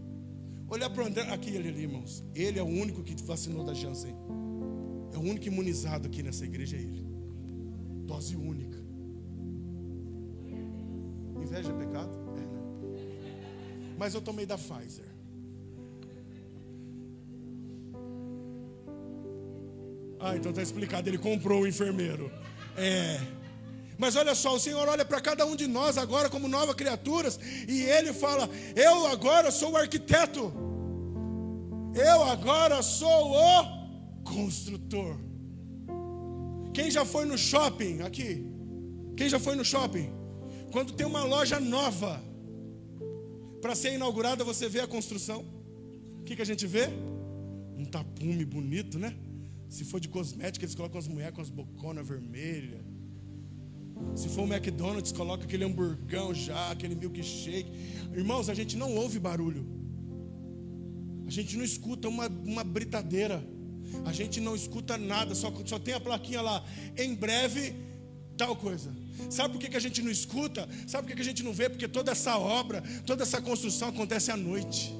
Olha 0.68 0.88
para 0.90 1.02
o 1.02 1.06
André, 1.06 1.22
aqui 1.22 1.50
ele 1.50 1.68
ali, 1.68 1.82
irmãos. 1.82 2.24
Ele 2.34 2.58
é 2.58 2.62
o 2.62 2.66
único 2.66 3.02
que 3.02 3.14
vacinou 3.22 3.64
da 3.64 3.72
Janssen. 3.72 4.14
É 5.12 5.16
o 5.16 5.20
único 5.20 5.46
imunizado 5.46 6.06
aqui 6.08 6.22
nessa 6.22 6.44
igreja, 6.44 6.76
é 6.76 6.80
ele. 6.80 7.06
Dose 8.04 8.36
única. 8.36 8.76
Inveja 11.40 11.70
é 11.70 11.72
pecado? 11.72 12.10
É, 12.36 12.40
né? 12.40 13.94
Mas 13.96 14.14
eu 14.14 14.20
tomei 14.20 14.44
da 14.44 14.58
Pfizer. 14.58 15.15
Ah, 20.18 20.36
então 20.36 20.50
está 20.50 20.62
explicado. 20.62 21.08
Ele 21.08 21.18
comprou 21.18 21.62
o 21.62 21.66
enfermeiro. 21.66 22.30
É. 22.76 23.20
Mas 23.98 24.14
olha 24.14 24.34
só, 24.34 24.54
o 24.54 24.60
Senhor 24.60 24.86
olha 24.86 25.04
para 25.04 25.20
cada 25.20 25.46
um 25.46 25.56
de 25.56 25.66
nós 25.66 25.96
agora 25.96 26.28
como 26.28 26.48
novas 26.48 26.74
criaturas 26.74 27.38
e 27.66 27.82
Ele 27.82 28.12
fala: 28.12 28.48
Eu 28.74 29.06
agora 29.06 29.50
sou 29.50 29.72
o 29.72 29.76
arquiteto, 29.76 30.52
eu 31.94 32.22
agora 32.24 32.82
sou 32.82 33.32
o 33.32 34.22
construtor. 34.22 35.18
Quem 36.74 36.90
já 36.90 37.06
foi 37.06 37.24
no 37.24 37.38
shopping 37.38 38.02
aqui? 38.02 38.46
Quem 39.16 39.30
já 39.30 39.38
foi 39.38 39.54
no 39.54 39.64
shopping? 39.64 40.12
Quando 40.70 40.92
tem 40.92 41.06
uma 41.06 41.24
loja 41.24 41.58
nova 41.58 42.22
para 43.62 43.74
ser 43.74 43.94
inaugurada, 43.94 44.44
você 44.44 44.68
vê 44.68 44.80
a 44.80 44.86
construção. 44.86 45.42
O 46.20 46.24
que, 46.24 46.36
que 46.36 46.42
a 46.42 46.46
gente 46.46 46.66
vê? 46.66 46.88
Um 47.78 47.84
tapume 47.86 48.44
bonito, 48.44 48.98
né? 48.98 49.16
Se 49.68 49.84
for 49.84 50.00
de 50.00 50.08
cosmética, 50.08 50.64
eles 50.64 50.74
colocam 50.74 50.98
as 50.98 51.08
mulheres 51.08 51.34
com 51.34 51.42
as 51.42 51.50
boconas 51.50 52.06
vermelhas. 52.06 52.84
Se 54.14 54.28
for 54.28 54.42
o 54.42 54.52
McDonald's, 54.52 55.12
coloca 55.12 55.44
aquele 55.44 55.64
hamburgão 55.64 56.34
já, 56.34 56.70
aquele 56.70 56.94
milkshake. 56.94 57.70
Irmãos, 58.14 58.48
a 58.48 58.54
gente 58.54 58.76
não 58.76 58.94
ouve 58.94 59.18
barulho. 59.18 59.66
A 61.26 61.30
gente 61.30 61.56
não 61.56 61.64
escuta 61.64 62.08
uma, 62.08 62.28
uma 62.28 62.62
britadeira. 62.62 63.42
A 64.04 64.12
gente 64.12 64.40
não 64.40 64.54
escuta 64.54 64.96
nada, 64.98 65.34
só, 65.34 65.52
só 65.64 65.78
tem 65.78 65.94
a 65.94 66.00
plaquinha 66.00 66.40
lá. 66.40 66.64
Em 66.96 67.14
breve, 67.14 67.74
tal 68.36 68.54
coisa. 68.54 68.94
Sabe 69.30 69.54
por 69.54 69.60
que, 69.60 69.68
que 69.68 69.76
a 69.76 69.80
gente 69.80 70.02
não 70.02 70.10
escuta? 70.10 70.68
Sabe 70.86 71.04
por 71.04 71.08
que, 71.08 71.16
que 71.16 71.22
a 71.22 71.24
gente 71.24 71.42
não 71.42 71.52
vê? 71.52 71.68
Porque 71.68 71.88
toda 71.88 72.12
essa 72.12 72.38
obra, 72.38 72.82
toda 73.04 73.22
essa 73.22 73.40
construção 73.40 73.88
acontece 73.88 74.30
à 74.30 74.36
noite. 74.36 74.94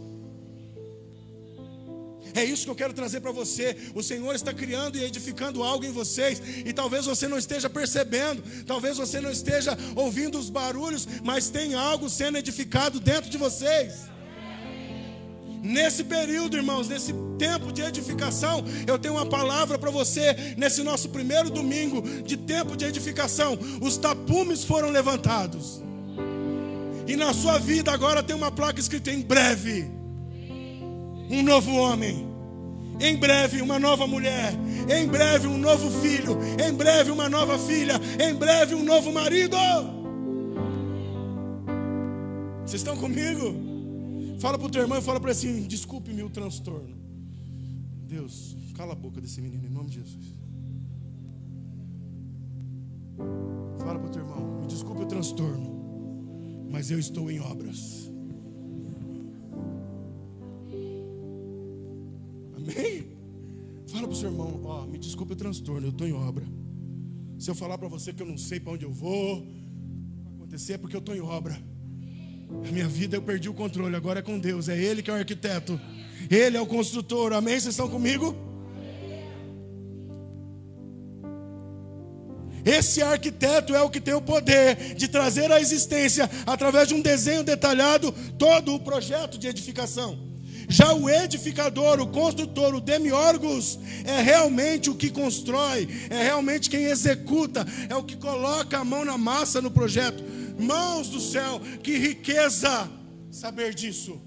É 2.37 2.45
isso 2.45 2.65
que 2.67 2.71
eu 2.71 2.75
quero 2.75 2.93
trazer 2.93 3.21
para 3.21 3.33
você. 3.33 3.75
O 3.95 4.03
Senhor 4.03 4.35
está 4.35 4.53
criando 4.53 4.99
e 4.99 5.03
edificando 5.03 5.63
algo 5.63 5.87
em 5.87 5.91
vocês, 5.91 6.43
e 6.67 6.71
talvez 6.71 7.07
você 7.07 7.27
não 7.27 7.39
esteja 7.39 7.71
percebendo, 7.71 8.43
talvez 8.67 8.99
você 8.99 9.23
não 9.23 9.31
esteja 9.31 9.77
ouvindo 9.95 10.39
os 10.39 10.51
barulhos, 10.51 11.09
mas 11.25 11.49
tem 11.49 11.75
algo 11.75 12.11
sendo 12.11 12.37
edificado 12.37 13.01
dentro 13.01 13.31
de 13.31 13.39
vocês. 13.39 13.95
Nesse 15.63 16.05
período, 16.05 16.59
irmãos, 16.59 16.89
nesse 16.89 17.15
tempo 17.39 17.73
de 17.73 17.81
edificação, 17.81 18.63
eu 18.87 18.99
tenho 18.99 19.15
uma 19.15 19.25
palavra 19.25 19.79
para 19.79 19.91
você. 19.91 20.55
Nesse 20.59 20.83
nosso 20.83 21.09
primeiro 21.09 21.49
domingo 21.49 22.03
de 22.23 22.37
tempo 22.37 22.77
de 22.77 22.85
edificação, 22.85 23.59
os 23.81 23.97
tapumes 23.97 24.63
foram 24.63 24.91
levantados. 24.91 25.83
E 27.09 27.17
na 27.17 27.33
sua 27.33 27.59
vida 27.59 27.91
agora 27.91 28.23
tem 28.23 28.37
uma 28.37 28.53
placa 28.53 28.79
escrita 28.79 29.11
em 29.11 29.23
breve 29.23 29.97
um 31.31 31.43
novo 31.43 31.75
homem. 31.75 32.27
Em 33.01 33.17
breve, 33.17 33.61
uma 33.61 33.79
nova 33.79 34.07
mulher. 34.07 34.55
Em 34.89 35.07
breve, 35.07 35.47
um 35.47 35.59
novo 35.59 35.91
filho. 36.01 36.39
Em 36.67 36.73
breve, 36.73 37.11
uma 37.11 37.29
nova 37.29 37.59
filha. 37.59 38.01
Em 38.19 38.35
breve, 38.35 38.75
um 38.75 38.83
novo 38.83 39.13
marido. 39.13 39.57
Vocês 42.65 42.81
estão 42.81 42.97
comigo? 42.97 43.55
Fala 44.39 44.59
para 44.59 44.67
o 44.67 44.71
teu 44.71 44.83
irmão 44.83 44.99
e 44.99 45.03
fala 45.03 45.21
para 45.21 45.31
assim: 45.31 45.63
desculpe-me 45.63 46.23
o 46.23 46.31
transtorno. 46.31 46.97
Deus, 48.07 48.57
cala 48.75 48.93
a 48.93 48.97
boca 48.97 49.21
desse 49.21 49.41
menino 49.41 49.67
em 49.67 49.71
nome 49.71 49.91
de 49.91 49.97
Jesus. 49.97 50.37
Fala 53.79 53.99
para 53.99 54.09
o 54.09 54.11
teu 54.11 54.23
irmão: 54.23 54.61
me 54.61 54.67
desculpe 54.67 55.03
o 55.03 55.07
transtorno, 55.07 56.67
mas 56.71 56.91
eu 56.91 56.99
estou 56.99 57.31
em 57.31 57.41
obras. 57.41 58.06
Amém? 62.67 63.07
Fala 63.87 64.09
para 64.09 64.13
o 64.13 64.17
seu 64.17 64.31
irmão, 64.31 64.61
ó, 64.65 64.85
me 64.85 64.99
desculpe 64.99 65.35
o 65.35 65.37
transtorno, 65.37 65.87
eu 65.87 65.91
estou 65.91 66.07
em 66.07 66.13
obra. 66.13 66.45
Se 67.39 67.49
eu 67.49 67.55
falar 67.55 67.79
para 67.79 67.87
você 67.87 68.13
que 68.13 68.21
eu 68.21 68.27
não 68.27 68.37
sei 68.37 68.59
para 68.59 68.73
onde 68.73 68.85
eu 68.85 68.93
vou, 68.93 69.47
vai 70.25 70.35
acontecer 70.35 70.73
é 70.73 70.79
porque 70.79 70.97
eu 70.97 71.01
estou 71.01 71.15
em 71.15 71.21
obra. 71.21 71.57
A 72.67 72.73
minha 72.73 72.89
vida 72.89 73.17
eu 73.17 73.23
perdi 73.23 73.49
o 73.49 73.55
controle, 73.55 73.95
agora 73.95 74.19
é 74.19 74.23
com 74.23 74.39
Deus, 74.39 74.69
é 74.69 74.77
Ele 74.77 75.03
que 75.03 75.11
é 75.11 75.13
o 75.13 75.17
arquiteto, 75.17 75.81
Ele 76.29 76.57
é 76.57 76.61
o 76.61 76.67
construtor, 76.67 77.33
amém? 77.33 77.55
Vocês 77.55 77.75
estão 77.75 77.89
comigo? 77.89 78.35
Esse 82.65 83.01
arquiteto 83.01 83.77
é 83.77 83.83
o 83.83 83.91
que 83.91 84.01
tem 84.01 84.15
o 84.15 84.21
poder 84.21 84.97
de 84.97 85.07
trazer 85.07 85.53
à 85.53 85.61
existência, 85.61 86.29
através 86.45 86.89
de 86.89 86.95
um 86.95 87.01
desenho 87.01 87.45
detalhado, 87.45 88.13
todo 88.37 88.75
o 88.75 88.81
projeto 88.81 89.39
de 89.39 89.47
edificação. 89.47 90.26
Já 90.69 90.93
o 90.93 91.09
edificador, 91.09 92.01
o 92.01 92.09
construtor, 92.09 92.75
o 92.75 92.81
demiurgos, 92.81 93.79
é 94.05 94.21
realmente 94.21 94.91
o 94.91 94.95
que 94.95 95.11
constrói, 95.11 95.89
é 96.11 96.25
realmente 96.25 96.69
quem 96.69 96.85
executa, 96.85 97.65
é 97.89 97.95
o 97.95 98.03
que 98.03 98.17
coloca 98.17 98.79
a 98.79 98.85
mão 98.85 99.05
na 99.05 99.17
massa 99.17 99.63
no 99.63 99.71
projeto. 99.71 100.25
Mãos 100.59 101.09
do 101.09 101.21
céu, 101.21 101.61
que 101.83 101.97
riqueza 101.97 102.91
saber 103.31 103.75
disso. 103.75 104.21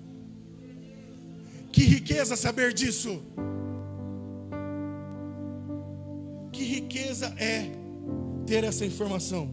Que 1.71 1.83
riqueza 1.83 2.35
saber 2.35 2.73
disso. 2.73 3.21
Que 6.51 6.63
riqueza 6.63 7.33
é 7.37 7.69
ter 8.45 8.63
essa 8.63 8.85
informação. 8.85 9.49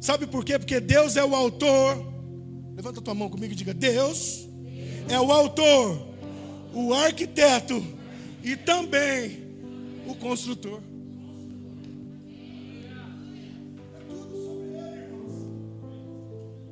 Sabe 0.00 0.26
por 0.26 0.44
quê? 0.44 0.58
Porque 0.58 0.80
Deus 0.80 1.16
é 1.16 1.24
o 1.24 1.34
autor 1.34 2.11
Levanta 2.82 3.00
tua 3.00 3.14
mão 3.14 3.30
comigo 3.30 3.52
e 3.52 3.54
diga: 3.54 3.72
Deus 3.72 4.48
é 5.08 5.20
o 5.20 5.30
autor, 5.30 6.04
o 6.74 6.92
arquiteto 6.92 7.80
e 8.42 8.56
também 8.56 9.38
o 10.04 10.16
construtor. 10.16 10.80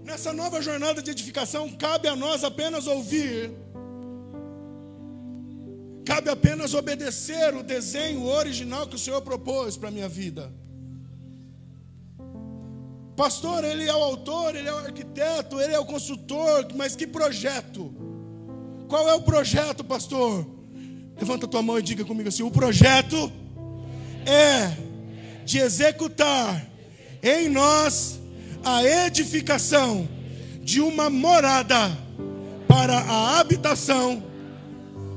Nessa 0.03 0.33
nova 0.33 0.61
jornada 0.61 1.01
de 1.01 1.13
edificação, 1.13 1.71
cabe 1.77 2.09
a 2.09 2.17
nós 2.17 2.43
apenas 2.43 2.89
ouvir, 2.89 3.53
cabe 6.05 6.29
apenas 6.29 6.75
obedecer 6.75 7.55
o 7.55 7.63
desenho 7.63 8.25
original 8.25 8.89
que 8.89 8.97
o 8.97 8.99
Senhor 8.99 9.23
propôs 9.23 9.77
para 9.77 9.91
a 9.91 9.93
minha 9.93 10.09
vida. 10.09 10.53
Pastor, 13.17 13.65
ele 13.65 13.85
é 13.85 13.95
o 13.95 14.03
autor, 14.03 14.55
ele 14.57 14.69
é 14.69 14.73
o 14.73 14.79
arquiteto, 14.79 15.61
ele 15.61 15.75
é 15.75 15.79
o 15.79 15.85
construtor, 15.85 16.67
mas 16.75 16.97
que 16.97 17.07
projeto? 17.07 17.93
Qual 18.89 19.09
é 19.09 19.15
o 19.15 19.23
projeto, 19.23 19.85
pastor? 19.85 20.47
Levanta 21.19 21.47
tua 21.47 21.63
mão 21.63 21.79
e 21.79 21.83
diga 21.83 22.05
comigo 22.05 22.29
assim: 22.29 22.43
o 22.43 22.51
projeto 22.51 23.31
é 24.27 24.77
de 25.45 25.59
executar 25.59 26.67
em 27.23 27.49
nós 27.49 28.19
a 28.65 28.85
edificação 28.85 30.09
de 30.63 30.81
uma 30.81 31.11
morada 31.11 31.91
para 32.67 32.99
a 32.99 33.39
habitação 33.39 34.23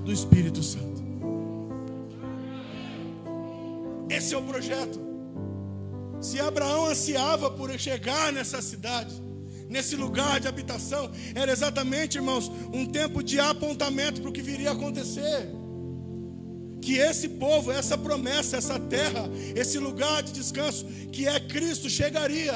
do 0.03 0.12
Espírito 0.12 0.62
Santo. 0.62 1.03
Esse 4.10 4.34
é 4.34 4.38
o 4.38 4.43
projeto. 4.43 5.03
Se 6.24 6.40
Abraão 6.40 6.86
ansiava 6.86 7.52
por 7.52 7.70
chegar 7.78 8.32
nessa 8.32 8.62
cidade, 8.62 9.14
nesse 9.68 9.94
lugar 9.98 10.40
de 10.40 10.48
habitação, 10.48 11.12
era 11.36 11.52
exatamente, 11.52 12.17
irmãos, 12.17 12.50
um 12.74 12.86
tempo 12.86 13.21
de 13.21 13.42
apontamento 13.42 14.21
para 14.21 14.30
o 14.30 14.34
que 14.34 14.42
viria 14.42 14.69
a 14.69 14.74
acontecer. 14.74 15.50
Que 16.82 16.98
esse 16.98 17.28
povo, 17.28 17.74
essa 17.74 17.98
promessa, 17.98 18.56
essa 18.56 18.80
terra, 18.80 19.30
esse 19.54 19.78
lugar 19.78 20.24
de 20.24 20.32
descanso, 20.32 20.86
que 21.12 21.28
é 21.28 21.38
Cristo, 21.42 21.90
chegaria. 21.90 22.54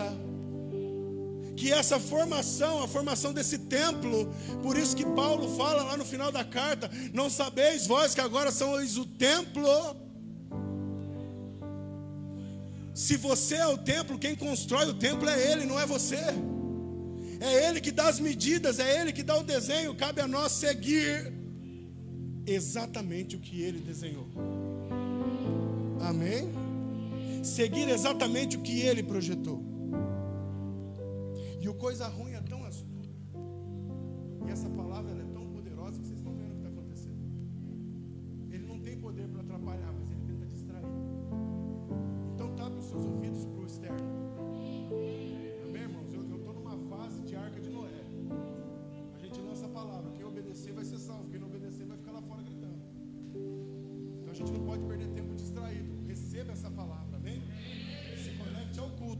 Que 1.58 1.74
essa 1.74 2.00
formação, 2.00 2.82
a 2.82 2.88
formação 2.88 3.34
desse 3.34 3.58
templo, 3.58 4.34
por 4.64 4.78
isso 4.78 4.96
que 4.96 5.06
Paulo 5.06 5.58
fala 5.58 5.84
lá 5.84 5.98
no 5.98 6.06
final 6.06 6.32
da 6.32 6.46
carta: 6.46 6.90
Não 7.14 7.30
sabeis 7.30 7.86
vós 7.86 8.16
que 8.16 8.22
agora 8.22 8.50
sois 8.50 8.96
o 8.98 9.06
templo 9.06 10.07
se 12.98 13.16
você 13.16 13.54
é 13.54 13.68
o 13.68 13.78
templo, 13.78 14.18
quem 14.18 14.36
constrói 14.36 14.88
o 14.88 14.94
templo 14.96 15.30
é 15.30 15.52
Ele, 15.52 15.66
não 15.66 15.80
é 15.80 15.86
você. 15.86 16.18
É 17.40 17.70
Ele 17.70 17.80
que 17.80 17.92
dá 17.92 18.10
as 18.10 18.20
medidas, 18.20 18.80
é 18.80 19.00
Ele 19.00 19.14
que 19.14 19.22
dá 19.22 19.38
o 19.38 19.44
desenho. 19.44 19.94
Cabe 19.94 20.20
a 20.20 20.28
nós 20.28 20.54
seguir 20.54 21.32
exatamente 22.44 23.36
o 23.36 23.40
que 23.40 23.62
Ele 23.62 23.80
desenhou. 23.82 24.28
Amém? 26.02 26.52
Seguir 27.44 27.88
exatamente 27.88 28.58
o 28.58 28.62
que 28.62 28.82
Ele 28.82 29.04
projetou. 29.04 29.64
E 31.62 31.70
o 31.70 31.76
coisa 31.76 32.08
ruim 32.08 32.34
é 32.34 32.42
tão 32.42 32.66
astuta. 32.66 33.10
E 34.48 34.50
essa 34.50 34.68
palavra 34.72 35.12
é 35.12 35.17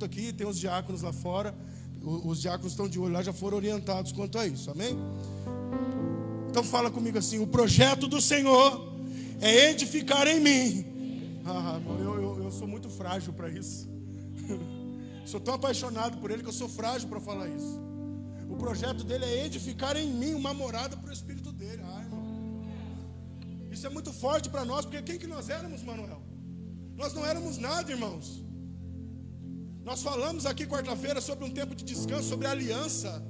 aqui, 0.08 0.34
tem 0.34 0.48
os 0.48 0.58
diáconos 0.60 1.04
lá 1.04 1.14
fora. 1.14 1.54
Os 2.02 2.42
diáconos 2.42 2.72
estão 2.72 2.88
de 2.88 3.00
olho 3.00 3.14
lá, 3.14 3.22
já 3.22 3.34
foram 3.34 3.58
orientados 3.58 4.12
quanto 4.12 4.40
a 4.40 4.48
isso, 4.48 4.72
amém? 4.72 4.98
Então 6.50 6.64
fala 6.64 6.90
comigo 6.90 7.18
assim: 7.18 7.40
o 7.40 7.48
projeto 7.48 8.08
do 8.08 8.20
Senhor 8.20 8.96
é 9.40 9.70
edificar 9.72 10.28
em 10.28 10.40
mim. 10.40 11.42
Ah, 11.46 11.80
eu, 12.00 12.22
eu, 12.22 12.44
eu 12.46 12.52
sou 12.52 12.68
muito 12.68 12.90
frágil 12.90 13.34
para 13.34 13.50
isso. 13.50 13.88
sou 15.26 15.40
tão 15.40 15.54
apaixonado 15.54 16.18
por 16.18 16.32
Ele 16.32 16.42
que 16.42 16.50
eu 16.50 16.54
sou 16.54 16.70
frágil 16.70 17.08
para 17.08 17.20
falar 17.20 17.48
isso. 17.50 17.80
O 18.50 18.56
projeto 18.56 19.04
dele 19.04 19.26
é 19.26 19.46
edificar 19.46 19.98
em 19.98 20.10
mim 20.12 20.34
uma 20.34 20.54
morada 20.54 20.96
para 20.96 21.10
o 21.10 21.14
Espírito 21.14 21.52
dele. 21.52 21.84
Ah, 21.86 22.02
irmão. 22.02 22.28
Isso 23.70 23.86
é 23.86 23.90
muito 23.90 24.12
forte 24.12 24.50
para 24.50 24.66
nós, 24.66 24.86
porque 24.86 25.02
quem 25.02 25.20
que 25.20 25.28
nós 25.28 25.50
éramos, 25.50 25.84
Manuel? 25.84 26.22
Nós 26.96 27.14
não 27.14 27.26
éramos 27.26 27.58
nada, 27.58 27.92
irmãos. 27.92 28.44
Nós 29.88 30.04
falamos 30.04 30.46
aqui 30.46 30.66
quarta-feira 30.68 31.22
sobre 31.22 31.46
um 31.46 31.50
tempo 31.50 31.74
de 31.74 31.82
descanso, 31.82 32.28
sobre 32.28 32.46
aliança. 32.46 33.24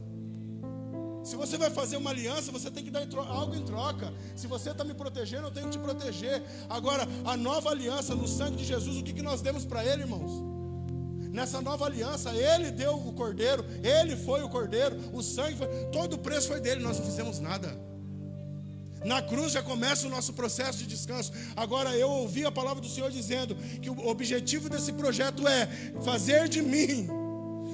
Se 1.24 1.36
você 1.36 1.56
vai 1.56 1.70
fazer 1.70 1.98
uma 1.98 2.10
aliança, 2.10 2.52
você 2.52 2.72
tem 2.72 2.84
que 2.84 2.90
dar 2.90 3.08
algo 3.16 3.54
em 3.54 3.64
troca. 3.64 4.12
Se 4.36 4.48
você 4.48 4.72
está 4.72 4.84
me 4.84 4.96
protegendo, 4.96 5.46
eu 5.46 5.52
tenho 5.52 5.68
que 5.68 5.74
te 5.74 5.80
proteger. 5.80 6.42
Agora, 6.68 7.08
a 7.26 7.38
nova 7.38 7.70
aliança 7.70 8.16
no 8.16 8.28
sangue 8.28 8.58
de 8.58 8.66
Jesus, 8.66 8.98
o 8.98 9.04
que, 9.04 9.14
que 9.14 9.22
nós 9.22 9.40
demos 9.40 9.66
para 9.66 9.86
Ele, 9.86 10.02
irmãos? 10.02 10.32
Nessa 11.32 11.62
nova 11.62 11.86
aliança, 11.86 12.34
Ele 12.34 12.72
deu 12.72 12.96
o 12.96 13.14
cordeiro, 13.14 13.64
Ele 13.84 14.18
foi 14.18 14.42
o 14.42 14.50
cordeiro, 14.50 14.98
o 15.14 15.22
sangue 15.22 15.58
foi, 15.58 15.68
todo 15.92 16.14
o 16.14 16.18
preço 16.18 16.48
foi 16.48 16.60
dele, 16.60 16.82
nós 16.82 16.98
não 16.98 17.06
fizemos 17.06 17.40
nada. 17.40 17.80
Na 19.06 19.22
cruz 19.22 19.52
já 19.52 19.62
começa 19.62 20.08
o 20.08 20.10
nosso 20.10 20.34
processo 20.34 20.80
de 20.80 20.88
descanso. 20.88 21.32
Agora 21.56 21.96
eu 21.96 22.10
ouvi 22.10 22.46
a 22.46 22.52
palavra 22.52 22.82
do 22.82 22.90
Senhor 22.90 23.12
dizendo 23.12 23.56
que 23.82 23.90
o 23.90 24.08
objetivo 24.08 24.70
desse 24.70 24.94
projeto 24.94 25.48
é 25.48 25.68
fazer 26.04 26.50
de 26.50 26.62
mim 26.62 27.08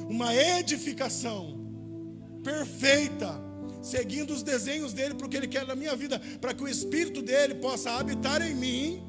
uma 0.09 0.35
edificação 0.35 1.59
perfeita, 2.43 3.41
seguindo 3.81 4.33
os 4.33 4.43
desenhos 4.43 4.93
dele 4.93 5.15
para 5.15 5.25
o 5.25 5.29
que 5.29 5.37
ele 5.37 5.47
quer 5.47 5.65
na 5.65 5.75
minha 5.75 5.95
vida, 5.95 6.19
para 6.41 6.53
que 6.53 6.63
o 6.63 6.67
Espírito 6.67 7.21
dele 7.21 7.55
possa 7.55 7.91
habitar 7.91 8.41
em 8.41 8.53
mim 8.53 9.01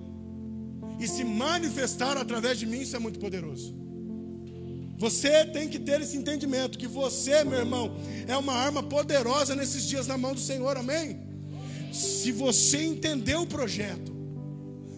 e 1.01 1.09
se 1.09 1.25
manifestar 1.25 2.17
através 2.17 2.59
de 2.59 2.67
mim, 2.67 2.81
isso 2.81 2.95
é 2.95 2.99
muito 2.99 3.19
poderoso. 3.19 3.75
Você 4.97 5.45
tem 5.47 5.69
que 5.69 5.79
ter 5.79 6.01
esse 6.01 6.17
entendimento 6.17 6.79
que 6.79 6.87
você, 6.87 7.43
meu 7.43 7.59
irmão, 7.59 7.97
é 8.29 8.37
uma 8.37 8.55
arma 8.55 8.83
poderosa 8.83 9.55
nesses 9.57 9.85
dias 9.85 10.07
na 10.07 10.17
mão 10.17 10.33
do 10.33 10.41
Senhor, 10.41 10.77
amém? 10.77 11.34
Se 11.95 12.33
você 12.33 12.79
entender 12.79 13.37
o 13.37 13.47
projeto, 13.47 14.13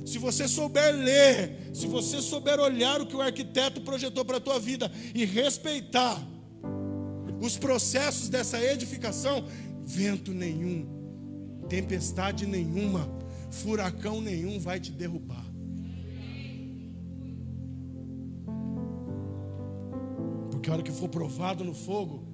se 0.06 0.16
você 0.16 0.48
souber 0.48 0.94
ler, 0.94 1.68
se 1.74 1.86
você 1.86 2.22
souber 2.22 2.58
olhar 2.58 3.02
o 3.02 3.06
que 3.06 3.14
o 3.14 3.20
arquiteto 3.20 3.82
projetou 3.82 4.24
para 4.24 4.38
a 4.38 4.40
tua 4.40 4.58
vida 4.58 4.90
e 5.14 5.26
respeitar, 5.26 6.26
os 7.38 7.58
processos 7.58 8.30
dessa 8.30 8.58
edificação, 8.64 9.44
vento 9.84 10.32
nenhum, 10.32 10.86
tempestade 11.68 12.46
nenhuma, 12.46 13.06
furacão 13.50 14.22
nenhum 14.22 14.58
vai 14.58 14.80
te 14.80 14.90
derrubar. 14.90 15.44
Porque 20.50 20.70
a 20.70 20.72
hora 20.72 20.82
que 20.82 20.92
for 20.92 21.10
provado 21.10 21.62
no 21.62 21.74
fogo, 21.74 22.24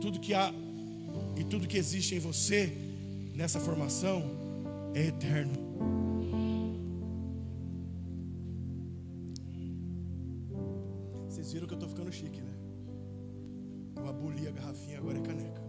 tudo 0.00 0.18
que 0.18 0.34
há 0.34 0.52
e 1.36 1.44
tudo 1.44 1.68
que 1.68 1.78
existe 1.78 2.16
em 2.16 2.18
você 2.18 2.85
nessa 3.36 3.60
formação 3.60 4.22
é 4.94 5.08
eterno. 5.08 5.52
Vocês 11.28 11.52
viram 11.52 11.66
que 11.66 11.74
eu 11.74 11.76
estou 11.76 11.88
ficando 11.88 12.10
chique, 12.10 12.40
né? 12.40 12.54
Eu 13.96 14.08
aboli 14.08 14.48
a 14.48 14.50
garrafinha, 14.50 14.98
agora 14.98 15.18
é 15.18 15.20
caneca. 15.20 15.66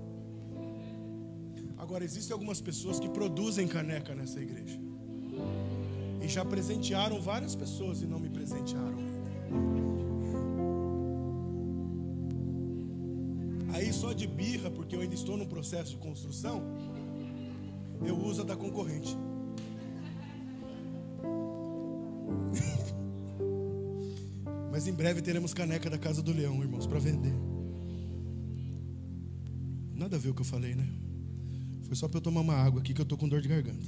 Agora, 1.78 2.04
existem 2.04 2.34
algumas 2.34 2.62
pessoas 2.62 3.00
que 3.00 3.10
produzem 3.10 3.68
caneca 3.68 4.16
nessa 4.16 4.40
igreja. 4.40 4.80
E 6.22 6.28
já 6.28 6.44
presentearam 6.44 7.22
várias 7.22 7.54
pessoas 7.56 8.02
e 8.02 8.06
não 8.06 8.20
me 8.20 8.30
presentearam. 8.30 8.98
Aí 13.74 13.94
só 13.94 14.12
de 14.14 14.26
birra, 14.26 14.72
porque 14.72 14.96
eu 14.96 15.02
ainda 15.02 15.14
estou 15.14 15.38
num 15.38 15.46
processo 15.46 15.92
de 15.92 15.98
construção, 15.98 16.64
eu 18.06 18.18
uso 18.18 18.42
a 18.42 18.46
da 18.46 18.56
concorrente. 18.56 19.16
Mas 24.72 24.88
em 24.88 24.94
breve 24.94 25.22
teremos 25.22 25.54
caneca 25.54 25.90
da 25.90 25.98
Casa 25.98 26.22
do 26.22 26.32
Leão, 26.32 26.62
irmãos, 26.62 26.86
para 26.86 27.00
vender. 27.00 27.34
Nada 29.94 30.16
a 30.16 30.20
ver 30.20 30.30
o 30.30 30.34
que 30.34 30.42
eu 30.42 30.46
falei, 30.46 30.76
né? 30.76 30.88
Foi 31.84 31.96
só 31.96 32.08
para 32.08 32.18
eu 32.18 32.22
tomar 32.22 32.42
uma 32.42 32.54
água 32.54 32.82
aqui 32.82 32.94
que 32.94 33.02
eu 33.02 33.06
tô 33.06 33.18
com 33.18 33.28
dor 33.28 33.42
de 33.42 33.48
garganta. 33.48 33.88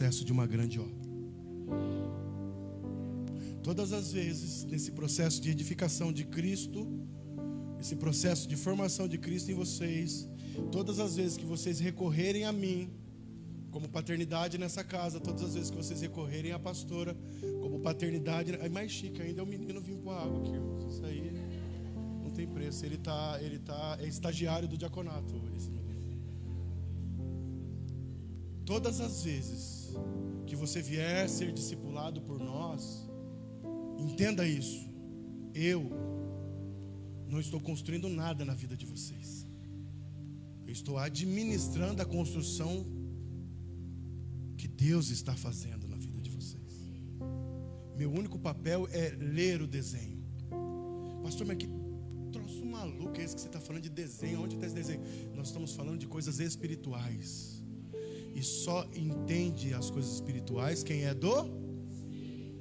Processo 0.00 0.24
de 0.24 0.32
uma 0.32 0.46
grande 0.46 0.80
obra. 0.80 1.10
Todas 3.62 3.92
as 3.92 4.12
vezes, 4.12 4.64
nesse 4.64 4.92
processo 4.92 5.42
de 5.42 5.50
edificação 5.50 6.10
de 6.10 6.24
Cristo, 6.24 6.88
esse 7.78 7.94
processo 7.96 8.48
de 8.48 8.56
formação 8.56 9.06
de 9.06 9.18
Cristo 9.18 9.50
em 9.50 9.54
vocês, 9.54 10.26
todas 10.72 10.98
as 10.98 11.16
vezes 11.16 11.36
que 11.36 11.44
vocês 11.44 11.80
recorrerem 11.80 12.46
a 12.46 12.52
mim, 12.52 12.90
como 13.70 13.90
paternidade 13.90 14.56
nessa 14.56 14.82
casa, 14.82 15.20
todas 15.20 15.42
as 15.42 15.52
vezes 15.52 15.70
que 15.70 15.76
vocês 15.76 16.00
recorrerem 16.00 16.52
à 16.52 16.58
pastora, 16.58 17.14
como 17.60 17.78
paternidade, 17.80 18.54
é 18.54 18.70
mais 18.70 18.90
chique 18.90 19.20
ainda 19.20 19.42
é 19.42 19.44
o 19.44 19.46
menino 19.46 19.82
vir 19.82 19.98
com 19.98 20.10
a 20.10 20.22
água 20.22 20.38
aqui, 20.40 20.58
isso 20.88 21.04
aí 21.04 21.30
não 22.22 22.30
tem 22.30 22.48
preço, 22.48 22.86
ele 22.86 22.96
tá, 22.96 23.38
ele 23.42 23.58
tá, 23.58 23.98
é 24.00 24.08
estagiário 24.08 24.66
do 24.66 24.78
diaconato, 24.78 25.34
Todas 28.70 29.00
as 29.00 29.24
vezes 29.24 29.88
que 30.46 30.54
você 30.54 30.80
vier 30.80 31.28
ser 31.28 31.52
discipulado 31.52 32.22
por 32.22 32.38
nós, 32.38 33.04
entenda 33.98 34.46
isso, 34.46 34.88
eu 35.52 35.90
não 37.26 37.40
estou 37.40 37.60
construindo 37.60 38.08
nada 38.08 38.44
na 38.44 38.54
vida 38.54 38.76
de 38.76 38.86
vocês. 38.86 39.44
Eu 40.64 40.72
estou 40.72 40.98
administrando 40.98 42.00
a 42.00 42.04
construção 42.04 42.86
que 44.56 44.68
Deus 44.68 45.10
está 45.10 45.34
fazendo 45.34 45.88
na 45.88 45.96
vida 45.96 46.20
de 46.20 46.30
vocês. 46.30 46.72
Meu 47.96 48.12
único 48.12 48.38
papel 48.38 48.86
é 48.92 49.08
ler 49.18 49.62
o 49.62 49.66
desenho. 49.66 50.22
Pastor, 51.24 51.44
mas 51.44 51.56
que 51.56 51.68
troço 52.30 52.64
maluco 52.64 53.20
é 53.20 53.24
esse 53.24 53.34
que 53.34 53.40
você 53.40 53.48
está 53.48 53.60
falando 53.60 53.82
de 53.82 53.90
desenho? 53.90 54.42
Onde 54.44 54.54
está 54.54 54.66
esse 54.66 54.76
desenho? 54.76 55.02
Nós 55.34 55.48
estamos 55.48 55.72
falando 55.72 55.98
de 55.98 56.06
coisas 56.06 56.38
espirituais. 56.38 57.59
E 58.34 58.42
só 58.42 58.88
entende 58.94 59.74
as 59.74 59.90
coisas 59.90 60.14
espirituais 60.14 60.82
quem 60.82 61.04
é 61.04 61.14
do. 61.14 61.60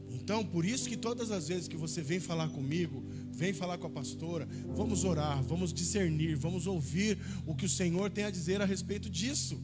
Então, 0.10 0.46
por 0.46 0.64
isso 0.66 0.88
que 0.88 0.98
todas 0.98 1.32
as 1.32 1.48
vezes 1.48 1.68
que 1.68 1.78
você 1.78 2.02
vem 2.02 2.20
falar 2.20 2.50
comigo, 2.50 3.04
vem 3.32 3.54
falar 3.54 3.78
com 3.78 3.88
a 3.88 3.90
pastora, 3.90 4.48
vamos 4.76 5.04
orar, 5.04 5.42
vamos 5.44 5.74
discernir, 5.74 6.36
vamos 6.36 6.68
ouvir 6.68 7.18
o 7.46 7.56
que 7.56 7.66
o 7.66 7.70
Senhor 7.70 8.10
tem 8.12 8.26
a 8.26 8.30
dizer 8.30 8.62
a 8.62 8.66
respeito 8.66 9.10
disso. 9.10 9.60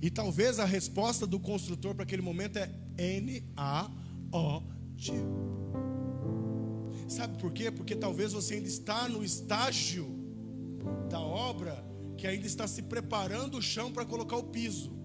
E 0.00 0.10
talvez 0.10 0.58
a 0.58 0.64
resposta 0.64 1.26
do 1.26 1.38
construtor 1.38 1.94
para 1.94 2.04
aquele 2.04 2.22
momento 2.22 2.56
é 2.56 2.70
N-A-O-T. 2.96 3.52
Sabe 7.08 7.36
por 7.38 7.52
quê? 7.52 7.70
Porque 7.70 7.94
talvez 7.94 8.32
você 8.32 8.54
ainda 8.54 8.68
está 8.68 9.08
no 9.08 9.22
estágio 9.22 10.06
da 11.10 11.20
obra 11.20 11.84
que 12.16 12.26
ainda 12.26 12.46
está 12.46 12.66
se 12.66 12.82
preparando 12.82 13.58
o 13.58 13.62
chão 13.62 13.92
para 13.92 14.04
colocar 14.04 14.36
o 14.36 14.44
piso. 14.44 15.01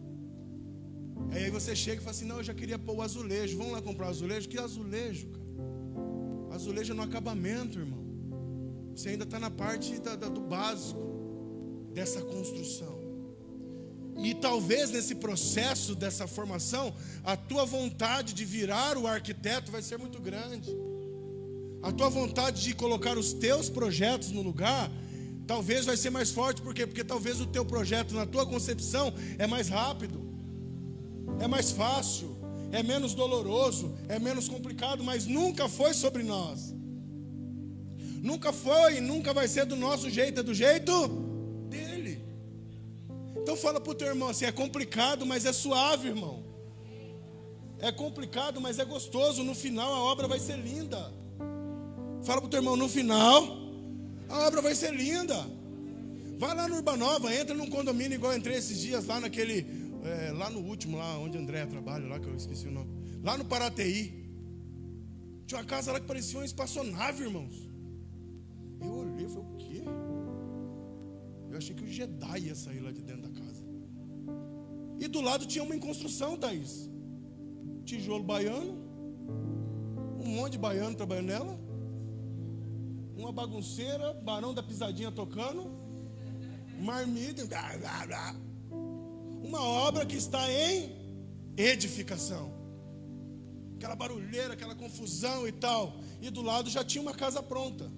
Aí 1.32 1.50
você 1.50 1.76
chega 1.76 1.98
e 1.98 2.04
fala 2.04 2.16
assim: 2.16 2.26
Não, 2.26 2.38
eu 2.38 2.44
já 2.44 2.54
queria 2.54 2.80
pôr 2.80 2.98
o 2.98 3.02
azulejo. 3.02 3.58
Vamos 3.58 3.74
lá 3.74 3.82
comprar 3.82 4.08
o 4.08 4.10
azulejo? 4.10 4.48
Que 4.50 4.58
azulejo, 4.58 5.28
cara? 5.28 5.48
Azulejo 6.56 6.94
é 6.94 6.96
no 6.96 7.04
acabamento, 7.04 7.80
irmão. 7.80 8.06
Você 8.96 9.10
ainda 9.10 9.26
está 9.26 9.40
na 9.40 9.52
parte 9.52 10.00
da, 10.00 10.16
da, 10.16 10.28
do 10.28 10.42
básico 10.42 11.00
dessa 11.94 12.22
construção. 12.22 12.98
E 14.24 14.34
talvez 14.34 14.90
nesse 14.90 15.16
processo 15.16 15.94
dessa 15.94 16.26
formação, 16.26 16.94
a 17.24 17.38
tua 17.38 17.66
vontade 17.66 18.34
de 18.34 18.44
virar 18.44 18.98
o 18.98 19.06
arquiteto 19.06 19.72
vai 19.72 19.82
ser 19.82 19.98
muito 19.98 20.20
grande. 20.20 20.76
A 21.84 21.92
tua 21.92 22.10
vontade 22.10 22.64
de 22.64 22.74
colocar 22.74 23.18
os 23.18 23.34
teus 23.34 23.70
projetos 23.70 24.32
no 24.32 24.42
lugar, 24.42 24.92
talvez 25.46 25.86
vai 25.86 25.96
ser 25.96 26.10
mais 26.10 26.32
forte, 26.32 26.62
por 26.62 26.74
quê? 26.74 26.88
Porque 26.88 27.04
talvez 27.04 27.40
o 27.40 27.46
teu 27.46 27.64
projeto 27.64 28.16
na 28.16 28.26
tua 28.26 28.46
concepção 28.46 29.14
é 29.38 29.46
mais 29.46 29.70
rápido, 29.70 30.27
é 31.40 31.48
mais 31.48 31.72
fácil, 31.72 32.38
é 32.72 32.84
menos 32.84 33.14
doloroso, 33.14 33.96
é 34.08 34.20
menos 34.20 34.48
complicado, 34.50 35.04
mas 35.04 35.26
nunca 35.26 35.70
foi 35.70 35.94
sobre 35.94 36.24
nós. 36.24 36.74
Nunca 38.22 38.52
foi 38.52 38.98
e 38.98 39.02
nunca 39.02 39.34
vai 39.34 39.48
ser 39.48 39.66
do 39.66 39.76
nosso 39.76 40.10
jeito, 40.10 40.40
é 40.40 40.44
do 40.44 40.54
jeito 40.54 41.08
dele. 41.70 42.26
Então 43.38 43.56
fala 43.56 43.80
para 43.80 43.92
o 43.92 43.96
teu 43.96 44.08
irmão 44.08 44.30
assim: 44.30 44.46
é 44.46 44.52
complicado, 44.52 45.26
mas 45.26 45.46
é 45.46 45.54
suave, 45.54 46.10
irmão. 46.10 46.44
É 47.80 47.92
complicado, 47.92 48.60
mas 48.60 48.80
é 48.80 48.86
gostoso. 48.86 49.44
No 49.44 49.54
final 49.54 49.94
a 49.94 50.00
obra 50.00 50.28
vai 50.28 50.40
ser 50.40 50.58
linda. 50.58 51.14
Fala 52.24 52.42
para 52.42 52.48
o 52.48 52.50
teu 52.50 52.60
irmão: 52.60 52.76
no 52.76 52.90
final 52.90 53.58
a 54.28 54.48
obra 54.48 54.62
vai 54.62 54.76
ser 54.76 54.94
linda. 54.94 55.36
Vai 56.38 56.54
lá 56.56 56.68
no 56.68 56.76
Urbanova, 56.76 57.34
entra 57.34 57.56
num 57.56 57.70
condomínio 57.70 58.16
igual 58.16 58.32
eu 58.32 58.38
entrei 58.38 58.58
esses 58.58 58.80
dias 58.80 59.06
lá 59.06 59.20
naquele, 59.20 59.87
é, 60.04 60.32
lá 60.32 60.50
no 60.50 60.60
último, 60.60 60.98
lá 60.98 61.18
onde 61.18 61.38
André 61.38 61.66
trabalha, 61.66 62.08
lá 62.08 62.20
que 62.20 62.28
eu 62.28 62.36
esqueci 62.36 62.68
o 62.68 62.72
nome. 62.72 62.92
Lá 63.24 63.38
no 63.38 63.46
Paraty. 63.46 64.26
Tinha 65.46 65.60
uma 65.60 65.66
casa 65.66 65.92
lá 65.92 66.00
que 66.00 66.06
parecia 66.06 66.40
uma 66.40 66.46
espaçonave, 66.46 67.24
irmãos. 67.24 67.70
Eu 68.82 68.94
olhei 68.94 69.26
e 69.26 69.30
falei, 69.30 69.50
o 69.50 69.58
quê? 69.58 69.84
Eu 71.50 71.58
achei 71.58 71.76
que 71.76 71.84
o 71.84 71.88
Jedi 71.88 72.40
ia 72.48 72.56
sair 72.56 72.80
lá 72.80 72.92
de 72.92 73.02
dentro 73.02 73.24
da 73.24 73.30
casa. 73.30 73.66
E 75.00 75.08
do 75.08 75.22
lado 75.22 75.46
tinha 75.46 75.64
uma 75.64 75.76
em 75.76 75.80
construção, 75.80 76.38
Thaís. 76.38 76.90
Tijolo 77.86 78.24
baiano. 78.24 78.78
Um 80.20 80.28
monte 80.28 80.54
de 80.54 80.58
baiano 80.58 80.96
trabalhando 80.96 81.28
nela. 81.28 81.60
Uma 83.16 83.32
bagunceira, 83.32 84.14
barão 84.14 84.54
da 84.54 84.62
pisadinha 84.62 85.12
tocando. 85.12 85.72
Marmita. 86.80 87.46
Blá, 87.46 87.78
blá, 87.78 88.06
blá. 88.06 88.47
Uma 89.48 89.62
obra 89.62 90.06
que 90.06 90.18
está 90.18 90.52
em 90.52 90.92
edificação. 91.56 92.52
Aquela 93.78 93.96
barulheira, 93.96 94.54
aquela 94.54 94.76
confusão 94.76 95.48
e 95.48 95.54
tal. 95.54 95.96
E 96.22 96.30
do 96.30 96.42
lado 96.42 96.70
já 96.70 96.84
tinha 96.84 97.02
uma 97.02 97.14
casa 97.14 97.42
pronta. 97.42 97.90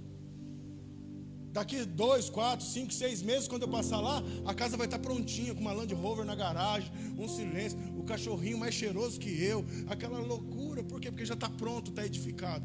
Daqui 1.51 1.83
dois, 1.85 2.29
quatro, 2.29 2.63
cinco, 2.63 2.93
seis 2.93 3.23
meses, 3.23 3.47
quando 3.47 3.63
eu 3.63 3.67
passar 3.67 3.99
lá, 3.99 4.21
a 4.45 4.53
casa 4.53 4.77
vai 4.77 4.85
estar 4.85 4.99
prontinha, 4.99 5.55
com 5.55 5.61
uma 5.61 5.73
Land 5.73 5.91
Rover 5.95 6.23
na 6.23 6.35
garagem, 6.35 6.91
um 7.17 7.27
silêncio, 7.27 7.79
o 7.97 8.03
cachorrinho 8.03 8.59
mais 8.59 8.75
cheiroso 8.75 9.19
que 9.19 9.43
eu, 9.43 9.65
aquela 9.87 10.19
loucura, 10.19 10.83
por 10.83 11.01
quê? 11.01 11.09
Porque 11.09 11.25
já 11.25 11.33
está 11.33 11.49
pronto, 11.49 11.89
está 11.89 12.05
edificado. 12.05 12.63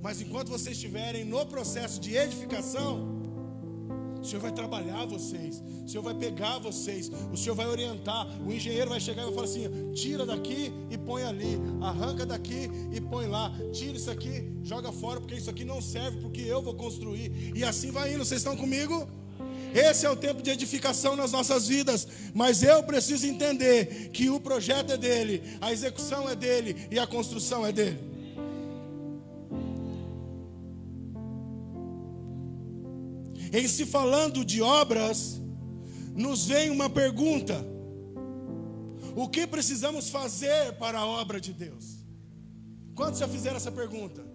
Mas 0.00 0.20
enquanto 0.20 0.48
vocês 0.48 0.76
estiverem 0.76 1.24
no 1.24 1.44
processo 1.46 2.00
de 2.00 2.14
edificação, 2.14 3.23
o 4.24 4.26
Senhor 4.26 4.40
vai 4.40 4.52
trabalhar 4.52 5.04
vocês, 5.04 5.62
o 5.84 5.88
Senhor 5.88 6.02
vai 6.02 6.14
pegar 6.14 6.58
vocês, 6.58 7.10
o 7.30 7.36
Senhor 7.36 7.54
vai 7.54 7.66
orientar. 7.66 8.26
O 8.42 8.50
engenheiro 8.50 8.88
vai 8.88 8.98
chegar 8.98 9.22
e 9.22 9.24
vai 9.26 9.34
falar 9.34 9.46
assim: 9.46 9.92
tira 9.92 10.24
daqui 10.24 10.72
e 10.90 10.96
põe 10.96 11.22
ali, 11.24 11.58
arranca 11.82 12.24
daqui 12.24 12.70
e 12.90 13.00
põe 13.02 13.26
lá, 13.26 13.52
tira 13.70 13.98
isso 13.98 14.10
aqui, 14.10 14.50
joga 14.62 14.90
fora, 14.90 15.20
porque 15.20 15.34
isso 15.34 15.50
aqui 15.50 15.62
não 15.62 15.82
serve, 15.82 16.22
porque 16.22 16.40
eu 16.40 16.62
vou 16.62 16.72
construir. 16.74 17.52
E 17.54 17.62
assim 17.62 17.90
vai 17.90 18.14
indo. 18.14 18.24
Vocês 18.24 18.40
estão 18.40 18.56
comigo? 18.56 19.06
Esse 19.74 20.06
é 20.06 20.10
o 20.10 20.16
tempo 20.16 20.40
de 20.40 20.50
edificação 20.50 21.14
nas 21.16 21.30
nossas 21.30 21.68
vidas, 21.68 22.08
mas 22.32 22.62
eu 22.62 22.82
preciso 22.82 23.26
entender 23.26 24.08
que 24.10 24.30
o 24.30 24.40
projeto 24.40 24.92
é 24.92 24.96
dele, 24.96 25.42
a 25.60 25.70
execução 25.70 26.30
é 26.30 26.34
dele 26.34 26.88
e 26.90 26.98
a 26.98 27.06
construção 27.06 27.66
é 27.66 27.72
dele. 27.72 28.13
Em 33.56 33.68
se 33.68 33.86
falando 33.86 34.44
de 34.44 34.60
obras, 34.60 35.40
nos 36.12 36.44
vem 36.44 36.70
uma 36.70 36.90
pergunta: 36.90 37.64
o 39.14 39.28
que 39.28 39.46
precisamos 39.46 40.10
fazer 40.10 40.72
para 40.72 40.98
a 40.98 41.06
obra 41.06 41.40
de 41.40 41.52
Deus? 41.52 42.04
Quantos 42.96 43.20
já 43.20 43.28
fizeram 43.28 43.56
essa 43.56 43.70
pergunta? 43.70 44.26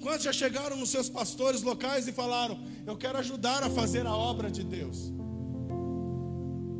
Quantos 0.00 0.22
já 0.22 0.32
chegaram 0.32 0.78
nos 0.78 0.88
seus 0.88 1.10
pastores 1.10 1.60
locais 1.60 2.08
e 2.08 2.12
falaram: 2.12 2.58
Eu 2.86 2.96
quero 2.96 3.18
ajudar 3.18 3.62
a 3.62 3.68
fazer 3.68 4.06
a 4.06 4.16
obra 4.16 4.50
de 4.50 4.64
Deus? 4.64 5.12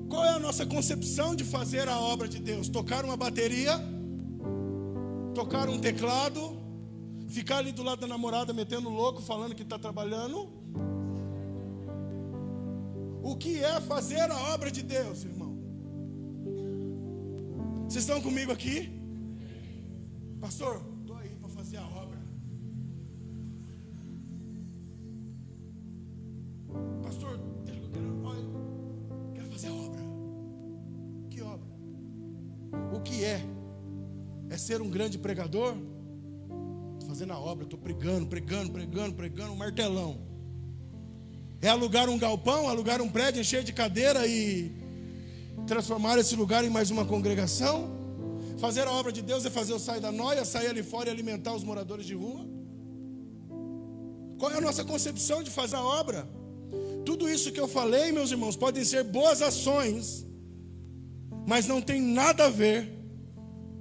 Qual 0.09 0.25
é 0.25 0.31
a 0.31 0.39
nossa 0.39 0.65
concepção 0.65 1.37
de 1.37 1.45
fazer 1.45 1.87
a 1.87 2.01
obra 2.01 2.27
de 2.27 2.39
Deus? 2.39 2.71
Tocar 2.71 3.05
uma 3.05 3.15
bateria? 3.15 3.79
Tocar 5.35 5.69
um 5.69 5.79
teclado? 5.79 6.57
Ficar 7.29 7.59
ali 7.59 7.73
do 7.73 7.83
lado 7.83 8.01
da 8.01 8.07
namorada 8.07 8.55
metendo 8.55 8.89
louco, 8.89 9.21
falando 9.21 9.55
que 9.55 9.63
está 9.63 9.79
trabalhando? 9.79 10.49
O 13.31 13.37
que 13.37 13.63
é 13.63 13.81
fazer 13.81 14.31
a 14.31 14.55
obra 14.55 14.71
de 14.71 14.83
Deus, 14.83 15.25
irmão. 15.25 15.59
Vocês 17.85 18.05
estão 18.05 18.23
comigo 18.23 18.51
aqui? 18.51 18.91
Pastor, 20.41 20.83
estou 21.01 21.17
aí 21.17 21.29
para 21.41 21.49
fazer 21.51 21.77
a 21.77 21.87
obra. 21.87 22.19
Pastor, 27.03 27.39
quero, 27.67 27.91
quero 29.35 29.49
fazer 29.53 29.69
a 29.69 29.75
obra. 29.75 30.01
Que 31.29 31.43
obra? 31.43 31.69
O 32.95 33.01
que 33.01 33.25
é? 33.25 33.43
É 34.49 34.57
ser 34.57 34.81
um 34.81 34.89
grande 34.89 35.19
pregador? 35.19 35.77
Estou 36.93 37.09
fazendo 37.09 37.35
a 37.35 37.39
obra, 37.39 37.65
estou 37.65 37.79
pregando, 37.79 38.27
pregando, 38.27 38.73
pregando, 38.73 39.15
pregando, 39.15 39.53
um 39.53 39.57
martelão. 39.57 40.19
É 41.61 41.69
alugar 41.69 42.09
um 42.09 42.17
galpão, 42.17 42.69
alugar 42.69 43.03
um 43.03 43.09
prédio, 43.09 43.41
encher 43.41 43.65
de 43.65 43.73
cadeira 43.73 44.27
e 44.27 44.73
transformar 45.67 46.19
esse 46.19 46.37
lugar 46.37 46.65
em 46.65 46.71
mais 46.71 46.91
uma 46.91 47.05
congregação? 47.05 47.91
Fazer 48.59 48.87
a 48.87 48.93
obra 48.93 49.11
de 49.13 49.23
Deus 49.23 49.45
é 49.45 49.51
fazer 49.51 49.73
o 49.73 49.79
sair 49.79 50.01
da 50.01 50.13
noia, 50.13 50.45
sair 50.45 50.69
ali 50.69 50.83
fora 50.83 51.09
e 51.09 51.13
alimentar 51.13 51.55
os 51.55 51.65
moradores 51.65 52.07
de 52.07 52.15
rua? 52.15 52.47
Qual 54.39 54.53
é 54.53 54.57
a 54.57 54.61
nossa 54.61 54.85
concepção 54.85 55.43
de 55.43 55.51
fazer 55.51 55.77
a 55.77 55.83
obra? 55.83 56.29
Tudo 57.05 57.29
isso 57.29 57.51
que 57.51 57.59
eu 57.59 57.67
falei, 57.67 58.13
meus 58.13 58.31
irmãos, 58.31 58.57
podem 58.57 58.85
ser 58.85 59.03
boas 59.03 59.43
ações, 59.43 60.27
mas 61.47 61.67
não 61.67 61.81
tem 61.81 62.01
nada 62.01 62.45
a 62.45 62.51
ver 62.51 62.89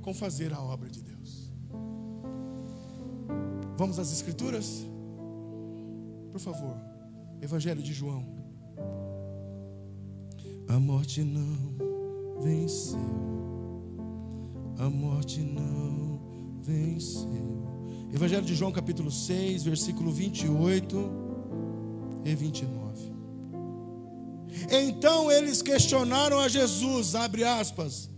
com 0.01 0.13
fazer 0.13 0.51
a 0.51 0.61
obra 0.61 0.89
de 0.89 1.01
Deus. 1.01 1.51
Vamos 3.77 3.99
às 3.99 4.11
Escrituras? 4.11 4.85
Por 6.31 6.39
favor. 6.39 6.86
Evangelho 7.41 7.81
de 7.81 7.93
João. 7.93 8.25
A 10.67 10.79
morte 10.79 11.23
não 11.23 12.41
venceu. 12.41 12.99
A 14.77 14.89
morte 14.89 15.41
não 15.41 16.19
venceu. 16.61 17.67
Evangelho 18.13 18.45
de 18.45 18.55
João, 18.55 18.71
capítulo 18.71 19.11
6, 19.11 19.63
versículo 19.63 20.11
28 20.11 21.11
e 22.25 22.35
29. 22.35 23.13
Então 24.71 25.31
eles 25.31 25.61
questionaram 25.61 26.39
a 26.39 26.47
Jesus, 26.47 27.15
abre 27.15 27.43
aspas, 27.43 28.09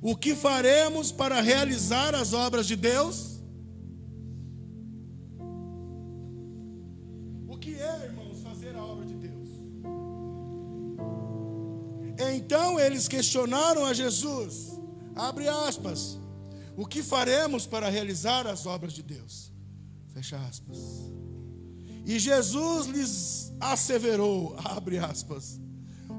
o 0.00 0.16
que 0.16 0.34
faremos 0.34 1.12
para 1.12 1.40
realizar 1.40 2.14
as 2.14 2.32
obras 2.32 2.66
de 2.66 2.76
Deus? 2.76 3.33
Então 12.18 12.78
eles 12.78 13.08
questionaram 13.08 13.84
a 13.84 13.92
Jesus, 13.92 14.78
abre 15.14 15.48
aspas, 15.48 16.18
o 16.76 16.86
que 16.86 17.02
faremos 17.02 17.66
para 17.66 17.88
realizar 17.88 18.46
as 18.46 18.66
obras 18.66 18.92
de 18.92 19.02
Deus? 19.02 19.52
Fecha 20.12 20.36
aspas. 20.36 20.78
E 22.06 22.18
Jesus 22.18 22.86
lhes 22.86 23.52
asseverou, 23.60 24.56
abre 24.64 24.98
aspas. 24.98 25.60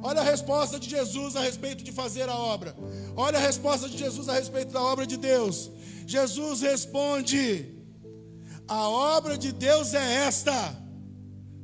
Olha 0.01 0.21
a 0.21 0.23
resposta 0.23 0.79
de 0.79 0.89
Jesus 0.89 1.35
a 1.35 1.41
respeito 1.41 1.83
de 1.83 1.91
fazer 1.91 2.27
a 2.27 2.37
obra. 2.37 2.75
Olha 3.15 3.37
a 3.37 3.41
resposta 3.41 3.87
de 3.87 3.97
Jesus 3.97 4.27
a 4.27 4.33
respeito 4.33 4.71
da 4.71 4.81
obra 4.81 5.05
de 5.05 5.17
Deus. 5.17 5.71
Jesus 6.05 6.61
responde: 6.61 7.73
A 8.67 8.89
obra 8.89 9.37
de 9.37 9.51
Deus 9.51 9.93
é 9.93 10.25
esta: 10.27 10.75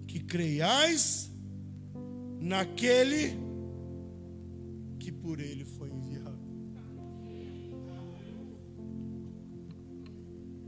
que 0.08 0.20
creiais 0.20 1.30
naquele 2.40 3.38
por 5.10 5.40
ele 5.40 5.64
foi 5.64 5.90
enviado. 5.90 6.38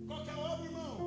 Qual 0.07 0.23
que 0.23 0.29
é 0.29 0.33
a 0.33 0.39
obra, 0.39 0.65
irmão? 0.65 0.97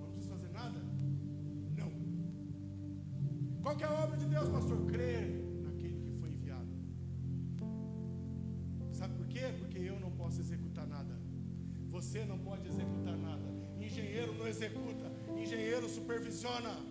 Não 0.00 0.10
precisa 0.10 0.34
fazer 0.34 0.50
nada? 0.50 0.80
Não. 1.76 1.92
Qual 3.62 3.76
que 3.76 3.84
é 3.84 3.86
a 3.86 3.92
obra 3.92 4.16
de 4.16 4.26
Deus, 4.26 4.48
pastor? 4.48 4.84
Crer 4.86 5.44
naquele 5.62 6.00
que 6.00 6.10
foi 6.18 6.30
enviado. 6.30 6.68
Sabe 8.90 9.14
por 9.14 9.28
quê? 9.28 9.54
Porque 9.58 9.78
eu 9.78 10.00
não 10.00 10.10
posso 10.10 10.40
executar 10.40 10.86
nada. 10.88 11.14
Você 11.86 12.24
não 12.24 12.38
pode 12.38 12.66
executar 12.66 13.16
nada. 13.16 13.48
Engenheiro 13.80 14.34
não 14.34 14.46
executa. 14.46 15.10
Engenheiro 15.36 15.88
supervisiona. 15.88 16.87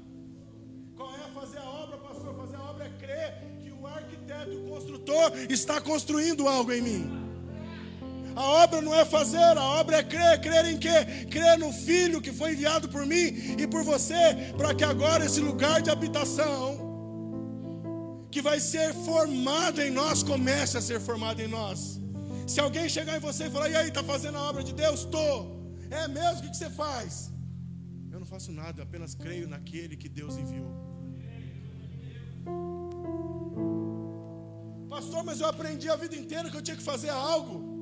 Qual 0.98 1.14
é 1.14 1.30
fazer 1.40 1.60
a 1.60 1.70
obra, 1.70 1.98
pastor? 1.98 2.36
Fazer 2.36 2.56
a 2.56 2.64
obra 2.72 2.86
é 2.86 2.90
crer 2.90 3.30
que 3.62 3.72
o 3.72 3.86
arquiteto 3.86 4.52
o 4.52 4.70
construtor 4.70 5.32
está 5.48 5.80
construindo 5.80 6.48
algo 6.48 6.72
em 6.74 6.82
mim. 6.82 7.28
A 8.36 8.46
obra 8.64 8.82
não 8.82 8.94
é 8.94 9.04
fazer, 9.06 9.58
a 9.58 9.64
obra 9.64 9.98
é 9.98 10.04
crer. 10.04 10.42
Crer 10.42 10.66
em 10.66 10.78
quê? 10.78 11.26
Crer 11.30 11.58
no 11.58 11.72
Filho 11.72 12.22
que 12.22 12.32
foi 12.32 12.54
enviado 12.54 12.90
por 12.90 13.06
mim 13.06 13.28
e 13.62 13.68
por 13.68 13.84
você, 13.84 14.54
para 14.58 14.74
que 14.74 14.84
agora 14.84 15.26
esse 15.26 15.40
lugar 15.40 15.82
de 15.82 15.90
habitação, 15.90 16.66
que 18.32 18.42
vai 18.42 18.60
ser 18.60 18.94
formado 18.94 19.82
em 19.82 19.92
nós, 19.92 20.24
comece 20.24 20.78
a 20.78 20.82
ser 20.82 21.00
formado 21.00 21.40
em 21.42 21.48
nós. 21.48 22.00
Se 22.48 22.60
alguém 22.60 22.88
chegar 22.90 23.18
em 23.18 23.20
você 23.20 23.46
e 23.46 23.50
falar, 23.50 23.70
e 23.70 23.76
aí, 23.76 23.88
está 23.90 24.04
fazendo 24.04 24.38
a 24.38 24.44
obra 24.50 24.64
de 24.64 24.74
Deus? 24.74 25.02
Estou. 25.02 25.76
É 25.90 26.08
mesmo? 26.08 26.48
O 26.48 26.52
que 26.52 26.58
você 26.58 26.70
faz? 26.70 27.32
Eu 28.12 28.20
não 28.20 28.26
faço 28.26 28.52
nada, 28.52 28.80
eu 28.80 28.84
apenas 28.84 29.14
creio 29.16 29.48
naquele 29.48 29.96
que 29.96 30.10
Deus 30.10 30.38
enviou. 30.38 30.87
Pastor, 34.90 35.24
mas 35.24 35.42
eu 35.42 35.48
aprendi 35.48 35.90
a 35.90 35.96
vida 35.96 36.16
inteira 36.16 36.50
que 36.50 36.58
eu 36.58 36.62
tinha 36.62 36.78
que 36.78 36.84
fazer 36.84 37.10
algo. 37.10 37.78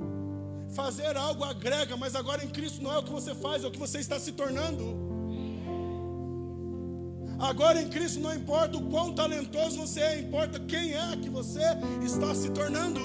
Fazer 0.73 1.15
algo 1.15 1.43
agrega, 1.43 1.95
mas 1.95 2.15
agora 2.15 2.43
em 2.43 2.49
Cristo 2.49 2.83
não 2.83 2.91
é 2.91 2.97
o 2.97 3.03
que 3.03 3.11
você 3.11 3.33
faz, 3.33 3.63
é 3.63 3.67
o 3.67 3.71
que 3.71 3.79
você 3.79 3.99
está 3.99 4.19
se 4.19 4.31
tornando. 4.33 5.05
Agora 7.39 7.81
em 7.81 7.89
Cristo 7.89 8.19
não 8.19 8.33
importa 8.33 8.77
o 8.77 8.89
quão 8.89 9.13
talentoso 9.13 9.77
você 9.77 9.99
é, 9.99 10.19
importa 10.19 10.59
quem 10.59 10.93
é 10.93 11.17
que 11.17 11.29
você 11.29 11.61
está 12.03 12.33
se 12.33 12.49
tornando. 12.49 12.99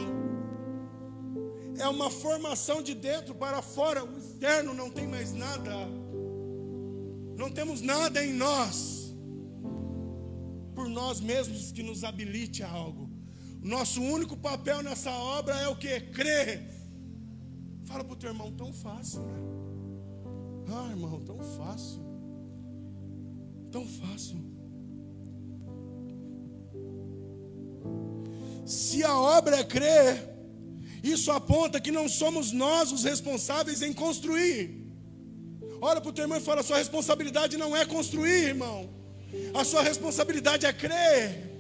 É 1.79 1.89
uma 1.89 2.11
formação 2.11 2.83
de 2.83 2.95
dentro 2.95 3.35
para 3.35 3.63
fora, 3.63 4.05
o 4.05 4.19
externo 4.19 4.75
não 4.75 4.91
tem 4.91 5.07
mais 5.07 5.33
nada. 5.33 5.71
Não 7.37 7.51
temos 7.51 7.81
nada 7.81 8.25
em 8.25 8.33
nós, 8.33 9.00
por 10.81 10.89
nós 10.89 11.21
mesmos, 11.21 11.71
que 11.71 11.83
nos 11.83 12.05
habilite 12.05 12.63
a 12.63 12.71
algo. 12.71 13.11
Nosso 13.61 14.01
único 14.01 14.35
papel 14.35 14.83
nessa 14.83 15.11
obra 15.11 15.55
é 15.55 15.69
o 15.69 15.77
que? 15.77 16.01
Crer 16.01 16.81
Fala 17.85 18.03
para 18.05 18.15
o 18.15 18.17
teu 18.17 18.31
irmão, 18.31 18.51
tão 18.53 18.73
fácil, 18.73 19.21
né? 19.21 19.39
Ah, 20.73 20.89
irmão, 20.91 21.21
tão 21.21 21.39
fácil. 21.59 22.01
Tão 23.71 23.85
fácil. 23.85 24.39
Se 28.65 29.03
a 29.03 29.19
obra 29.19 29.57
é 29.57 29.65
crer, 29.65 30.31
isso 31.03 31.33
aponta 31.33 31.81
que 31.81 31.91
não 31.91 32.09
somos 32.09 32.53
nós 32.53 32.93
os 32.93 33.03
responsáveis 33.03 33.83
em 33.83 33.93
construir. 33.93 34.87
Olha 35.81 36.01
para 36.01 36.11
o 36.11 36.13
teu 36.13 36.25
irmão 36.25 36.39
e 36.39 36.41
fala: 36.41 36.63
sua 36.63 36.79
responsabilidade 36.79 37.57
não 37.57 37.77
é 37.77 37.85
construir, 37.85 38.45
irmão. 38.55 39.00
A 39.55 39.65
sua 39.65 39.83
responsabilidade 39.83 40.67
é 40.67 40.73
crer. 40.73 41.51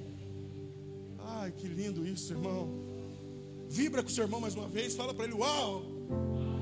Ai, 1.18 1.52
que 1.52 1.66
lindo 1.66 2.06
isso, 2.06 2.32
irmão. 2.32 2.68
Vibra 3.68 4.02
com 4.02 4.08
o 4.08 4.12
seu 4.12 4.24
irmão 4.24 4.40
mais 4.40 4.54
uma 4.54 4.68
vez, 4.68 4.94
fala 4.94 5.14
para 5.14 5.24
ele: 5.24 5.34
Uau! 5.34 5.84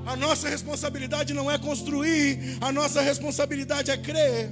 A 0.05 0.15
nossa 0.15 0.47
responsabilidade 0.49 1.33
não 1.33 1.51
é 1.51 1.57
construir, 1.57 2.57
a 2.61 2.71
nossa 2.71 3.01
responsabilidade 3.01 3.91
é 3.91 3.97
crer. 3.97 4.51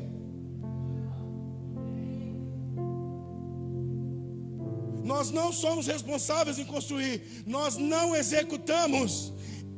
Nós 5.03 5.31
não 5.31 5.53
somos 5.53 5.87
responsáveis 5.87 6.59
em 6.59 6.65
construir, 6.65 7.43
nós 7.45 7.77
não 7.77 8.15
executamos, 8.15 9.33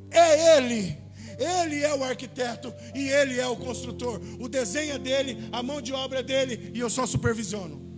é 0.09 0.57
Ele. 0.57 0.97
Ele 1.39 1.83
é 1.83 1.95
o 1.95 2.03
arquiteto 2.03 2.73
e 2.93 3.09
ele 3.09 3.39
é 3.39 3.47
o 3.47 3.55
construtor. 3.55 4.19
O 4.39 4.49
desenho 4.49 4.93
é 4.93 4.99
dele, 4.99 5.37
a 5.51 5.63
mão 5.63 5.81
de 5.81 5.93
obra 5.93 6.19
é 6.19 6.23
dele 6.23 6.71
e 6.73 6.79
eu 6.79 6.89
só 6.89 7.05
supervisiono. 7.05 7.89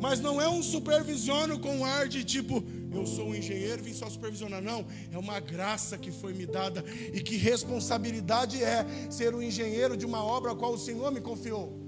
Mas 0.00 0.18
não 0.18 0.40
é 0.40 0.48
um 0.48 0.62
supervisiono 0.62 1.58
com 1.58 1.84
ar 1.84 2.08
de 2.08 2.24
tipo, 2.24 2.64
eu 2.90 3.06
sou 3.06 3.28
um 3.28 3.34
engenheiro, 3.34 3.82
vim 3.82 3.92
só 3.92 4.08
supervisionar. 4.08 4.62
Não, 4.62 4.86
é 5.12 5.18
uma 5.18 5.38
graça 5.40 5.98
que 5.98 6.10
foi 6.10 6.32
me 6.32 6.46
dada 6.46 6.82
e 7.12 7.20
que 7.20 7.36
responsabilidade 7.36 8.62
é 8.62 8.86
ser 9.10 9.34
o 9.34 9.42
engenheiro 9.42 9.96
de 9.96 10.06
uma 10.06 10.24
obra 10.24 10.52
a 10.52 10.56
qual 10.56 10.72
o 10.72 10.78
Senhor 10.78 11.12
me 11.12 11.20
confiou. 11.20 11.78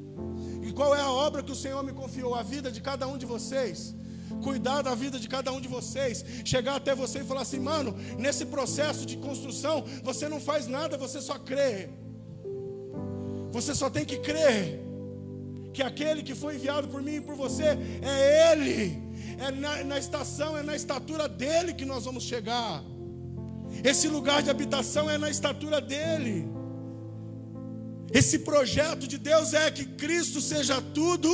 E 0.63 0.73
qual 0.73 0.95
é 0.95 1.01
a 1.01 1.11
obra 1.11 1.43
que 1.43 1.51
o 1.51 1.57
Senhor 1.57 1.83
me 1.83 1.93
confiou? 1.93 2.35
A 2.35 2.43
vida 2.43 2.71
de 2.71 2.81
cada 2.81 3.07
um 3.09 3.17
de 3.17 3.27
vocês. 3.27 3.95
Cuidar 4.43 4.83
da 4.83 4.95
vida 4.95 5.19
de 5.19 5.29
cada 5.29 5.53
um 5.53 5.61
de 5.61 5.69
vocês, 5.69 6.25
chegar 6.45 6.77
até 6.77 6.95
você 6.95 7.21
e 7.21 7.25
falar 7.25 7.43
assim, 7.43 7.61
mano, 7.61 7.95
nesse 8.19 8.45
processo 8.47 9.07
de 9.07 9.17
construção, 9.17 9.85
você 10.03 10.29
não 10.29 10.41
faz 10.41 10.67
nada, 10.67 10.99
você 10.99 11.21
só 11.21 11.39
crê. 11.39 11.89
Você 13.53 13.75
só 13.75 13.89
tem 13.89 14.05
que 14.05 14.19
crer 14.19 14.81
que 15.73 15.83
aquele 15.83 16.23
que 16.23 16.35
foi 16.35 16.57
enviado 16.57 16.89
por 16.89 17.03
mim 17.03 17.17
e 17.17 17.21
por 17.21 17.35
você 17.35 17.79
é 18.03 18.53
Ele 18.53 19.13
é 19.39 19.51
na, 19.51 19.85
na 19.85 19.99
estação, 19.99 20.57
é 20.57 20.63
na 20.63 20.77
estatura 20.77 21.29
dele 21.29 21.75
que 21.75 21.85
nós 21.85 22.05
vamos 22.05 22.25
chegar. 22.25 22.83
Esse 23.83 24.09
lugar 24.09 24.43
de 24.43 24.51
habitação 24.51 25.11
é 25.11 25.17
na 25.19 25.31
estatura 25.31 25.81
dele. 25.81 26.49
Esse 28.13 28.41
projeto 28.41 29.07
de 29.09 29.19
Deus 29.19 29.55
é 29.55 29.71
que 29.71 29.85
Cristo 29.85 30.41
seja 30.41 30.81
tudo 30.81 31.31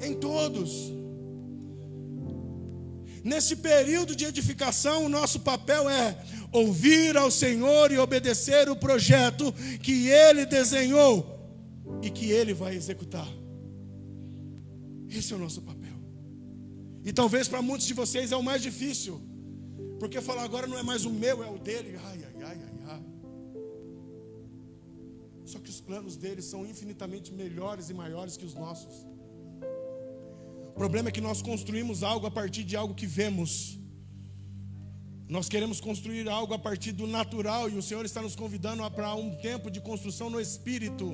em 0.00 0.14
todos. 0.14 0.95
Nesse 3.26 3.56
período 3.56 4.14
de 4.14 4.24
edificação, 4.24 5.04
o 5.04 5.08
nosso 5.08 5.40
papel 5.40 5.90
é 5.90 6.16
ouvir 6.52 7.16
ao 7.16 7.28
Senhor 7.28 7.90
e 7.90 7.98
obedecer 7.98 8.68
o 8.68 8.76
projeto 8.76 9.52
que 9.82 10.06
Ele 10.06 10.46
desenhou 10.46 11.26
e 12.00 12.08
que 12.08 12.30
Ele 12.30 12.54
vai 12.54 12.76
executar. 12.76 13.26
Esse 15.10 15.32
é 15.32 15.36
o 15.36 15.40
nosso 15.40 15.60
papel. 15.60 15.96
E 17.04 17.12
talvez 17.12 17.48
para 17.48 17.60
muitos 17.60 17.88
de 17.88 17.94
vocês 17.94 18.30
é 18.30 18.36
o 18.36 18.44
mais 18.44 18.62
difícil. 18.62 19.20
Porque 19.98 20.20
falar 20.20 20.44
agora 20.44 20.68
não 20.68 20.78
é 20.78 20.84
mais 20.84 21.04
o 21.04 21.10
meu, 21.10 21.42
é 21.42 21.50
o 21.50 21.58
dele. 21.58 21.98
Ai, 22.04 22.20
ai, 22.26 22.42
ai, 22.44 22.58
ai, 22.62 22.80
ai. 22.86 23.02
Só 25.44 25.58
que 25.58 25.68
os 25.68 25.80
planos 25.80 26.16
dele 26.16 26.42
são 26.42 26.64
infinitamente 26.64 27.34
melhores 27.34 27.90
e 27.90 27.94
maiores 27.94 28.36
que 28.36 28.46
os 28.46 28.54
nossos. 28.54 29.04
O 30.76 30.78
problema 30.82 31.08
é 31.08 31.12
que 31.12 31.20
nós 31.20 31.42
construímos 31.42 32.02
algo 32.02 32.26
a 32.26 32.30
partir 32.30 32.62
de 32.62 32.76
algo 32.76 32.94
que 32.94 33.06
vemos. 33.06 33.78
Nós 35.28 35.48
queremos 35.48 35.80
construir 35.80 36.28
algo 36.28 36.54
a 36.54 36.58
partir 36.58 36.92
do 36.92 37.06
natural 37.06 37.68
e 37.68 37.76
o 37.76 37.82
Senhor 37.82 38.04
está 38.04 38.22
nos 38.22 38.36
convidando 38.36 38.88
para 38.92 39.12
um 39.14 39.34
tempo 39.48 39.70
de 39.70 39.80
construção 39.80 40.30
no 40.30 40.40
espírito 40.40 41.08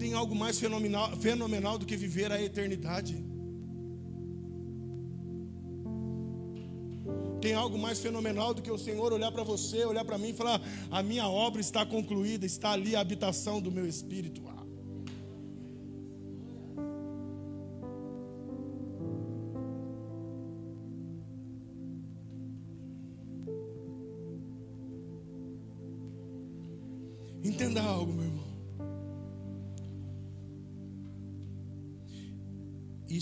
tem 0.00 0.14
algo 0.14 0.34
mais 0.34 0.58
fenomenal, 0.58 1.14
fenomenal 1.18 1.76
do 1.76 1.84
que 1.84 1.94
viver 1.94 2.32
a 2.32 2.42
eternidade. 2.42 3.22
Tem 7.42 7.52
algo 7.52 7.78
mais 7.78 7.98
fenomenal 8.00 8.54
do 8.54 8.62
que 8.62 8.70
o 8.70 8.78
Senhor 8.78 9.12
olhar 9.12 9.30
para 9.30 9.42
você, 9.42 9.84
olhar 9.84 10.04
para 10.04 10.16
mim 10.16 10.30
e 10.30 10.32
falar: 10.32 10.58
a 10.90 11.02
minha 11.02 11.28
obra 11.28 11.60
está 11.60 11.84
concluída, 11.84 12.46
está 12.46 12.70
ali 12.72 12.96
a 12.96 13.00
habitação 13.00 13.60
do 13.60 13.70
meu 13.70 13.86
espírito. 13.86 14.42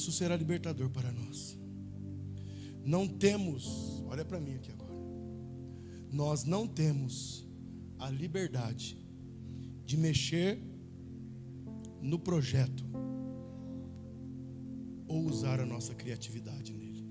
Isso 0.09 0.17
será 0.17 0.35
libertador 0.35 0.89
para 0.89 1.13
nós. 1.13 1.59
Não 2.83 3.07
temos, 3.07 4.03
olha 4.07 4.25
para 4.25 4.41
mim 4.41 4.55
aqui 4.55 4.73
agora. 4.73 4.95
Nós 6.11 6.45
não 6.45 6.67
temos 6.67 7.47
a 7.99 8.09
liberdade 8.09 8.97
de 9.85 9.99
mexer 9.99 10.59
no 12.01 12.19
projeto 12.19 12.87
ou 15.07 15.27
usar 15.27 15.61
a 15.61 15.67
nossa 15.67 15.95
criatividade 15.95 16.73
nele. 16.73 17.07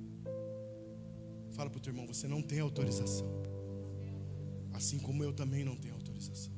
Fala 1.51 1.69
para 1.69 1.77
o 1.77 1.79
teu 1.79 1.91
irmão, 1.91 2.07
você 2.07 2.27
não 2.27 2.41
tem 2.41 2.61
autorização. 2.61 3.27
Assim 4.73 4.97
como 4.97 5.23
eu 5.23 5.33
também 5.33 5.63
não 5.63 5.75
tenho 5.75 5.93
autorização. 5.93 6.51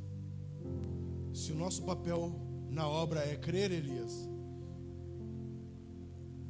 Se 1.34 1.52
o 1.52 1.56
nosso 1.56 1.84
papel 1.84 2.34
na 2.70 2.88
obra 2.88 3.20
é 3.26 3.36
crer, 3.36 3.74
Elias, 3.74 4.30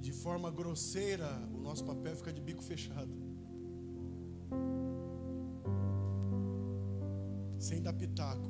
de 0.10 0.16
forma 0.16 0.49
grosseira, 0.49 1.30
o 1.53 1.60
nosso 1.60 1.86
papel 1.86 2.16
fica 2.16 2.34
de 2.34 2.41
bico 2.41 2.64
fechado. 2.64 3.14
Sem 7.60 7.80
dar 7.80 7.93
pitaco. 7.93 8.49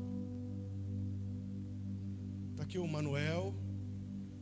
Está 2.51 2.63
aqui 2.63 2.79
o 2.79 2.87
Manuel, 2.87 3.53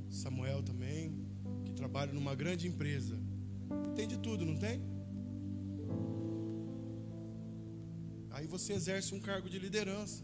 Samuel 0.10 0.62
também, 0.62 1.26
que 1.66 1.74
trabalha 1.74 2.14
numa 2.14 2.36
grande 2.36 2.68
empresa. 2.68 3.16
Tem 3.96 4.08
de 4.08 4.20
tudo, 4.20 4.46
não 4.46 4.56
tem? 4.56 4.80
Aí 8.30 8.46
você 8.46 8.74
exerce 8.74 9.16
um 9.16 9.20
cargo 9.20 9.50
de 9.50 9.58
liderança. 9.58 10.24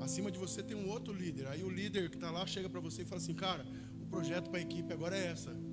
Acima 0.00 0.30
de 0.30 0.38
você 0.38 0.62
tem 0.62 0.76
um 0.76 0.88
outro 0.88 1.12
líder. 1.12 1.48
Aí 1.48 1.64
o 1.64 1.68
líder 1.68 2.10
que 2.10 2.16
está 2.16 2.30
lá 2.30 2.46
chega 2.46 2.70
para 2.70 2.80
você 2.80 3.02
e 3.02 3.04
fala 3.04 3.20
assim: 3.20 3.34
Cara, 3.34 3.66
o 4.00 4.06
projeto 4.06 4.50
para 4.50 4.60
a 4.60 4.62
equipe 4.62 4.92
agora 4.92 5.16
é 5.18 5.26
essa. 5.32 5.65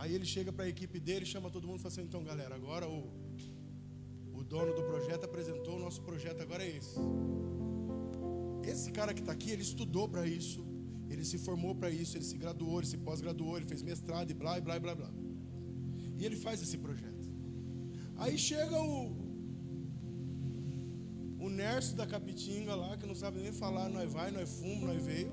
Aí 0.00 0.14
ele 0.14 0.24
chega 0.24 0.52
para 0.52 0.64
a 0.64 0.68
equipe 0.68 1.00
dele, 1.00 1.26
chama 1.26 1.50
todo 1.50 1.66
mundo 1.66 1.80
e 1.80 1.82
fala 1.82 1.92
assim: 1.92 2.02
Então, 2.02 2.22
galera, 2.22 2.54
agora 2.54 2.88
o, 2.88 3.00
o 4.32 4.44
dono 4.44 4.72
do 4.72 4.84
projeto 4.84 5.24
apresentou, 5.24 5.74
o 5.76 5.80
nosso 5.80 6.02
projeto 6.02 6.40
agora 6.40 6.62
é 6.64 6.70
esse. 6.76 7.00
Esse 8.72 8.92
cara 8.92 9.12
que 9.12 9.20
está 9.20 9.32
aqui, 9.32 9.50
ele 9.50 9.62
estudou 9.62 10.08
para 10.08 10.24
isso, 10.24 10.64
ele 11.10 11.24
se 11.24 11.36
formou 11.36 11.74
para 11.74 11.90
isso, 11.90 12.16
ele 12.16 12.24
se 12.24 12.38
graduou, 12.38 12.78
ele 12.78 12.86
se 12.86 12.96
pós-graduou, 12.96 13.56
ele 13.56 13.66
fez 13.66 13.82
mestrado 13.82 14.30
e 14.30 14.34
blá, 14.34 14.60
blá, 14.60 14.78
blá, 14.78 14.94
blá. 14.94 15.10
E 16.16 16.24
ele 16.24 16.36
faz 16.36 16.62
esse 16.62 16.78
projeto. 16.78 17.28
Aí 18.16 18.38
chega 18.38 18.80
o, 18.80 19.16
o 21.40 21.48
Nerso 21.48 21.96
da 21.96 22.06
Capitinga 22.06 22.74
lá, 22.74 22.96
que 22.96 23.06
não 23.06 23.16
sabe 23.16 23.40
nem 23.40 23.52
falar, 23.52 23.88
nós 23.88 24.12
vai, 24.12 24.30
nós 24.30 24.48
fumo, 24.60 24.86
nós 24.86 25.02
veio. 25.04 25.32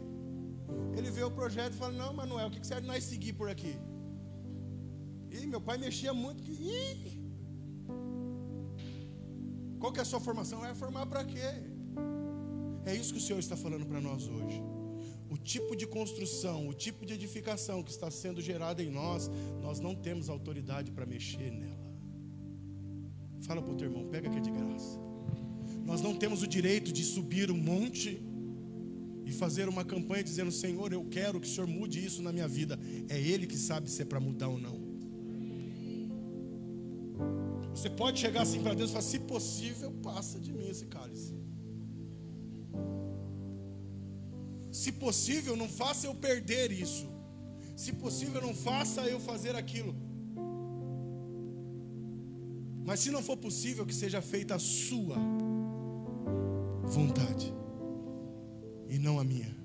Ele 0.97 1.11
vê 1.11 1.23
o 1.23 1.29
projeto 1.29 1.73
e 1.73 1.77
fala, 1.77 1.93
não, 1.93 2.13
Manuel, 2.13 2.47
o 2.47 2.51
que 2.51 2.65
serve 2.65 2.87
nós 2.87 3.03
seguir 3.03 3.33
por 3.33 3.47
aqui? 3.47 3.75
Meu 5.45 5.61
pai 5.61 5.77
mexia 5.77 6.13
muito. 6.13 6.43
Que, 6.43 6.51
Ih! 6.51 7.25
Qual 9.79 9.91
que 9.93 9.99
é 9.99 10.01
a 10.01 10.05
sua 10.05 10.19
formação? 10.19 10.59
Vai 10.61 10.73
formar 10.73 11.05
para 11.05 11.23
quê? 11.23 11.47
É 12.85 12.95
isso 12.95 13.13
que 13.13 13.19
o 13.19 13.21
Senhor 13.21 13.39
está 13.39 13.55
falando 13.55 13.85
para 13.85 13.99
nós 13.99 14.27
hoje. 14.27 14.61
O 15.29 15.37
tipo 15.37 15.75
de 15.75 15.85
construção, 15.87 16.67
o 16.67 16.73
tipo 16.73 17.05
de 17.05 17.13
edificação 17.13 17.83
que 17.83 17.91
está 17.91 18.09
sendo 18.11 18.41
gerada 18.41 18.81
em 18.81 18.89
nós, 18.89 19.29
nós 19.61 19.79
não 19.79 19.95
temos 19.95 20.29
autoridade 20.29 20.91
para 20.91 21.05
mexer 21.05 21.51
nela. 21.51 21.85
Fala 23.41 23.61
para 23.61 23.73
o 23.73 23.75
teu 23.75 23.87
irmão, 23.89 24.07
pega 24.07 24.29
que 24.29 24.37
é 24.37 24.41
de 24.41 24.51
graça. 24.51 24.99
Nós 25.83 26.01
não 26.01 26.15
temos 26.15 26.41
o 26.41 26.47
direito 26.47 26.91
de 26.91 27.03
subir 27.03 27.51
um 27.51 27.57
monte 27.57 28.23
e 29.25 29.31
fazer 29.31 29.67
uma 29.67 29.83
campanha 29.83 30.23
dizendo: 30.23 30.51
Senhor, 30.51 30.93
eu 30.93 31.03
quero 31.05 31.39
que 31.39 31.47
o 31.47 31.51
Senhor 31.51 31.67
mude 31.67 32.03
isso 32.03 32.21
na 32.21 32.31
minha 32.31 32.47
vida. 32.47 32.79
É 33.09 33.19
Ele 33.19 33.45
que 33.47 33.57
sabe 33.57 33.89
se 33.89 34.01
é 34.01 34.05
para 34.05 34.19
mudar 34.19 34.47
ou 34.47 34.57
não. 34.57 34.84
Você 37.85 37.91
pode 37.91 38.19
chegar 38.19 38.41
assim 38.41 38.63
para 38.63 38.73
Deus 38.73 38.89
e 38.89 38.93
falar: 38.93 39.03
se 39.03 39.19
possível, 39.19 39.91
passa 40.01 40.39
de 40.39 40.51
mim 40.51 40.67
esse 40.67 40.87
cálice. 40.87 41.35
Se 44.71 44.91
possível, 44.91 45.55
não 45.55 45.69
faça 45.69 46.07
eu 46.07 46.15
perder 46.15 46.71
isso. 46.71 47.07
Se 47.75 47.93
possível, 47.93 48.41
não 48.41 48.55
faça 48.55 49.01
eu 49.03 49.19
fazer 49.19 49.55
aquilo. 49.55 49.95
Mas 52.83 53.01
se 53.01 53.11
não 53.11 53.21
for 53.21 53.37
possível, 53.37 53.85
que 53.85 53.93
seja 53.93 54.19
feita 54.19 54.55
a 54.55 54.59
sua 54.59 55.17
vontade 56.97 57.53
e 58.89 58.97
não 58.97 59.19
a 59.19 59.23
minha. 59.23 59.55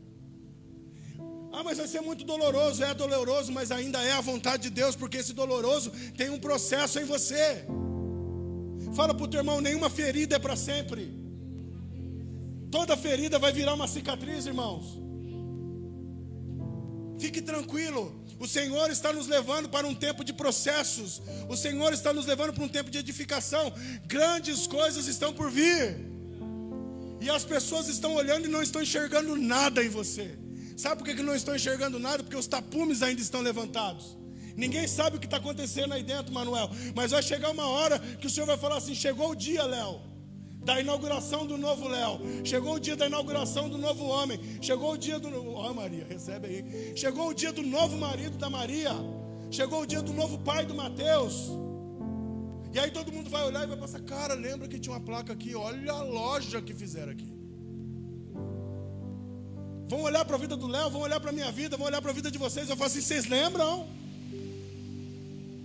Ah, 1.55 1.65
mas 1.65 1.79
vai 1.79 1.89
ser 1.89 2.03
muito 2.03 2.23
doloroso. 2.23 2.85
É 2.85 2.93
doloroso, 2.93 3.51
mas 3.51 3.71
ainda 3.71 4.03
é 4.03 4.13
a 4.13 4.21
vontade 4.21 4.65
de 4.65 4.71
Deus, 4.71 4.95
porque 4.95 5.17
esse 5.17 5.33
doloroso 5.33 5.91
tem 6.19 6.29
um 6.29 6.39
processo 6.39 7.01
em 7.01 7.07
você. 7.07 7.65
Fala 8.95 9.15
para 9.15 9.25
o 9.25 9.29
teu 9.29 9.41
irmão: 9.41 9.61
nenhuma 9.61 9.91
ferida 9.91 10.37
é 10.37 10.39
para 10.39 10.57
sempre. 10.57 11.21
Toda 12.71 12.97
ferida 12.97 13.39
vai 13.39 13.53
virar 13.53 13.75
uma 13.75 13.89
cicatriz, 13.89 14.47
irmãos. 14.47 14.99
Fique 17.19 17.43
tranquilo. 17.43 18.19
O 18.39 18.49
Senhor 18.49 18.91
está 18.91 19.13
nos 19.13 19.27
levando 19.27 19.69
para 19.69 19.87
um 19.87 19.95
tempo 19.95 20.25
de 20.25 20.33
processos. 20.33 21.21
O 21.49 21.57
Senhor 21.57 21.93
está 21.93 22.13
nos 22.13 22.25
levando 22.25 22.55
para 22.55 22.65
um 22.65 22.69
tempo 22.69 22.91
de 22.91 22.97
edificação. 22.97 23.73
Grandes 24.07 24.67
coisas 24.67 25.07
estão 25.07 25.33
por 25.33 25.51
vir. 25.51 25.99
E 27.21 27.29
as 27.29 27.45
pessoas 27.45 27.89
estão 27.89 28.15
olhando 28.15 28.47
e 28.47 28.49
não 28.49 28.63
estão 28.63 28.81
enxergando 28.81 29.37
nada 29.37 29.85
em 29.85 29.91
você. 29.91 30.39
Sabe 30.77 31.03
por 31.03 31.15
que 31.15 31.23
não 31.23 31.35
estão 31.35 31.55
enxergando 31.55 31.99
nada? 31.99 32.23
Porque 32.23 32.37
os 32.37 32.47
tapumes 32.47 33.03
ainda 33.03 33.21
estão 33.21 33.43
levantados. 33.43 34.17
Ninguém 34.57 34.87
sabe 34.87 35.17
o 35.17 35.21
que 35.21 35.27
está 35.27 35.39
acontecendo 35.39 35.93
aí 35.95 36.03
dentro, 36.03 36.33
Manuel. 36.33 36.71
Mas 36.95 37.11
vai 37.11 37.23
chegar 37.23 37.51
uma 37.51 37.67
hora 37.67 37.99
que 37.99 38.27
o 38.27 38.31
Senhor 38.31 38.47
vai 38.47 38.57
falar 38.57 38.79
assim: 38.79 38.95
chegou 38.95 39.31
o 39.31 39.35
dia, 39.35 39.65
Léo, 39.65 40.01
da 40.65 40.81
inauguração 40.81 41.47
do 41.47 41.57
novo 41.57 41.89
Léo. 41.89 42.21
Chegou 42.45 42.75
o 42.75 42.81
dia 42.81 42.97
da 42.97 43.07
inauguração 43.07 43.69
do 43.69 43.79
novo 43.79 44.05
homem. 44.05 44.41
Chegou 44.61 44.93
o 44.93 44.99
dia 44.99 45.19
do. 45.19 45.29
Ó, 45.55 45.71
oh, 45.71 45.75
Maria, 45.75 46.07
recebe 46.09 46.47
aí. 46.49 46.97
Chegou 46.97 47.29
o 47.29 47.35
dia 47.35 47.53
do 47.53 47.63
novo 47.63 47.97
marido 47.97 48.37
da 48.37 48.51
Maria. 48.51 48.93
Chegou 49.51 49.83
o 49.83 49.87
dia 49.87 50.03
do 50.03 50.13
novo 50.13 50.39
pai 50.39 50.65
do 50.65 50.75
Mateus. 50.75 51.51
E 52.73 52.79
aí 52.79 52.91
todo 52.91 53.13
mundo 53.13 53.29
vai 53.29 53.45
olhar 53.45 53.65
e 53.65 53.67
vai 53.67 53.77
passar, 53.77 54.01
cara, 54.01 54.35
lembra 54.35 54.69
que 54.69 54.79
tinha 54.79 54.95
uma 54.95 55.01
placa 55.01 55.33
aqui? 55.33 55.57
Olha 55.57 55.93
a 55.93 56.03
loja 56.03 56.63
que 56.63 56.73
fizeram 56.73 57.11
aqui. 57.11 57.35
Vão 59.89 60.03
olhar 60.03 60.25
para 60.25 60.37
a 60.37 60.39
vida 60.39 60.57
do 60.57 60.69
Léo, 60.69 60.89
vão 60.89 61.01
olhar 61.01 61.19
para 61.19 61.31
a 61.31 61.33
minha 61.33 61.51
vida, 61.51 61.77
vão 61.77 61.87
olhar 61.89 62.01
para 62.01 62.13
a 62.13 62.15
vida 62.15 62.31
de 62.31 62.39
vocês. 62.39 62.71
Eu 62.71 62.77
falo 62.77 62.87
assim, 62.87 63.01
vocês 63.01 63.27
lembram? 63.27 63.89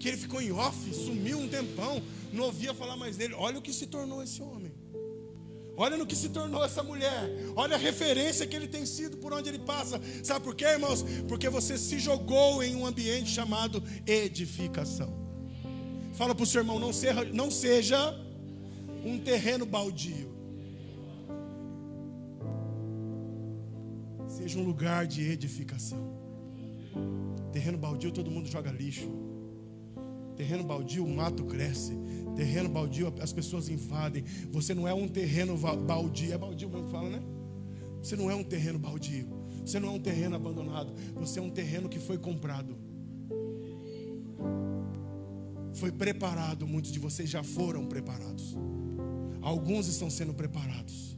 Que 0.06 0.10
ele 0.10 0.18
ficou 0.18 0.40
em 0.40 0.52
off, 0.52 0.94
sumiu 0.94 1.40
um 1.40 1.48
tempão, 1.50 2.00
não 2.32 2.44
ouvia 2.44 2.76
falar 2.76 2.96
mais 2.96 3.18
dele. 3.18 3.34
Olha 3.34 3.58
o 3.58 3.62
que 3.62 3.74
se 3.74 3.88
tornou 3.88 4.22
esse 4.22 4.40
homem. 4.40 4.72
Olha 5.76 5.98
no 5.98 6.06
que 6.06 6.16
se 6.16 6.30
tornou 6.30 6.64
essa 6.64 6.84
mulher. 6.84 7.28
Olha 7.56 7.74
a 7.74 7.80
referência 7.80 8.46
que 8.46 8.56
ele 8.56 8.68
tem 8.68 8.86
sido 8.86 9.18
por 9.18 9.34
onde 9.34 9.50
ele 9.50 9.58
passa. 9.58 10.00
Sabe 10.24 10.46
por 10.46 10.54
quê, 10.54 10.66
irmãos? 10.66 11.04
Porque 11.28 11.50
você 11.50 11.76
se 11.76 11.98
jogou 11.98 12.62
em 12.62 12.76
um 12.76 12.86
ambiente 12.86 13.32
chamado 13.32 13.82
edificação. 14.06 15.12
Fala 16.14 16.36
para 16.36 16.44
o 16.44 16.46
seu 16.46 16.62
irmão: 16.62 16.78
não 16.78 16.94
seja, 16.94 17.26
não 17.26 17.50
seja 17.50 17.98
um 19.04 19.18
terreno 19.18 19.66
baldio. 19.66 20.32
Seja 24.28 24.60
um 24.60 24.64
lugar 24.64 25.08
de 25.08 25.24
edificação. 25.32 26.16
Terreno 27.52 27.80
baldio, 27.80 28.12
todo 28.12 28.30
mundo 28.30 28.48
joga 28.48 28.72
lixo. 28.72 29.35
Terreno 30.36 30.64
baldio, 30.64 31.06
o 31.06 31.10
mato 31.10 31.46
cresce. 31.46 31.98
Terreno 32.36 32.70
baldio, 32.70 33.14
as 33.22 33.32
pessoas 33.32 33.70
invadem. 33.70 34.24
Você 34.52 34.74
não 34.74 34.88
é 34.88 34.94
um 34.94 35.08
terreno 35.08 35.58
baldio. 35.58 36.34
É 36.34 36.38
baldio 36.38 36.70
mesmo 36.70 36.86
que 36.86 36.92
fala, 36.92 37.10
né? 37.10 37.22
Você 38.02 38.16
não 38.16 38.30
é 38.30 38.36
um 38.36 38.44
terreno 38.44 38.78
baldio. 38.78 39.28
Você 39.66 39.80
não 39.80 39.90
é 39.90 39.92
um 39.92 40.00
terreno 40.00 40.36
abandonado. 40.36 40.94
Você 41.16 41.40
é 41.40 41.42
um 41.42 41.50
terreno 41.50 41.90
que 41.90 42.00
foi 42.00 42.18
comprado. 42.18 42.78
Foi 45.74 45.92
preparado. 45.92 46.68
Muitos 46.68 46.92
de 46.92 47.00
vocês 47.00 47.30
já 47.30 47.44
foram 47.44 47.86
preparados. 47.86 48.56
Alguns 49.42 49.88
estão 49.88 50.10
sendo 50.10 50.34
preparados 50.34 51.18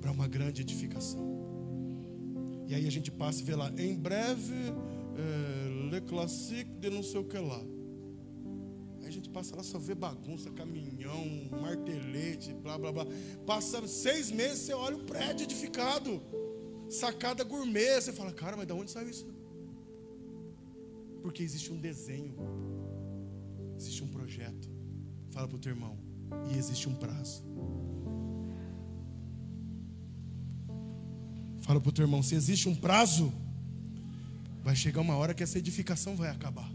para 0.00 0.10
uma 0.10 0.26
grande 0.26 0.62
edificação. 0.62 1.32
E 2.66 2.74
aí 2.74 2.86
a 2.86 2.90
gente 2.90 3.10
passa 3.10 3.40
e 3.40 3.44
vê 3.44 3.54
lá, 3.54 3.70
em 3.76 3.94
breve 3.94 4.54
é, 5.16 5.71
Le 5.92 6.00
Classique 6.00 6.72
de 6.80 6.88
não 6.88 7.02
sei 7.02 7.20
o 7.20 7.24
que 7.24 7.36
lá. 7.36 7.62
Aí 9.02 9.08
a 9.08 9.10
gente 9.10 9.28
passa 9.28 9.54
lá, 9.54 9.62
só 9.62 9.78
vê 9.78 9.94
bagunça, 9.94 10.50
caminhão, 10.50 11.22
martelete, 11.50 12.54
blá 12.54 12.78
blá 12.78 12.90
blá. 12.90 13.06
Passa 13.46 13.86
seis 13.86 14.30
meses, 14.30 14.60
você 14.60 14.72
olha 14.72 14.96
o 14.96 15.04
prédio 15.04 15.44
edificado, 15.44 16.22
sacada 16.88 17.44
gourmet. 17.44 18.00
Você 18.00 18.10
fala, 18.10 18.32
cara, 18.32 18.56
mas 18.56 18.66
de 18.66 18.72
onde 18.72 18.90
saiu 18.90 19.10
isso? 19.10 19.26
Porque 21.20 21.42
existe 21.42 21.70
um 21.70 21.78
desenho, 21.78 22.36
existe 23.76 24.02
um 24.02 24.08
projeto. 24.08 24.70
Fala 25.28 25.46
para 25.46 25.56
o 25.56 25.60
teu 25.60 25.72
irmão, 25.72 25.98
e 26.50 26.56
existe 26.56 26.88
um 26.88 26.94
prazo. 26.94 27.44
Fala 31.60 31.78
para 31.80 31.90
o 31.90 31.92
teu 31.92 32.04
irmão, 32.04 32.22
se 32.22 32.34
existe 32.34 32.66
um 32.66 32.74
prazo, 32.74 33.30
Vai 34.62 34.76
chegar 34.76 35.00
uma 35.00 35.16
hora 35.16 35.34
que 35.34 35.42
essa 35.42 35.58
edificação 35.58 36.14
vai 36.14 36.30
acabar. 36.30 36.70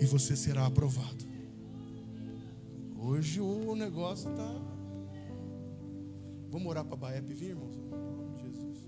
E 0.00 0.04
você 0.04 0.34
será 0.34 0.66
aprovado. 0.66 1.24
Hoje 2.98 3.40
o 3.40 3.76
negócio 3.76 4.28
está. 4.28 4.52
Vamos 6.50 6.68
orar 6.68 6.84
para 6.84 6.96
Baep 6.96 7.32
vir, 7.32 7.50
irmãos? 7.50 7.76
Jesus. 8.42 8.78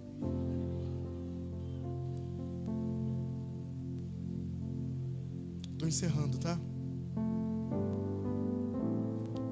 Estou 5.72 5.88
encerrando, 5.88 6.38
tá? 6.38 6.58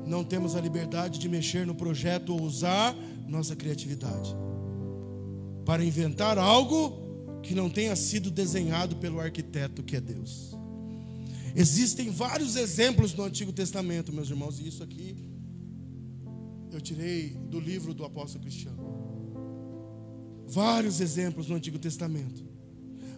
Não 0.05 0.25
temos 0.25 0.57
a 0.57 0.61
liberdade 0.61 1.21
de 1.21 1.29
mexer 1.29 1.65
no 1.65 1.75
projeto 1.75 2.31
ou 2.31 2.43
usar 2.43 2.95
nossa 3.29 3.55
criatividade 3.55 4.37
para 5.73 5.83
inventar 5.83 6.37
algo 6.37 7.41
que 7.43 7.55
não 7.55 7.71
tenha 7.71 7.97
sido 7.97 8.31
desenhado 8.31 8.97
pelo 8.97 9.19
arquiteto 9.19 9.83
que 9.83 9.97
é 9.97 10.03
Deus. 10.03 10.55
Existem 11.57 12.11
vários 12.11 12.57
exemplos 12.57 13.15
no 13.15 13.23
Antigo 13.25 13.51
Testamento, 13.55 14.13
meus 14.13 14.29
irmãos, 14.29 14.61
e 14.61 14.69
isso 14.69 14.83
aqui 14.83 15.17
eu 16.71 16.79
tirei 16.79 17.31
do 17.49 17.59
livro 17.59 17.95
do 17.95 18.05
apóstolo 18.05 18.45
Cristiano. 18.45 18.77
Vários 20.47 21.01
exemplos 21.01 21.49
no 21.49 21.55
Antigo 21.55 21.79
Testamento 21.79 22.47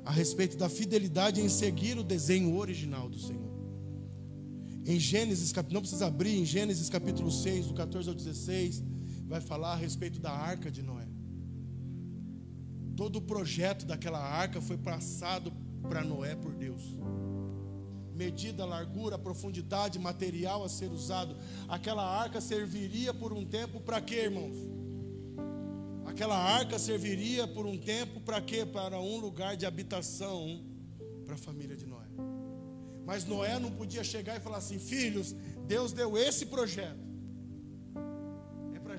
a 0.05 0.12
respeito 0.12 0.57
da 0.57 0.68
fidelidade 0.68 1.40
em 1.40 1.48
seguir 1.48 1.98
o 1.98 2.05
desenho 2.05 2.57
original 2.57 3.09
do 3.09 3.18
Senhor. 3.18 3.52
Em 4.86 5.00
Gênesis, 5.00 5.52
não 5.72 5.80
precisa 5.80 6.07
abrir, 6.07 6.38
em 6.38 6.44
Gênesis 6.44 6.88
capítulo 6.88 7.32
6, 7.32 7.66
do 7.66 7.74
14 7.74 8.09
ao 8.09 8.14
16, 8.14 8.80
vai 9.26 9.40
falar 9.40 9.72
a 9.72 9.76
respeito 9.76 10.20
da 10.20 10.30
arca 10.30 10.70
de 10.70 10.80
Noé. 10.80 11.13
Todo 12.97 13.16
o 13.16 13.22
projeto 13.22 13.84
daquela 13.84 14.20
arca 14.20 14.61
foi 14.61 14.76
passado 14.76 15.53
para 15.88 16.05
Noé 16.05 16.36
por 16.36 16.53
Deus. 16.55 16.82
Medida, 18.14 18.64
largura, 18.64 19.18
profundidade, 19.18 19.99
material 19.99 20.62
a 20.62 20.68
ser 20.68 20.90
usado. 20.92 21.36
Aquela 21.68 22.05
arca 22.05 22.40
serviria 22.40 23.12
por 23.12 23.32
um 23.32 23.45
tempo 23.45 23.80
para 23.80 24.01
quê, 24.01 24.24
irmãos? 24.24 24.57
Aquela 26.07 26.36
arca 26.36 26.78
serviria 26.78 27.49
por 27.49 27.66
um 27.66 27.76
tempo 27.76 28.20
para 28.20 28.40
quê? 28.40 28.64
Para 28.64 29.01
um 29.01 29.18
lugar 29.18 29.57
de 29.57 29.66
habitação 29.66 30.64
para 31.24 31.34
a 31.34 31.38
família 31.38 31.76
de 31.76 31.86
Noé. 31.86 32.07
Mas 33.05 33.24
Noé 33.24 33.59
não 33.59 33.72
podia 33.72 34.05
chegar 34.05 34.36
e 34.36 34.40
falar 34.40 34.59
assim: 34.59 34.78
filhos, 34.78 35.34
Deus 35.66 35.92
deu 35.92 36.16
esse 36.16 36.47
projeto 36.47 37.03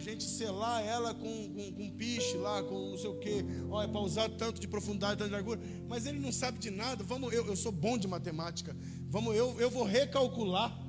gente 0.05 0.23
selar 0.23 0.85
ela 0.85 1.15
com, 1.15 1.49
com, 1.49 1.71
com 1.73 1.89
piche 1.89 2.37
lá, 2.37 2.61
com 2.61 2.91
não 2.91 2.97
sei 2.97 3.09
o 3.09 3.15
quê. 3.15 3.43
Olha, 3.69 3.87
para 3.89 4.01
usar 4.01 4.29
tanto 4.29 4.61
de 4.61 4.67
profundidade, 4.67 5.17
tanto 5.17 5.29
de 5.29 5.33
largura. 5.33 5.59
Mas 5.87 6.05
ele 6.05 6.19
não 6.19 6.31
sabe 6.31 6.59
de 6.59 6.69
nada. 6.69 7.03
Vamos, 7.03 7.33
eu, 7.33 7.45
eu 7.47 7.55
sou 7.55 7.71
bom 7.71 7.97
de 7.97 8.07
matemática. 8.07 8.75
Vamos, 9.09 9.35
eu, 9.35 9.59
eu 9.59 9.69
vou 9.69 9.83
recalcular 9.83 10.79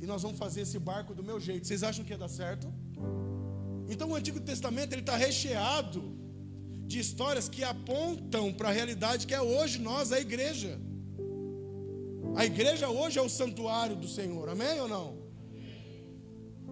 e 0.00 0.06
nós 0.06 0.22
vamos 0.22 0.38
fazer 0.38 0.60
esse 0.60 0.78
barco 0.78 1.14
do 1.14 1.22
meu 1.22 1.40
jeito. 1.40 1.66
Vocês 1.66 1.82
acham 1.82 2.04
que 2.04 2.12
ia 2.12 2.18
dar 2.18 2.28
certo? 2.28 2.72
Então 3.88 4.10
o 4.10 4.14
Antigo 4.14 4.38
Testamento 4.38 4.92
ele 4.92 5.02
está 5.02 5.16
recheado 5.16 6.16
de 6.86 7.00
histórias 7.00 7.48
que 7.48 7.64
apontam 7.64 8.52
para 8.52 8.68
a 8.68 8.72
realidade 8.72 9.26
que 9.26 9.34
é 9.34 9.42
hoje 9.42 9.80
nós, 9.80 10.12
a 10.12 10.20
igreja. 10.20 10.80
A 12.36 12.46
igreja 12.46 12.88
hoje 12.88 13.18
é 13.18 13.22
o 13.22 13.28
santuário 13.28 13.96
do 13.96 14.06
Senhor, 14.06 14.48
amém 14.48 14.80
ou 14.80 14.88
não? 14.88 15.23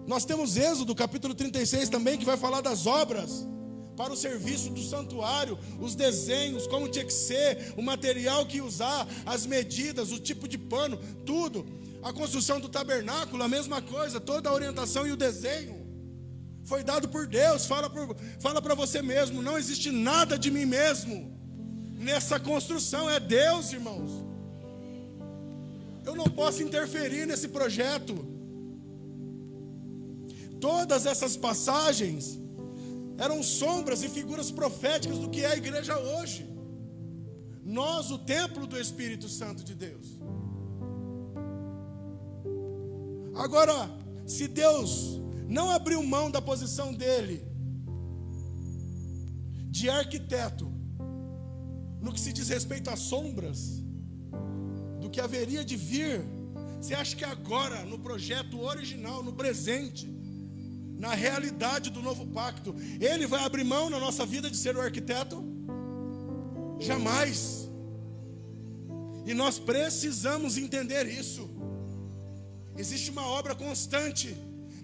Nós 0.05 0.25
temos 0.25 0.57
Êxodo, 0.57 0.93
capítulo 0.93 1.33
36 1.33 1.89
também, 1.89 2.17
que 2.17 2.25
vai 2.25 2.37
falar 2.37 2.61
das 2.61 2.85
obras 2.85 3.47
para 3.95 4.11
o 4.11 4.17
serviço 4.17 4.69
do 4.71 4.81
santuário, 4.81 5.57
os 5.79 5.95
desenhos, 5.95 6.67
como 6.67 6.89
tinha 6.89 7.05
que 7.05 7.13
ser, 7.13 7.73
o 7.77 7.81
material 7.81 8.45
que 8.45 8.59
usar, 8.59 9.07
as 9.25 9.45
medidas, 9.45 10.11
o 10.11 10.19
tipo 10.19 10.47
de 10.47 10.57
pano, 10.57 10.97
tudo. 11.25 11.65
A 12.01 12.11
construção 12.11 12.59
do 12.59 12.67
tabernáculo, 12.67 13.43
a 13.43 13.47
mesma 13.47 13.81
coisa, 13.81 14.19
toda 14.19 14.49
a 14.49 14.53
orientação 14.53 15.07
e 15.07 15.11
o 15.11 15.17
desenho 15.17 15.83
foi 16.65 16.83
dado 16.83 17.07
por 17.07 17.27
Deus. 17.27 17.65
Fala 17.65 17.89
para 17.89 18.07
fala 18.39 18.75
você 18.75 19.01
mesmo, 19.01 19.41
não 19.41 19.57
existe 19.57 19.91
nada 19.91 20.37
de 20.37 20.51
mim 20.51 20.65
mesmo 20.65 21.31
nessa 21.93 22.39
construção, 22.39 23.09
é 23.09 23.19
Deus, 23.19 23.71
irmãos. 23.71 24.11
Eu 26.05 26.15
não 26.15 26.25
posso 26.25 26.61
interferir 26.61 27.25
nesse 27.25 27.47
projeto. 27.47 28.32
Todas 30.63 31.05
essas 31.05 31.35
passagens 31.35 32.39
eram 33.17 33.43
sombras 33.43 34.01
e 34.01 34.07
figuras 34.07 34.49
proféticas 34.49 35.17
do 35.19 35.29
que 35.29 35.41
é 35.43 35.47
a 35.47 35.57
igreja 35.57 35.97
hoje. 35.99 36.41
Nós, 37.65 38.11
o 38.11 38.17
templo 38.17 38.65
do 38.65 38.79
Espírito 38.79 39.27
Santo 39.27 39.61
de 39.61 39.75
Deus. 39.75 40.07
Agora, 43.35 43.75
se 44.25 44.47
Deus 44.47 45.19
não 45.49 45.69
abriu 45.69 46.01
mão 46.01 46.31
da 46.31 46.41
posição 46.41 46.93
dele 46.93 47.45
de 49.69 49.89
arquiteto, 49.89 50.71
no 51.99 52.13
que 52.13 52.21
se 52.21 52.31
diz 52.31 52.47
respeito 52.47 52.89
às 52.89 52.99
sombras, 52.99 53.83
do 55.01 55.09
que 55.09 55.19
haveria 55.19 55.65
de 55.65 55.75
vir, 55.75 56.21
você 56.79 56.93
acha 56.93 57.17
que 57.17 57.25
agora, 57.25 57.83
no 57.83 57.99
projeto 57.99 58.61
original, 58.61 59.21
no 59.21 59.33
presente, 59.33 60.12
na 61.03 61.13
realidade 61.13 61.89
do 61.89 62.01
novo 62.01 62.25
pacto. 62.27 62.73
Ele 62.97 63.27
vai 63.27 63.43
abrir 63.43 63.65
mão 63.65 63.89
na 63.89 63.99
nossa 63.99 64.25
vida 64.25 64.49
de 64.49 64.55
ser 64.55 64.77
o 64.77 64.81
arquiteto? 64.81 65.43
Jamais. 66.79 67.69
E 69.25 69.33
nós 69.33 69.59
precisamos 69.59 70.57
entender 70.57 71.05
isso. 71.05 71.49
Existe 72.77 73.11
uma 73.11 73.27
obra 73.27 73.53
constante. 73.53 74.33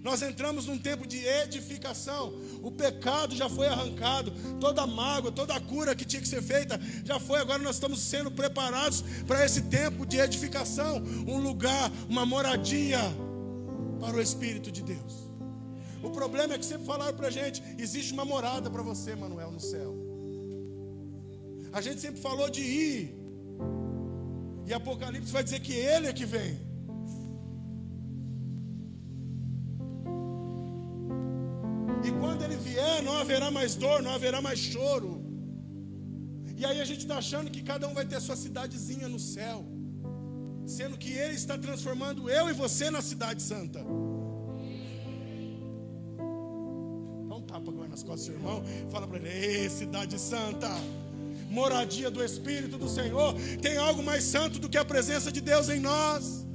Nós 0.02 0.20
entramos 0.20 0.66
num 0.66 0.78
tempo 0.78 1.06
de 1.06 1.24
edificação. 1.24 2.34
O 2.62 2.70
pecado 2.70 3.34
já 3.34 3.48
foi 3.48 3.66
arrancado, 3.66 4.30
toda 4.60 4.82
a 4.82 4.86
mágoa, 4.86 5.32
toda 5.32 5.54
a 5.54 5.60
cura 5.60 5.94
que 5.94 6.04
tinha 6.04 6.20
que 6.20 6.28
ser 6.28 6.42
feita 6.42 6.78
já 7.02 7.18
foi. 7.18 7.40
Agora 7.40 7.62
nós 7.62 7.76
estamos 7.76 7.98
sendo 7.98 8.30
preparados 8.30 9.02
para 9.26 9.42
esse 9.42 9.62
tempo 9.62 10.04
de 10.04 10.18
edificação 10.18 11.02
um 11.26 11.38
lugar, 11.38 11.90
uma 12.10 12.26
moradia 12.26 13.00
para 13.98 14.18
o 14.18 14.20
Espírito 14.20 14.70
de 14.70 14.82
Deus. 14.82 15.29
O 16.02 16.10
problema 16.10 16.54
é 16.54 16.58
que 16.58 16.64
sempre 16.64 16.86
falaram 16.86 17.16
para 17.16 17.28
a 17.28 17.30
gente: 17.30 17.62
existe 17.78 18.12
uma 18.12 18.24
morada 18.24 18.70
para 18.70 18.82
você, 18.82 19.14
Manuel, 19.14 19.50
no 19.50 19.60
céu. 19.60 19.94
A 21.72 21.80
gente 21.80 22.00
sempre 22.00 22.20
falou 22.20 22.48
de 22.50 22.62
ir. 22.62 23.20
E 24.66 24.72
Apocalipse 24.72 25.32
vai 25.32 25.42
dizer 25.42 25.60
que 25.60 25.72
Ele 25.72 26.06
é 26.08 26.12
que 26.12 26.24
vem. 26.24 26.52
E 32.06 32.10
quando 32.20 32.42
Ele 32.44 32.56
vier, 32.56 33.02
não 33.02 33.16
haverá 33.18 33.50
mais 33.50 33.74
dor, 33.74 34.02
não 34.02 34.12
haverá 34.12 34.40
mais 34.40 34.58
choro. 34.58 35.12
E 36.56 36.64
aí 36.64 36.80
a 36.80 36.84
gente 36.84 37.00
está 37.00 37.18
achando 37.18 37.50
que 37.50 37.62
cada 37.62 37.86
um 37.88 37.94
vai 37.94 38.06
ter 38.06 38.16
a 38.16 38.20
sua 38.20 38.36
cidadezinha 38.36 39.08
no 39.08 39.18
céu. 39.18 39.64
Sendo 40.66 40.96
que 40.96 41.12
Ele 41.12 41.34
está 41.34 41.56
transformando 41.58 42.30
eu 42.30 42.48
e 42.48 42.52
você 42.52 42.90
na 42.90 43.02
cidade 43.02 43.42
santa. 43.42 43.84
Nas 47.90 48.02
costas 48.02 48.20
do 48.20 48.26
seu 48.26 48.34
irmão. 48.34 48.62
Fala 48.90 49.06
para 49.06 49.18
ele: 49.18 49.28
Ei, 49.28 49.68
cidade 49.68 50.18
santa, 50.18 50.70
moradia 51.50 52.10
do 52.10 52.24
Espírito 52.24 52.78
do 52.78 52.88
Senhor. 52.88 53.34
Tem 53.60 53.76
algo 53.76 54.02
mais 54.02 54.24
santo 54.24 54.58
do 54.58 54.68
que 54.68 54.78
a 54.78 54.84
presença 54.84 55.30
de 55.32 55.40
Deus 55.40 55.68
em 55.68 55.80
nós. 55.80 56.46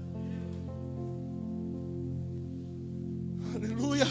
Aleluia. 3.53 4.07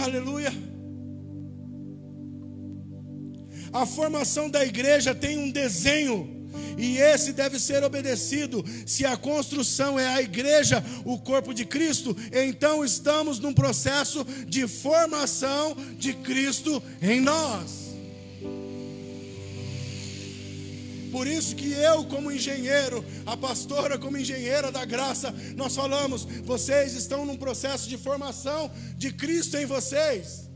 Aleluia. 0.00 0.52
A 3.72 3.84
formação 3.84 4.48
da 4.48 4.64
igreja 4.64 5.14
tem 5.14 5.38
um 5.38 5.50
desenho 5.50 6.37
e 6.78 6.98
esse 6.98 7.32
deve 7.32 7.58
ser 7.58 7.82
obedecido. 7.82 8.64
Se 8.86 9.04
a 9.04 9.16
construção 9.16 9.98
é 9.98 10.06
a 10.06 10.22
igreja, 10.22 10.82
o 11.04 11.18
corpo 11.18 11.52
de 11.52 11.64
Cristo, 11.64 12.16
então 12.32 12.84
estamos 12.84 13.40
num 13.40 13.52
processo 13.52 14.24
de 14.46 14.66
formação 14.68 15.76
de 15.98 16.14
Cristo 16.14 16.82
em 17.02 17.20
nós. 17.20 17.88
Por 21.10 21.26
isso 21.26 21.56
que 21.56 21.72
eu, 21.72 22.04
como 22.04 22.30
engenheiro, 22.30 23.04
a 23.24 23.36
pastora, 23.36 23.98
como 23.98 24.18
engenheira 24.18 24.70
da 24.70 24.84
graça, 24.84 25.34
nós 25.56 25.74
falamos: 25.74 26.24
vocês 26.44 26.92
estão 26.94 27.24
num 27.24 27.36
processo 27.36 27.88
de 27.88 27.96
formação 27.96 28.70
de 28.96 29.12
Cristo 29.12 29.56
em 29.56 29.66
vocês. 29.66 30.48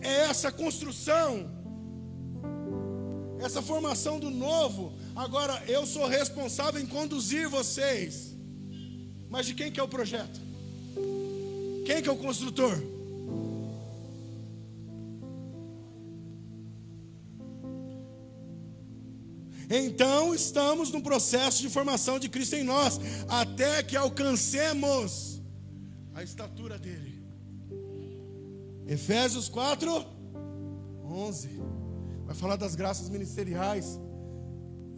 É 0.00 0.22
essa 0.30 0.50
construção 0.50 1.57
essa 3.40 3.62
formação 3.62 4.18
do 4.18 4.30
novo. 4.30 4.92
Agora 5.14 5.62
eu 5.66 5.86
sou 5.86 6.06
responsável 6.06 6.80
em 6.80 6.86
conduzir 6.86 7.48
vocês. 7.48 8.34
Mas 9.28 9.46
de 9.46 9.54
quem 9.54 9.70
que 9.70 9.80
é 9.80 9.82
o 9.82 9.88
projeto? 9.88 10.40
Quem 11.84 12.02
que 12.02 12.08
é 12.08 12.12
o 12.12 12.16
construtor? 12.16 12.76
Então 19.70 20.34
estamos 20.34 20.90
no 20.90 21.02
processo 21.02 21.60
de 21.60 21.68
formação 21.68 22.18
de 22.18 22.28
Cristo 22.28 22.56
em 22.56 22.64
nós, 22.64 22.98
até 23.28 23.82
que 23.82 23.96
alcancemos 23.96 25.42
a 26.14 26.22
estatura 26.22 26.78
dele. 26.78 27.22
Efésios 28.86 29.50
4, 29.50 30.06
11 31.04 31.77
vai 32.28 32.36
falar 32.36 32.56
das 32.56 32.74
graças 32.74 33.08
ministeriais. 33.08 33.98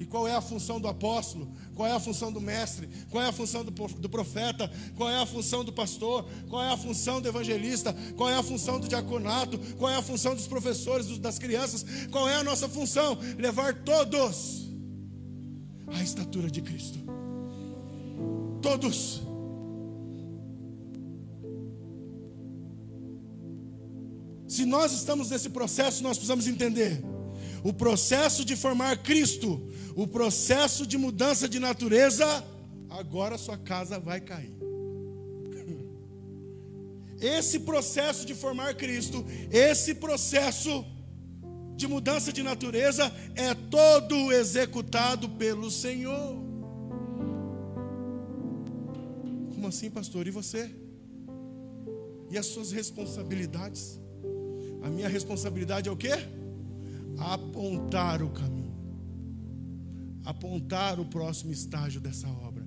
E 0.01 0.05
qual 0.05 0.27
é 0.27 0.35
a 0.35 0.41
função 0.41 0.81
do 0.81 0.89
apóstolo? 0.89 1.55
Qual 1.77 1.87
é 1.87 1.93
a 1.93 2.01
função 2.01 2.33
do 2.33 2.41
mestre? 2.41 2.89
Qual 3.09 3.23
é 3.23 3.29
a 3.29 3.33
função 3.33 3.65
do, 3.65 3.71
profeta? 4.09 4.69
Qual 4.97 5.09
é 5.09 5.23
a 5.23 5.27
função 5.27 5.65
do 5.65 5.73
pastor? 5.73 6.27
Qual 6.49 6.61
é 6.61 6.73
a 6.73 6.77
função 6.77 7.21
do 7.21 7.29
evangelista? 7.29 7.95
Qual 8.17 8.29
é 8.29 8.35
a 8.35 8.43
função 8.43 8.81
do 8.81 8.89
diaconato? 8.89 9.59
Qual 9.77 9.89
é 9.89 9.97
a 9.97 10.03
função 10.03 10.35
dos 10.35 10.49
professores, 10.49 11.19
das 11.19 11.39
crianças? 11.39 11.85
Qual 12.11 12.29
é 12.29 12.35
a 12.35 12.43
nossa 12.43 12.69
função? 12.69 13.17
Levar 13.39 13.85
todos 13.85 14.69
à 15.87 16.03
estatura 16.03 16.51
de 16.51 16.63
Cristo. 16.63 16.99
Todos. 18.61 19.23
Se 24.49 24.65
nós 24.65 24.93
estamos 24.93 25.31
nesse 25.31 25.51
processo, 25.51 26.03
nós 26.03 26.17
precisamos 26.17 26.49
entender 26.49 27.10
o 27.63 27.73
processo 27.73 28.45
de 28.45 28.57
formar 28.57 29.03
Cristo, 29.03 29.71
o 29.95 30.07
processo 30.07 30.87
de 30.87 30.97
mudança 30.97 31.49
de 31.49 31.59
natureza, 31.59 32.45
agora 32.89 33.39
sua 33.39 33.59
casa 33.59 33.99
vai 33.99 34.21
cair. 34.21 34.55
Esse 37.21 37.61
processo 37.61 38.25
de 38.25 38.35
formar 38.35 38.75
Cristo, 38.75 39.25
esse 39.51 39.95
processo 39.95 40.85
de 41.77 41.87
mudança 41.87 42.33
de 42.33 42.43
natureza 42.43 43.13
é 43.35 43.55
todo 43.55 44.33
executado 44.33 45.29
pelo 45.29 45.71
Senhor. 45.71 46.35
Como 49.55 49.67
assim, 49.67 49.91
pastor? 49.91 50.27
E 50.27 50.31
você? 50.31 50.71
E 52.31 52.39
as 52.39 52.47
suas 52.47 52.73
responsabilidades? 52.73 54.01
A 54.83 54.89
minha 54.89 55.09
responsabilidade 55.09 55.89
é 55.89 55.93
o 55.93 55.97
quê? 55.97 56.13
Apontar 57.21 58.23
o 58.23 58.31
caminho. 58.31 58.75
Apontar 60.25 60.99
o 60.99 61.05
próximo 61.05 61.53
estágio 61.53 62.01
dessa 62.01 62.29
obra. 62.29 62.67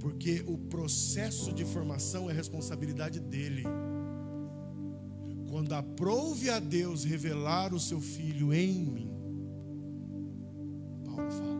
Porque 0.00 0.42
o 0.46 0.56
processo 0.56 1.52
de 1.52 1.64
formação 1.64 2.30
é 2.30 2.32
responsabilidade 2.32 3.20
dele. 3.20 3.64
Quando 5.50 5.72
aprouve 5.72 6.50
a 6.50 6.58
Deus 6.58 7.04
revelar 7.04 7.72
o 7.72 7.80
seu 7.80 8.00
filho 8.00 8.52
em 8.52 8.84
mim, 8.84 9.10
Paulo 11.04 11.30
fala. 11.30 11.56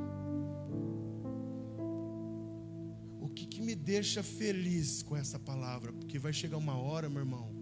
O 3.21 3.29
que, 3.29 3.47
que 3.47 3.63
me 3.63 3.75
deixa 3.75 4.23
feliz 4.23 5.03
com 5.03 5.17
essa 5.17 5.39
palavra? 5.39 5.93
Porque 5.93 6.19
vai 6.19 6.33
chegar 6.33 6.57
uma 6.57 6.77
hora, 6.77 7.09
meu 7.09 7.21
irmão, 7.21 7.56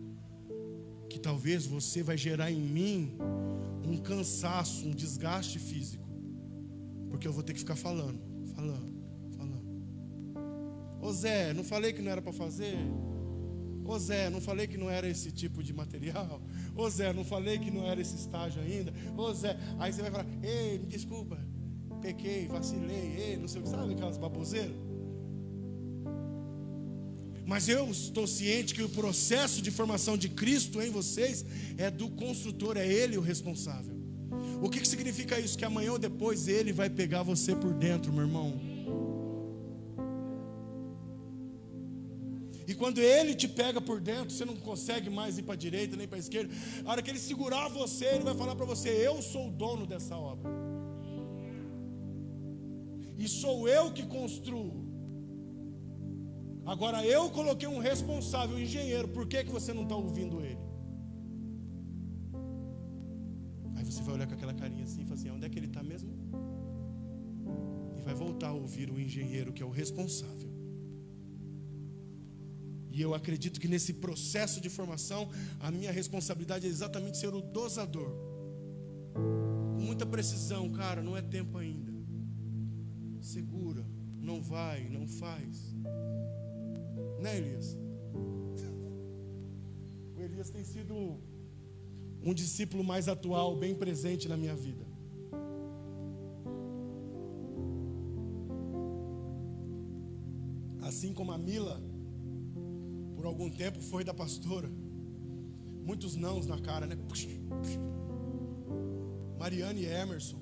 que 1.15 1.21
talvez 1.21 1.65
você 1.65 2.03
vai 2.03 2.19
gerar 2.19 2.51
em 2.51 2.61
mim 2.61 3.17
um 3.89 3.97
cansaço, 3.97 4.85
um 4.85 4.91
desgaste 4.91 5.61
físico, 5.61 6.09
porque 7.09 7.29
eu 7.29 7.33
vou 7.33 7.45
ter 7.45 7.53
que 7.53 7.61
ficar 7.61 7.77
falando, 7.77 8.21
falando. 8.57 8.93
Ô 11.01 11.13
Zé, 11.13 11.53
não 11.53 11.63
falei 11.63 11.93
que 11.93 12.03
não 12.03 12.11
era 12.11 12.21
para 12.21 12.33
fazer? 12.33 12.77
Ô 13.85 13.97
Zé, 13.97 14.29
não 14.29 14.41
falei 14.41 14.67
que 14.67 14.77
não 14.77 14.91
era 14.91 15.07
esse 15.07 15.31
tipo 15.31 15.63
de 15.63 15.73
material? 15.73 16.43
Ô 16.75 16.89
Zé, 16.89 17.13
não 17.13 17.25
falei 17.25 17.59
que 17.59 17.71
não 17.71 17.87
era 17.87 18.01
esse 18.01 18.17
estágio 18.17 18.61
ainda? 18.63 18.93
Ô 19.15 19.33
Zé, 19.35 19.57
aí 19.79 19.93
você 19.93 20.01
vai 20.01 20.11
falar, 20.11 20.27
ei, 20.43 20.79
me 20.79 20.87
desculpa, 20.87 21.39
pequei, 22.01 22.49
vacilei, 22.49 23.15
ei, 23.19 23.37
não 23.37 23.47
sei 23.47 23.61
o 23.61 23.65
que, 23.65 23.71
sabe 23.71 23.93
aquelas 23.93 24.17
baboseiras? 24.17 24.75
Mas 27.47 27.69
eu 27.69 27.91
estou 27.91 28.27
ciente 28.27 28.75
que 28.75 28.83
o 28.83 28.89
processo 28.89 29.61
de 29.61 29.71
formação 29.71 30.17
de 30.17 30.29
Cristo 30.29 30.81
em 30.81 30.91
vocês 30.91 31.45
é 31.77 31.91
do 31.91 32.09
construtor, 32.09 32.77
é 32.77 32.87
Ele 32.87 33.19
o 33.19 33.21
responsável. 33.21 33.95
O 34.63 34.71
que, 34.71 34.81
que 34.81 34.89
significa 34.89 35.39
isso? 35.39 35.59
Que 35.59 35.65
amanhã 35.65 35.93
ou 35.93 35.99
depois 35.99 36.49
Ele 36.49 36.73
vai 36.73 36.89
pegar 36.89 37.23
você 37.23 37.55
por 37.55 37.75
dentro, 37.75 38.13
meu 38.13 38.23
irmão. 38.23 38.75
E 42.67 42.75
quando 42.75 42.99
ele 42.99 43.35
te 43.35 43.47
pega 43.47 43.81
por 43.81 44.01
dentro, 44.01 44.31
você 44.31 44.45
não 44.45 44.57
consegue 44.57 45.11
mais 45.11 45.37
ir 45.37 45.43
para 45.43 45.53
a 45.53 45.57
direita 45.57 45.97
nem 45.97 46.09
para 46.09 46.17
a 46.17 46.21
esquerda. 46.21 46.53
A 46.85 46.91
hora 46.91 47.03
que 47.03 47.11
ele 47.11 47.19
segurar 47.19 47.69
você, 47.69 48.07
ele 48.07 48.25
vai 48.25 48.35
falar 48.35 48.57
para 48.57 48.65
você: 48.65 48.89
Eu 48.89 49.21
sou 49.21 49.49
o 49.49 49.51
dono 49.51 49.87
dessa 49.87 50.17
obra. 50.17 50.51
E 53.19 53.29
sou 53.29 53.69
eu 53.69 53.93
que 53.93 54.05
construo. 54.07 54.94
Agora 56.67 57.05
eu 57.05 57.31
coloquei 57.31 57.69
um 57.69 57.79
responsável, 57.79 58.57
um 58.57 58.59
engenheiro. 58.59 59.09
Por 59.09 59.27
que, 59.27 59.45
que 59.45 59.51
você 59.51 59.73
não 59.73 59.83
está 59.83 59.97
ouvindo 59.97 60.41
ele? 60.41 60.65
Aí 63.77 63.85
você 63.85 64.03
vai 64.03 64.15
olhar 64.15 64.27
com 64.27 64.35
aquela 64.35 64.55
carinha 64.55 64.85
assim 64.85 65.03
e 65.03 65.05
fala 65.05 65.19
assim: 65.19 65.31
Onde 65.31 65.45
é 65.47 65.49
que 65.49 65.59
ele 65.59 65.67
está 65.67 65.83
mesmo? 65.83 66.11
E 67.97 68.03
vai 68.03 68.15
voltar 68.15 68.49
a 68.49 68.53
ouvir 68.53 68.91
o 68.91 68.99
engenheiro 68.99 69.53
que 69.53 69.63
é 69.63 69.67
o 69.67 69.71
responsável. 69.71 70.55
E 72.91 73.01
eu 73.03 73.13
acredito 73.13 73.61
que 73.61 73.67
nesse 73.67 73.95
processo 73.95 74.61
de 74.61 74.71
formação, 74.71 75.29
a 75.59 75.69
minha 75.71 75.91
responsabilidade 75.91 76.65
é 76.65 76.71
exatamente 76.71 77.19
ser 77.19 77.35
o 77.35 77.43
dosador. 77.43 78.09
Com 79.13 79.83
muita 79.83 80.07
precisão, 80.07 80.71
cara, 80.71 81.03
não 81.03 81.17
é 81.17 81.21
tempo 81.21 81.59
ainda. 81.59 81.93
Segura, 83.21 83.85
não 84.17 84.41
vai, 84.41 84.89
não 84.89 85.09
faz. 85.09 85.75
Né, 87.25 87.39
Elias? 87.39 87.77
O 90.17 90.21
Elias 90.27 90.51
tem 90.51 90.63
sido 90.63 90.95
um 92.23 92.35
discípulo 92.35 92.85
mais 92.85 93.09
atual, 93.09 93.57
bem 93.57 93.75
presente 93.75 94.29
na 94.29 94.37
minha 94.37 94.55
vida. 94.55 94.85
Assim 100.89 101.13
como 101.19 101.33
a 101.33 101.39
Mila 101.39 101.77
por 103.17 103.25
algum 103.27 103.51
tempo 103.51 103.81
foi 103.81 104.05
da 104.05 104.13
pastora. 104.13 104.71
Muitos 105.91 106.17
nãos 106.17 106.47
na 106.47 106.61
cara, 106.61 106.87
né? 106.87 106.97
Mariane 109.39 109.81
e 109.81 109.87
Emerson. 109.87 110.41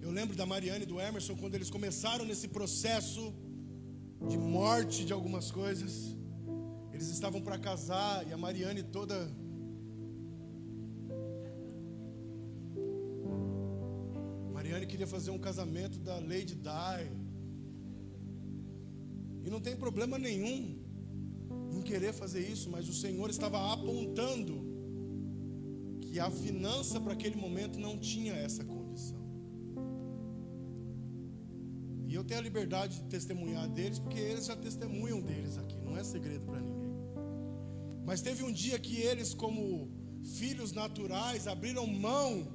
Eu 0.00 0.10
lembro 0.10 0.36
da 0.36 0.44
Mariane 0.44 0.84
e 0.84 0.90
do 0.92 1.00
Emerson 1.00 1.36
quando 1.36 1.54
eles 1.54 1.70
começaram 1.70 2.24
nesse 2.24 2.48
processo 2.48 3.32
de 4.28 4.38
morte 4.38 5.04
de 5.04 5.12
algumas 5.12 5.50
coisas. 5.50 6.16
Eles 6.92 7.08
estavam 7.08 7.40
para 7.40 7.58
casar 7.58 8.26
e 8.28 8.32
a 8.32 8.36
Mariane 8.36 8.82
toda 8.82 9.30
Mariane 14.52 14.86
queria 14.86 15.06
fazer 15.06 15.30
um 15.30 15.38
casamento 15.38 15.98
da 15.98 16.16
Lady 16.16 16.54
Di. 16.54 17.10
E 19.42 19.50
não 19.50 19.60
tem 19.60 19.74
problema 19.74 20.18
nenhum 20.18 20.78
em 21.72 21.82
querer 21.82 22.12
fazer 22.12 22.46
isso, 22.46 22.70
mas 22.70 22.88
o 22.88 22.92
Senhor 22.92 23.30
estava 23.30 23.72
apontando 23.72 24.70
que 26.02 26.20
a 26.20 26.30
finança 26.30 27.00
para 27.00 27.14
aquele 27.14 27.36
momento 27.36 27.80
não 27.80 27.98
tinha 27.98 28.34
essa 28.34 28.64
condição. 28.64 28.79
Tenho 32.30 32.42
a 32.42 32.44
liberdade 32.44 32.94
de 33.00 33.08
testemunhar 33.08 33.68
deles, 33.68 33.98
porque 33.98 34.16
eles 34.16 34.46
já 34.46 34.54
testemunham 34.54 35.20
deles 35.20 35.58
aqui, 35.58 35.76
não 35.80 35.96
é 35.96 36.04
segredo 36.04 36.44
para 36.46 36.60
ninguém. 36.60 36.92
Mas 38.04 38.22
teve 38.22 38.44
um 38.44 38.52
dia 38.52 38.78
que 38.78 39.00
eles, 39.00 39.34
como 39.34 39.90
filhos 40.38 40.70
naturais, 40.70 41.48
abriram 41.48 41.84
mão 41.88 42.46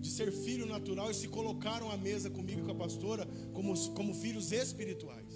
de 0.00 0.10
ser 0.10 0.32
filho 0.32 0.64
natural 0.64 1.10
e 1.10 1.14
se 1.14 1.28
colocaram 1.28 1.90
à 1.90 1.98
mesa 1.98 2.30
comigo 2.30 2.62
e 2.62 2.64
com 2.64 2.70
a 2.70 2.74
pastora 2.74 3.28
como, 3.52 3.76
como 3.90 4.14
filhos 4.14 4.50
espirituais. 4.50 5.34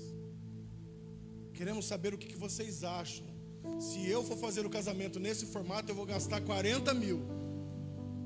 Queremos 1.52 1.84
saber 1.84 2.14
o 2.14 2.18
que, 2.18 2.34
vocês 2.34 2.82
acham. 2.82 3.26
Se 3.78 4.08
eu 4.08 4.24
for 4.24 4.38
fazer 4.38 4.64
o 4.64 4.70
casamento 4.70 5.20
nesse 5.20 5.44
formato, 5.44 5.92
eu 5.92 5.94
vou 5.94 6.06
gastar 6.06 6.40
40 6.40 6.94
mil, 6.94 7.20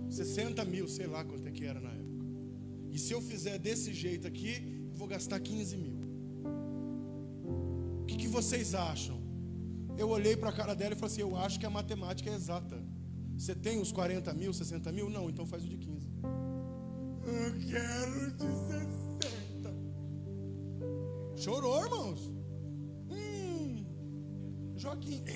60 0.08 0.64
mil, 0.64 0.86
sei 0.86 1.08
lá 1.08 1.24
quanto 1.24 1.48
é 1.48 1.50
que 1.50 1.64
era 1.64 1.80
na 1.80 1.90
época. 1.90 2.24
E 2.92 3.00
se 3.00 3.12
eu 3.12 3.20
fizer 3.20 3.58
desse 3.58 3.92
jeito 3.92 4.28
aqui, 4.28 4.73
vou 4.94 5.08
gastar 5.08 5.40
15 5.40 5.76
mil. 5.76 5.98
O 8.02 8.06
que, 8.06 8.16
que 8.16 8.28
vocês 8.28 8.74
acham? 8.74 9.22
Eu 9.96 10.08
olhei 10.08 10.36
para 10.36 10.50
a 10.50 10.52
cara 10.52 10.74
dela 10.74 10.94
e 10.94 10.96
falei 10.96 11.12
assim: 11.12 11.20
Eu 11.22 11.36
acho 11.36 11.58
que 11.58 11.66
a 11.66 11.70
matemática 11.70 12.30
é 12.30 12.34
exata. 12.34 12.82
Você 13.36 13.54
tem 13.54 13.80
os 13.80 13.90
40 13.92 14.32
mil, 14.34 14.52
60 14.52 14.92
mil? 14.92 15.10
Não, 15.10 15.28
então 15.28 15.44
faz 15.44 15.64
o 15.64 15.68
de 15.68 15.76
15. 15.76 16.08
Eu 17.26 17.52
quero 17.70 18.30
de 18.32 18.42
60. 18.42 19.74
Chorou, 21.36 21.82
irmãos. 21.84 22.32
Joaquim. 24.76 25.22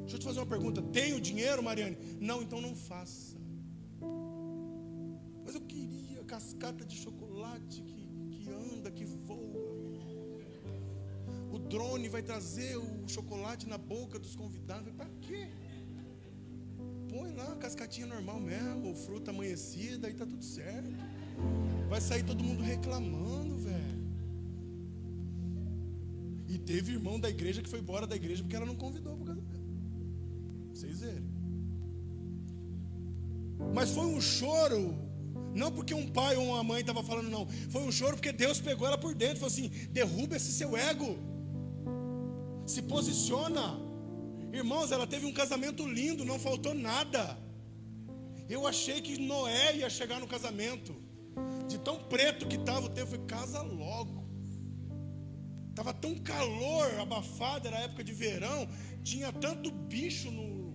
Deixa 0.00 0.16
eu 0.16 0.18
te 0.18 0.24
fazer 0.24 0.40
uma 0.40 0.46
pergunta. 0.46 0.82
Tenho 0.82 1.20
dinheiro, 1.20 1.62
Mariane? 1.62 1.96
Não, 2.20 2.42
então 2.42 2.60
não 2.60 2.74
faça. 2.74 3.39
Cascata 6.40 6.86
de 6.86 6.96
chocolate 6.96 7.82
que, 7.82 8.00
que 8.30 8.50
anda, 8.50 8.90
que 8.90 9.04
voa. 9.04 9.60
O 11.52 11.58
drone 11.58 12.08
vai 12.08 12.22
trazer 12.22 12.76
o 12.78 13.06
chocolate 13.06 13.68
na 13.68 13.76
boca 13.76 14.18
dos 14.18 14.34
convidados. 14.34 14.90
Para 14.94 15.10
quê? 15.20 15.48
Põe 17.10 17.32
lá, 17.34 17.54
cascatinha 17.56 18.06
normal 18.06 18.40
mesmo, 18.40 18.94
fruta 18.94 19.30
amanhecida, 19.32 20.06
aí 20.08 20.14
tá 20.14 20.24
tudo 20.24 20.42
certo. 20.42 20.88
Vai 21.90 22.00
sair 22.00 22.24
todo 22.24 22.42
mundo 22.42 22.62
reclamando, 22.62 23.58
velho. 23.58 24.00
E 26.48 26.58
teve 26.58 26.92
irmão 26.92 27.20
da 27.20 27.28
igreja 27.28 27.60
que 27.60 27.68
foi 27.68 27.80
embora 27.80 28.06
da 28.06 28.16
igreja 28.16 28.42
porque 28.42 28.56
ela 28.56 28.64
não 28.64 28.76
convidou. 28.76 29.18
Vocês 30.72 31.00
verem. 31.00 31.28
Mas 33.74 33.90
foi 33.90 34.06
um 34.06 34.20
choro, 34.20 35.09
não 35.54 35.72
porque 35.72 35.94
um 35.94 36.06
pai 36.06 36.36
ou 36.36 36.46
uma 36.46 36.62
mãe 36.62 36.80
estava 36.80 37.02
falando, 37.02 37.28
não. 37.28 37.46
Foi 37.70 37.82
um 37.82 37.92
choro 37.92 38.16
porque 38.16 38.32
Deus 38.32 38.60
pegou 38.60 38.86
ela 38.86 38.98
por 38.98 39.14
dentro 39.14 39.36
falou 39.36 39.52
assim: 39.52 39.68
derruba 39.90 40.36
esse 40.36 40.52
seu 40.52 40.76
ego. 40.76 41.18
Se 42.66 42.82
posiciona. 42.82 43.78
Irmãos, 44.52 44.90
ela 44.90 45.06
teve 45.06 45.26
um 45.26 45.32
casamento 45.32 45.86
lindo, 45.86 46.24
não 46.24 46.38
faltou 46.38 46.74
nada. 46.74 47.38
Eu 48.48 48.66
achei 48.66 49.00
que 49.00 49.16
Noé 49.18 49.76
ia 49.76 49.90
chegar 49.90 50.18
no 50.20 50.26
casamento. 50.26 50.94
De 51.68 51.78
tão 51.78 51.96
preto 52.04 52.48
que 52.48 52.56
estava 52.56 52.86
o 52.86 52.88
tempo, 52.88 53.16
casa 53.26 53.62
logo. 53.62 54.28
Tava 55.74 55.94
tão 55.94 56.16
calor, 56.18 56.98
abafado, 57.00 57.68
era 57.68 57.78
época 57.78 58.02
de 58.02 58.12
verão, 58.12 58.68
tinha 59.04 59.32
tanto 59.32 59.70
bicho 59.70 60.30
no, 60.30 60.72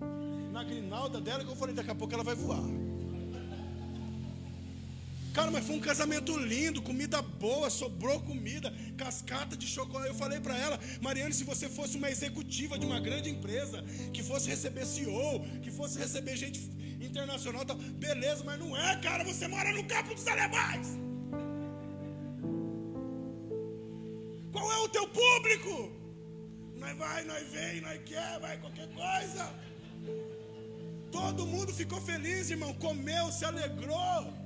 na 0.50 0.64
grinalda 0.64 1.20
dela 1.20 1.44
que 1.44 1.50
eu 1.50 1.56
falei, 1.56 1.74
daqui 1.74 1.90
a 1.90 1.94
pouco 1.94 2.14
ela 2.14 2.24
vai 2.24 2.34
voar. 2.34 2.64
Cara, 5.36 5.50
mas 5.50 5.66
foi 5.66 5.76
um 5.76 5.80
casamento 5.80 6.34
lindo, 6.38 6.80
comida 6.80 7.20
boa, 7.20 7.68
sobrou 7.68 8.18
comida, 8.20 8.72
cascata 8.96 9.54
de 9.54 9.66
chocolate. 9.66 10.08
Eu 10.08 10.14
falei 10.14 10.40
para 10.40 10.56
ela, 10.56 10.80
Mariane, 11.02 11.34
se 11.34 11.44
você 11.44 11.68
fosse 11.68 11.98
uma 11.98 12.10
executiva 12.10 12.78
de 12.78 12.86
uma 12.86 12.98
grande 12.98 13.28
empresa, 13.28 13.84
que 14.14 14.22
fosse 14.22 14.48
receber 14.48 14.86
CEO, 14.86 15.44
que 15.62 15.70
fosse 15.70 15.98
receber 15.98 16.36
gente 16.38 16.58
internacional, 17.08 17.66
tal, 17.66 17.76
beleza, 17.76 18.44
mas 18.44 18.58
não 18.58 18.74
é, 18.74 18.96
cara, 19.08 19.24
você 19.24 19.46
mora 19.46 19.70
no 19.74 19.84
campo 19.84 20.14
dos 20.14 20.26
alemães. 20.26 20.88
Qual 24.54 24.72
é 24.72 24.78
o 24.78 24.88
teu 24.88 25.06
público? 25.06 25.92
Nós 26.76 26.96
vai, 26.96 27.24
nós 27.24 27.46
vem, 27.48 27.82
nós 27.82 28.00
quer, 28.06 28.40
vai 28.40 28.56
qualquer 28.56 28.88
coisa. 28.88 29.52
Todo 31.12 31.46
mundo 31.46 31.74
ficou 31.74 32.00
feliz, 32.00 32.48
irmão, 32.48 32.72
comeu, 32.72 33.30
se 33.30 33.44
alegrou. 33.44 34.45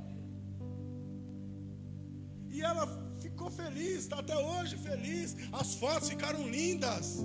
E 2.51 2.63
ela 2.63 2.87
ficou 3.21 3.51
feliz, 3.51 3.99
está 4.01 4.19
até 4.19 4.37
hoje 4.37 4.77
feliz. 4.77 5.37
As 5.53 5.75
fotos 5.75 6.09
ficaram 6.09 6.49
lindas. 6.49 7.19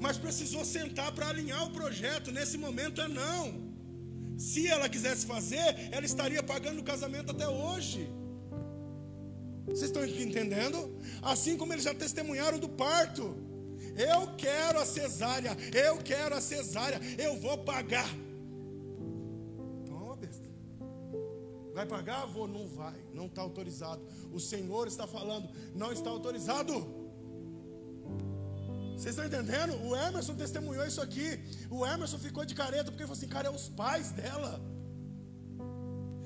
Mas 0.00 0.18
precisou 0.18 0.64
sentar 0.64 1.12
para 1.12 1.28
alinhar 1.28 1.64
o 1.64 1.70
projeto. 1.70 2.30
Nesse 2.30 2.56
momento 2.58 3.00
é 3.00 3.08
não. 3.08 3.66
Se 4.38 4.66
ela 4.68 4.88
quisesse 4.88 5.24
fazer, 5.24 5.88
ela 5.90 6.04
estaria 6.04 6.42
pagando 6.42 6.80
o 6.80 6.84
casamento 6.84 7.30
até 7.30 7.48
hoje. 7.48 8.08
Vocês 9.66 9.90
estão 9.90 10.04
entendendo? 10.04 10.98
Assim 11.22 11.56
como 11.56 11.72
eles 11.72 11.84
já 11.84 11.94
testemunharam 11.94 12.58
do 12.58 12.68
parto. 12.68 13.36
Eu 13.96 14.34
quero 14.36 14.78
a 14.78 14.84
cesárea, 14.84 15.56
eu 15.72 15.96
quero 15.98 16.34
a 16.34 16.40
cesárea, 16.40 17.00
eu 17.18 17.36
vou 17.38 17.58
pagar. 17.58 18.08
Vai 21.76 21.84
pagar? 21.84 22.24
Vou, 22.24 22.48
não 22.48 22.66
vai, 22.66 22.98
não 23.12 23.26
está 23.26 23.42
autorizado. 23.42 24.02
O 24.32 24.40
Senhor 24.40 24.88
está 24.88 25.06
falando, 25.06 25.46
não 25.74 25.92
está 25.92 26.08
autorizado. 26.08 26.72
Vocês 28.94 29.14
estão 29.14 29.26
entendendo? 29.26 29.74
O 29.86 29.94
Emerson 29.94 30.34
testemunhou 30.34 30.86
isso 30.86 31.02
aqui. 31.02 31.38
O 31.68 31.84
Emerson 31.86 32.18
ficou 32.18 32.46
de 32.46 32.54
careta 32.54 32.90
porque 32.90 33.02
falou 33.02 33.18
assim: 33.18 33.28
cara, 33.28 33.48
é 33.48 33.50
os 33.50 33.68
pais 33.68 34.10
dela. 34.10 34.58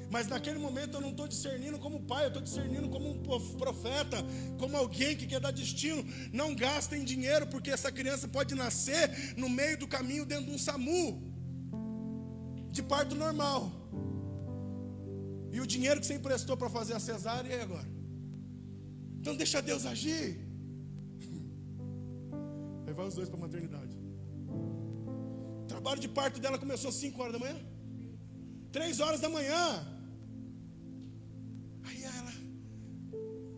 Mas 0.08 0.28
naquele 0.28 0.60
momento 0.60 0.94
eu 0.98 1.00
não 1.00 1.10
estou 1.10 1.26
discernindo 1.26 1.80
como 1.80 2.04
pai, 2.04 2.26
eu 2.26 2.28
estou 2.28 2.42
discernindo 2.42 2.88
como 2.88 3.10
um 3.10 3.20
profeta, 3.64 4.18
como 4.56 4.76
alguém 4.76 5.16
que 5.16 5.26
quer 5.26 5.40
dar 5.40 5.50
destino. 5.50 6.04
Não 6.32 6.54
gastem 6.54 7.04
dinheiro, 7.04 7.48
porque 7.48 7.72
essa 7.72 7.90
criança 7.90 8.28
pode 8.28 8.54
nascer 8.54 9.34
no 9.36 9.48
meio 9.48 9.76
do 9.76 9.88
caminho 9.88 10.24
dentro 10.24 10.46
de 10.46 10.52
um 10.52 10.58
SAMU 10.58 11.20
de 12.70 12.84
parto 12.84 13.16
normal. 13.16 13.79
E 15.52 15.60
o 15.60 15.66
dinheiro 15.66 16.00
que 16.00 16.06
você 16.06 16.14
emprestou 16.14 16.56
para 16.56 16.70
fazer 16.70 16.94
a 16.94 17.00
cesárea, 17.00 17.56
e 17.56 17.60
agora? 17.60 17.88
Então 19.20 19.34
deixa 19.36 19.60
Deus 19.60 19.84
agir. 19.84 20.38
Aí 22.86 22.94
vai 22.94 23.06
os 23.06 23.14
dois 23.14 23.28
para 23.28 23.38
a 23.38 23.42
maternidade. 23.42 23.96
O 25.62 25.66
trabalho 25.66 26.00
de 26.00 26.08
parto 26.08 26.40
dela 26.40 26.58
começou 26.58 26.90
às 26.90 26.96
5 26.96 27.20
horas 27.20 27.32
da 27.32 27.38
manhã. 27.38 27.58
3 28.72 29.00
horas 29.00 29.20
da 29.20 29.28
manhã. 29.28 29.64
Aí 31.84 32.02
ela. 32.02 32.32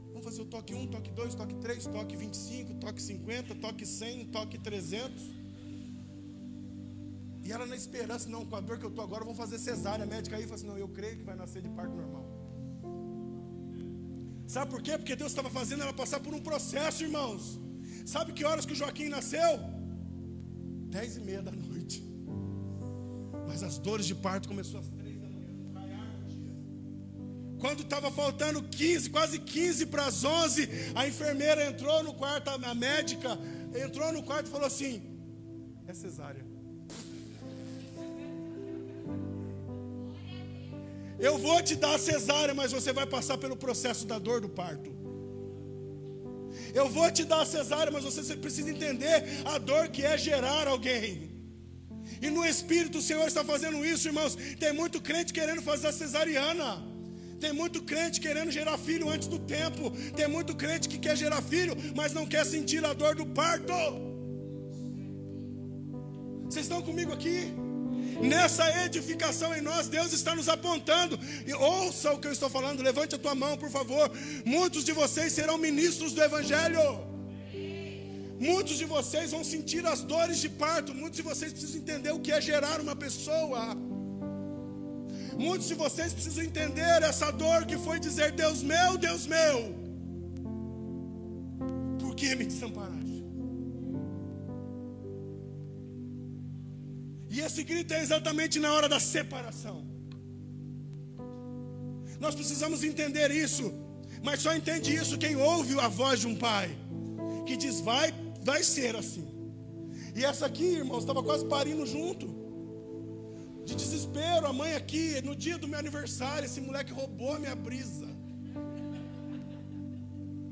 Vamos 0.09 0.25
fazer 0.25 0.43
o 0.43 0.47
toque 0.47 0.75
1, 0.75 0.87
toque 0.89 1.11
2, 1.11 1.35
toque 1.35 1.55
3, 1.57 1.87
toque 1.87 2.17
25, 2.17 2.75
toque 2.75 3.03
50, 3.03 3.55
toque 3.57 3.85
100, 3.85 4.27
toque 4.27 4.59
300. 4.59 5.42
E 7.45 7.51
ela 7.51 7.67
na 7.67 7.75
esperança, 7.75 8.29
não, 8.29 8.45
com 8.47 8.55
a 8.57 8.61
dor 8.61 8.79
que 8.79 8.85
eu 8.85 8.91
estou 8.91 9.05
agora, 9.05 9.25
vão 9.25 9.35
fazer 9.35 9.59
cesárea. 9.59 10.05
A 10.05 10.07
médica 10.07 10.37
aí 10.37 10.45
falou 10.45 10.55
assim: 10.57 10.67
não, 10.67 10.79
eu 10.79 10.89
creio 10.89 11.17
que 11.19 11.25
vai 11.25 11.35
nascer 11.35 11.61
de 11.61 11.69
parto 11.69 11.95
normal. 11.95 12.25
Sabe 14.47 14.71
por 14.71 14.83
quê? 14.83 14.97
Porque 14.97 15.17
Deus 15.17 15.33
estava 15.33 15.51
fazendo 15.51 15.83
ela 15.83 15.93
passar 15.93 16.21
por 16.21 16.33
um 16.35 16.41
processo, 16.41 17.03
irmãos. 17.03 17.59
Sabe 18.07 18.33
que 18.33 18.45
horas 18.45 18.67
que 18.67 18.75
o 18.75 18.77
Joaquim 18.77 19.09
nasceu? 19.09 19.59
Dez 20.97 21.17
e 21.17 21.21
meia 21.21 21.43
da 21.43 21.51
noite. 21.51 22.05
Mas 23.49 23.63
as 23.63 23.79
dores 23.79 24.07
de 24.07 24.15
parto 24.15 24.49
começou 24.49 24.79
às 24.79 24.89
três 24.89 25.21
da 25.21 25.29
manhã, 25.29 25.51
Quando 27.59 27.83
estava 27.83 28.11
faltando 28.11 28.63
15, 28.63 29.11
quase 29.11 29.39
15 29.39 29.87
para 29.87 30.07
as 30.07 30.23
11, 30.23 30.69
a 30.95 31.09
enfermeira 31.09 31.67
entrou 31.67 32.03
no 32.05 32.15
quarto, 32.15 32.51
a 32.51 32.75
médica 32.75 33.31
entrou 33.85 34.13
no 34.13 34.23
quarto 34.23 34.47
e 34.47 34.51
falou 34.51 34.67
assim: 34.67 35.03
é 35.87 35.95
cesárea. 35.95 36.52
Eu 41.29 41.35
vou 41.39 41.59
te 41.63 41.75
dar 41.83 41.95
a 41.95 41.99
cesárea, 42.11 42.55
mas 42.61 42.73
você 42.77 42.93
vai 42.93 43.07
passar 43.07 43.37
pelo 43.39 43.57
processo 43.65 44.05
da 44.11 44.19
dor 44.19 44.41
do 44.45 44.49
parto. 44.49 44.91
Eu 46.75 46.87
vou 46.97 47.09
te 47.17 47.25
dar 47.25 47.43
a 47.43 47.47
cesárea, 47.47 47.93
mas 47.97 48.03
você 48.09 48.35
precisa 48.45 48.71
entender 48.75 49.19
a 49.45 49.57
dor 49.71 49.85
que 49.89 50.03
é 50.05 50.19
gerar 50.19 50.67
alguém. 50.67 51.31
E 52.21 52.29
no 52.29 52.45
Espírito 52.45 52.99
o 52.99 53.03
Senhor 53.09 53.27
está 53.27 53.45
fazendo 53.45 53.85
isso, 53.93 54.09
irmãos. 54.09 54.37
Tem 54.59 54.73
muito 54.73 55.01
crente 55.01 55.33
querendo 55.33 55.63
fazer 55.63 55.89
a 55.89 55.93
cesariana. 55.93 56.71
Tem 57.39 57.53
muito 57.53 57.83
crente 57.83 58.21
querendo 58.21 58.51
gerar 58.51 58.77
filho 58.77 59.09
antes 59.09 59.29
do 59.29 59.39
tempo. 59.39 59.93
Tem 60.17 60.29
muito 60.37 60.57
crente 60.57 60.89
que 60.89 60.99
quer 60.99 61.17
gerar 61.17 61.41
filho, 61.41 61.77
mas 61.95 62.13
não 62.13 62.27
quer 62.27 62.45
sentir 62.45 62.85
a 62.85 62.93
dor 62.93 63.15
do 63.15 63.27
parto. 63.27 63.73
Vocês 66.47 66.67
estão 66.67 66.83
comigo 66.83 67.13
aqui? 67.13 67.39
Nessa 68.21 68.85
edificação 68.85 69.55
em 69.55 69.61
nós, 69.61 69.89
Deus 69.89 70.13
está 70.13 70.35
nos 70.35 70.49
apontando. 70.49 71.19
E 71.47 71.53
ouça 71.55 72.13
o 72.13 72.19
que 72.19 72.29
eu 72.29 72.33
estou 72.33 72.51
falando, 72.51 72.83
levante 72.83 73.15
a 73.15 73.19
tua 73.19 73.35
mão, 73.35 73.57
por 73.57 73.71
favor. 73.71 74.11
Muitos 74.45 74.85
de 74.85 74.93
vocês 74.93 75.33
serão 75.33 75.57
ministros 75.59 76.13
do 76.13 76.23
Evangelho. 76.23 76.81
Muitos 78.39 78.77
de 78.77 78.85
vocês 78.85 79.31
vão 79.31 79.45
sentir 79.45 79.87
as 79.87 80.03
dores 80.03 80.39
de 80.39 80.49
parto. 80.49 80.95
Muitos 80.95 81.17
de 81.17 81.23
vocês 81.23 81.53
precisam 81.53 81.81
entender 81.81 82.11
o 82.11 82.21
que 82.21 82.33
é 82.33 82.41
gerar 82.41 82.81
uma 82.81 82.97
pessoa. 82.97 83.77
Muitos 85.39 85.69
de 85.69 85.75
vocês 85.75 86.13
precisam 86.13 86.45
entender 86.45 87.03
essa 87.03 87.31
dor 87.31 87.65
que 87.65 87.79
foi 87.79 87.99
dizer: 87.99 88.33
Deus 88.33 88.63
meu, 88.63 88.99
Deus 88.99 89.27
meu, 89.27 89.75
por 91.99 92.15
que 92.15 92.35
me 92.35 92.45
desamparar? 92.45 93.02
E 97.35 97.41
esse 97.41 97.63
grito 97.65 97.95
é 97.95 98.03
exatamente 98.03 98.59
na 98.61 98.71
hora 98.75 98.87
da 98.87 99.01
separação. 99.01 99.79
Nós 102.21 102.35
precisamos 102.35 102.85
entender 102.85 103.31
isso, 103.31 103.73
mas 104.23 104.43
só 104.43 104.55
entende 104.55 104.95
isso 104.95 105.17
quem 105.17 105.35
ouve 105.35 105.81
a 105.81 105.89
voz 105.89 106.21
de 106.21 106.27
um 106.27 106.37
pai 106.37 106.69
que 107.47 107.57
diz: 107.57 107.81
vai, 107.81 108.13
vai 108.43 108.63
ser 108.63 108.95
assim. 108.95 109.27
E 110.15 110.23
essa 110.23 110.45
aqui, 110.45 110.67
irmãos, 110.83 110.99
estava 110.99 111.23
quase 111.23 111.47
parindo 111.47 111.87
junto. 111.87 112.27
De 113.65 113.75
desespero, 113.75 114.47
a 114.47 114.53
mãe 114.53 114.75
aqui, 114.75 115.23
no 115.23 115.35
dia 115.35 115.57
do 115.57 115.67
meu 115.67 115.79
aniversário, 115.79 116.45
esse 116.45 116.61
moleque 116.61 116.93
roubou 116.93 117.33
a 117.33 117.39
minha 117.39 117.57
brisa. 117.57 118.09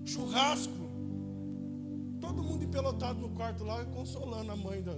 Churrasco. 0.06 0.80
Todo 2.22 2.42
mundo 2.42 2.64
empelotado 2.64 3.20
no 3.20 3.28
quarto 3.30 3.64
lá, 3.64 3.84
consolando 3.84 4.50
a 4.50 4.56
mãe 4.56 4.80
da, 4.80 4.96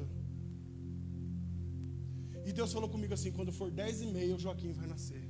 e 2.45 2.53
Deus 2.53 2.73
falou 2.73 2.89
comigo 2.89 3.15
assim: 3.15 3.31
quando 3.31 3.53
for 3.53 3.71
dez 3.71 4.03
e 4.03 4.07
meia, 4.07 4.35
o 4.35 4.39
Joaquim 4.39 4.73
vai 4.73 4.87
nascer. 4.87 5.23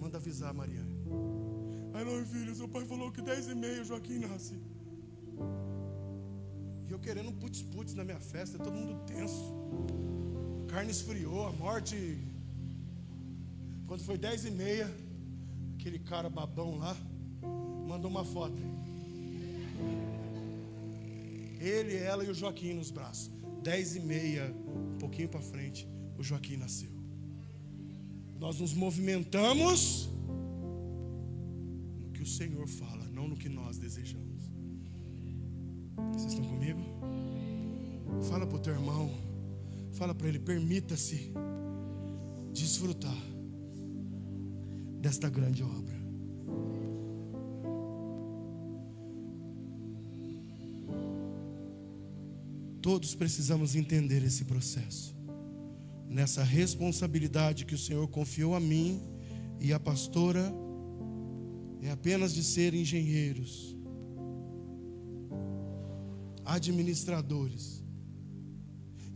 Manda 0.00 0.18
avisar 0.18 0.50
a 0.50 0.52
Mariane. 0.52 0.96
Aí, 1.94 2.04
não, 2.04 2.24
filho, 2.26 2.54
seu 2.54 2.68
pai 2.68 2.84
falou 2.84 3.10
que 3.10 3.22
dez 3.22 3.48
e 3.48 3.54
meia 3.54 3.82
o 3.82 3.84
Joaquim 3.84 4.18
nasce. 4.18 4.54
E 6.86 6.92
eu 6.92 6.98
querendo 6.98 7.32
putz-putz 7.32 7.94
na 7.94 8.04
minha 8.04 8.20
festa, 8.20 8.58
todo 8.58 8.72
mundo 8.72 9.04
tenso. 9.06 9.54
A 10.64 10.72
carne 10.72 10.90
esfriou, 10.90 11.46
a 11.46 11.52
morte. 11.52 11.96
Quando 13.86 14.02
foi 14.02 14.18
dez 14.18 14.44
e 14.44 14.50
meia, 14.50 14.92
aquele 15.74 15.98
cara 15.98 16.28
babão 16.28 16.76
lá 16.76 16.96
mandou 17.88 18.10
uma 18.10 18.24
foto. 18.24 18.62
Ele, 21.58 21.96
ela 21.96 22.24
e 22.24 22.30
o 22.30 22.34
Joaquim 22.34 22.74
nos 22.74 22.90
braços. 22.90 23.35
Dez 23.66 23.96
e 23.96 24.00
meia, 24.00 24.54
um 24.94 24.96
pouquinho 24.96 25.28
para 25.28 25.40
frente, 25.40 25.88
o 26.16 26.22
Joaquim 26.22 26.56
nasceu. 26.56 26.88
Nós 28.38 28.60
nos 28.60 28.72
movimentamos 28.72 30.08
no 31.98 32.12
que 32.12 32.22
o 32.22 32.26
Senhor 32.26 32.68
fala, 32.68 33.04
não 33.08 33.26
no 33.26 33.36
que 33.36 33.48
nós 33.48 33.76
desejamos. 33.76 34.44
Vocês 36.12 36.32
estão 36.32 36.44
comigo? 36.44 36.80
Fala 38.28 38.46
para 38.46 38.56
o 38.56 38.60
teu 38.60 38.72
irmão. 38.72 39.12
Fala 39.94 40.14
para 40.14 40.28
ele: 40.28 40.38
permita-se 40.38 41.32
desfrutar 42.52 43.20
desta 45.00 45.28
grande 45.28 45.64
obra. 45.64 45.96
Todos 52.86 53.16
precisamos 53.16 53.74
entender 53.74 54.22
esse 54.22 54.44
processo, 54.44 55.12
nessa 56.08 56.44
responsabilidade 56.44 57.64
que 57.64 57.74
o 57.74 57.78
Senhor 57.78 58.06
confiou 58.06 58.54
a 58.54 58.60
mim 58.60 59.02
e 59.60 59.72
a 59.72 59.80
pastora, 59.80 60.54
é 61.82 61.90
apenas 61.90 62.32
de 62.32 62.44
ser 62.44 62.74
engenheiros, 62.74 63.76
administradores, 66.44 67.82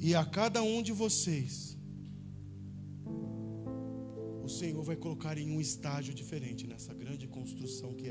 e 0.01 0.17
a 0.17 0.25
cada 0.25 0.65
um 0.65 0.83
de 0.83 0.91
vocês, 0.91 1.79
o 4.43 4.49
Senhor 4.49 4.83
vai 4.83 4.97
colocar 4.97 5.39
em 5.39 5.49
um 5.49 5.61
estágio 5.61 6.13
diferente 6.13 6.67
nessa 6.67 6.93
grande 6.93 7.29
construção 7.29 7.95
que 7.95 8.05
é 8.05 8.09